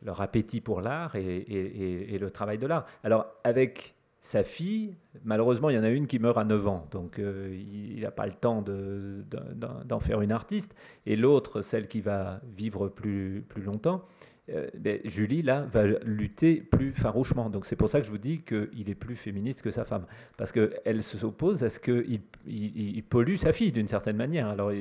leur, 0.04 0.22
appétit 0.22 0.62
pour 0.62 0.82
l'art 0.82 1.16
et, 1.16 2.18
le 2.20 2.30
travail 2.32 2.58
de 2.58 2.68
l'art. 2.68 2.86
Alors 3.04 3.28
avec 3.44 3.96
sa 4.26 4.44
fille, 4.44 4.96
malheureusement, 5.24 5.70
il 5.70 5.76
y 5.76 5.80
en 5.80 5.84
a 5.84 5.90
une 5.90 6.08
qui 6.08 6.18
meurt 6.18 6.40
à 6.40 6.44
9 6.44 6.68
ans, 6.68 6.88
donc 6.90 7.20
euh, 7.20 7.56
il 7.56 8.02
n'a 8.02 8.10
pas 8.10 8.26
le 8.26 8.34
temps 8.34 8.64
d'en 8.64 10.00
faire 10.00 10.20
une 10.22 10.32
artiste. 10.32 10.74
Et 11.06 11.16
l'autre, 11.16 11.62
celle 11.62 11.88
qui 11.88 12.02
va 12.02 12.42
vivre 12.58 12.88
plus, 12.88 13.46
plus 13.48 13.62
longtemps, 13.62 14.04
euh, 14.52 14.70
Julie, 15.06 15.42
là, 15.42 15.62
va 15.72 15.86
lutter 16.04 16.58
plus 16.58 16.92
farouchement. 16.92 17.50
Donc 17.50 17.66
c'est 17.66 17.76
pour 17.76 17.90
ça 17.90 18.00
que 18.00 18.06
je 18.06 18.12
vous 18.12 18.18
dis 18.18 18.42
qu'il 18.42 18.90
est 18.90 18.96
plus 18.96 19.16
féministe 19.16 19.62
que 19.62 19.72
sa 19.72 19.86
femme. 19.86 20.06
Parce 20.38 20.52
qu'elle 20.52 21.04
s'oppose 21.04 21.64
à 21.64 21.70
ce 21.70 21.80
qu'il 21.80 22.22
il, 22.46 23.04
pollue 23.04 23.36
sa 23.36 23.52
fille 23.52 23.72
d'une 23.72 23.88
certaine 23.88 24.18
manière. 24.18 24.48
Alors 24.48 24.72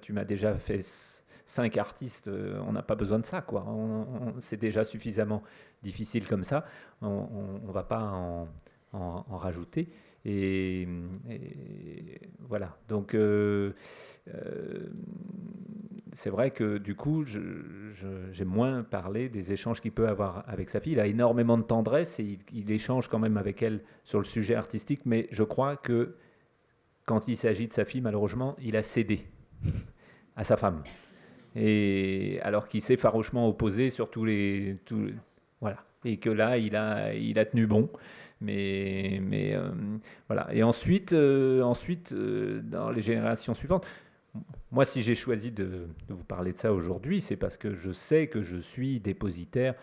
tu, 0.00 0.12
m'as 0.12 0.24
déjà 0.24 0.54
fait 0.54 0.82
cinq 1.44 1.76
artistes, 1.76 2.28
euh, 2.28 2.58
on 2.66 2.72
n'a 2.72 2.82
pas 2.82 2.94
besoin 2.94 3.18
de 3.18 3.26
ça, 3.26 3.42
quoi. 3.42 3.66
c'est 4.38 4.58
déjà 4.58 4.84
suffisamment 4.84 5.42
difficile 5.82 6.26
comme 6.26 6.44
ça. 6.44 6.64
On 7.02 7.60
ne 7.66 7.72
va 7.72 7.82
pas 7.82 8.00
en, 8.92 9.36
rajouter. 9.36 9.88
Et, 10.24 10.88
voilà. 12.40 12.76
Donc, 12.88 13.14
euh, 13.14 13.72
c'est 16.12 16.30
vrai 16.30 16.50
que 16.52 16.78
du 16.78 16.94
coup, 16.94 17.24
j'ai 17.24 18.44
moins 18.44 18.82
parlé 18.82 19.28
des 19.28 19.52
échanges 19.52 19.80
qu'il 19.80 19.92
peut 19.92 20.08
avoir 20.08 20.44
avec 20.48 20.70
sa 20.70 20.80
fille. 20.80 20.92
Il 20.92 21.00
a 21.00 21.06
énormément 21.06 21.58
de 21.58 21.62
tendresse 21.62 22.20
et 22.20 22.38
il, 22.52 22.70
échange 22.70 23.08
quand 23.08 23.18
même 23.18 23.36
avec 23.36 23.62
elle 23.62 23.80
sur 24.04 24.18
le 24.18 24.24
sujet 24.24 24.54
artistique, 24.54 25.02
mais 25.04 25.28
je 25.30 25.42
crois 25.42 25.76
que 25.76 26.14
quand 27.04 27.28
il 27.28 27.36
s'agit 27.36 27.68
de 27.68 27.72
sa 27.72 27.84
fille, 27.84 28.00
malheureusement, 28.00 28.56
il 28.62 28.76
a 28.76 28.82
cédé 28.82 29.26
à 30.36 30.44
sa 30.44 30.56
femme. 30.56 30.82
Alors 32.42 32.68
qu'il 32.68 32.80
s'est 32.80 32.96
farouchement 32.96 33.48
opposé 33.48 33.90
sur 33.90 34.10
tous 34.10 34.24
les, 34.24 34.76
voilà, 35.60 35.84
et 36.04 36.18
que 36.18 36.30
là, 36.30 36.58
il 36.58 36.76
a, 36.76 37.14
il 37.14 37.38
a 37.38 37.44
tenu 37.44 37.66
bon. 37.66 37.90
Mais, 38.40 39.52
euh, 39.54 39.70
voilà. 40.28 40.48
Et 40.52 40.62
ensuite, 40.62 41.12
euh, 41.12 41.62
ensuite 41.62 42.12
euh, 42.12 42.60
dans 42.62 42.90
les 42.90 43.00
générations 43.00 43.54
suivantes, 43.54 43.86
moi, 44.70 44.84
si 44.84 45.02
j'ai 45.02 45.14
choisi 45.14 45.52
de, 45.52 45.88
vous 46.08 46.24
parler 46.24 46.52
de 46.52 46.58
ça 46.58 46.72
aujourd'hui, 46.72 47.20
c'est 47.20 47.36
parce 47.36 47.56
que 47.56 47.74
je 47.74 47.92
sais 47.92 48.26
que 48.26 48.42
je 48.42 48.56
suis 48.56 49.00
dépositaire 49.00 49.74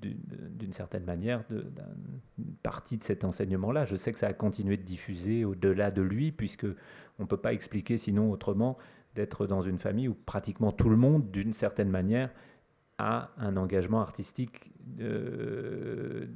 d'une 0.00 0.72
certaine 0.72 1.04
manière 1.04 1.42
d'une 1.48 2.54
partie 2.62 2.98
de 2.98 3.02
cet 3.02 3.24
enseignement-là. 3.24 3.84
Je 3.84 3.96
sais 3.96 4.12
que 4.12 4.18
ça 4.20 4.28
a 4.28 4.32
continué 4.32 4.76
de 4.76 4.82
diffuser 4.82 5.44
au-delà 5.44 5.90
de 5.90 6.02
lui, 6.02 6.30
puisque 6.30 6.66
on 7.18 7.24
ne 7.24 7.26
peut 7.26 7.36
pas 7.36 7.52
expliquer 7.52 7.98
sinon 7.98 8.30
autrement 8.30 8.78
d'être 9.16 9.46
dans 9.46 9.62
une 9.62 9.78
famille 9.78 10.06
où 10.06 10.14
pratiquement 10.14 10.70
tout 10.70 10.88
le 10.88 10.96
monde, 10.96 11.32
d'une 11.32 11.52
certaine 11.52 11.90
manière, 11.90 12.30
a 12.98 13.30
un 13.38 13.56
engagement 13.56 14.00
artistique 14.00 14.70
euh, 15.00 16.26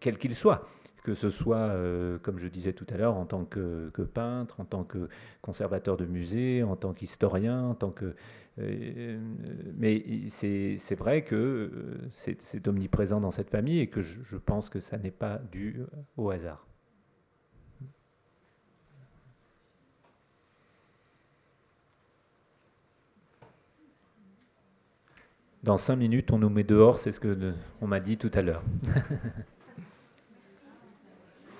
quel 0.00 0.18
qu'il 0.18 0.34
soit 0.34 0.68
que 1.04 1.12
ce 1.12 1.28
soit, 1.28 1.58
euh, 1.58 2.18
comme 2.18 2.38
je 2.38 2.48
disais 2.48 2.72
tout 2.72 2.86
à 2.88 2.96
l'heure, 2.96 3.16
en 3.16 3.26
tant 3.26 3.44
que, 3.44 3.90
peintre, 4.14 4.58
en 4.58 4.64
tant 4.64 4.84
que 4.84 5.08
conservateur 5.42 5.98
de 5.98 6.06
musée, 6.06 6.62
en 6.64 6.76
tant 6.76 6.94
qu'historien, 6.94 7.62
en 7.62 7.74
tant 7.74 7.90
que... 7.90 8.16
Euh, 8.58 9.20
mais 9.76 10.02
c'est 10.28 10.94
vrai 10.94 11.22
que 11.22 11.70
c'est 12.10 12.66
omniprésent 12.66 13.20
dans 13.20 13.30
cette 13.30 13.50
famille 13.50 13.80
et 13.80 13.88
que 13.88 14.00
je 14.00 14.36
pense 14.36 14.70
que 14.70 14.80
ça 14.80 14.96
n'est 14.96 15.10
pas 15.10 15.40
dû 15.52 15.82
au 16.16 16.30
hasard. 16.30 16.66
Dans 25.62 25.76
cinq 25.76 25.96
minutes, 25.96 26.30
on 26.30 26.38
nous 26.38 26.50
met 26.50 26.64
dehors, 26.64 26.96
c'est 26.96 27.12
ce 27.12 27.20
qu'on 27.20 27.86
m'a 27.86 28.00
dit 28.00 28.16
tout 28.16 28.30
à 28.34 28.42
l'heure. 28.42 28.62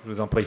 Je 0.05 0.11
vous 0.13 0.21
en 0.21 0.27
prie. 0.27 0.47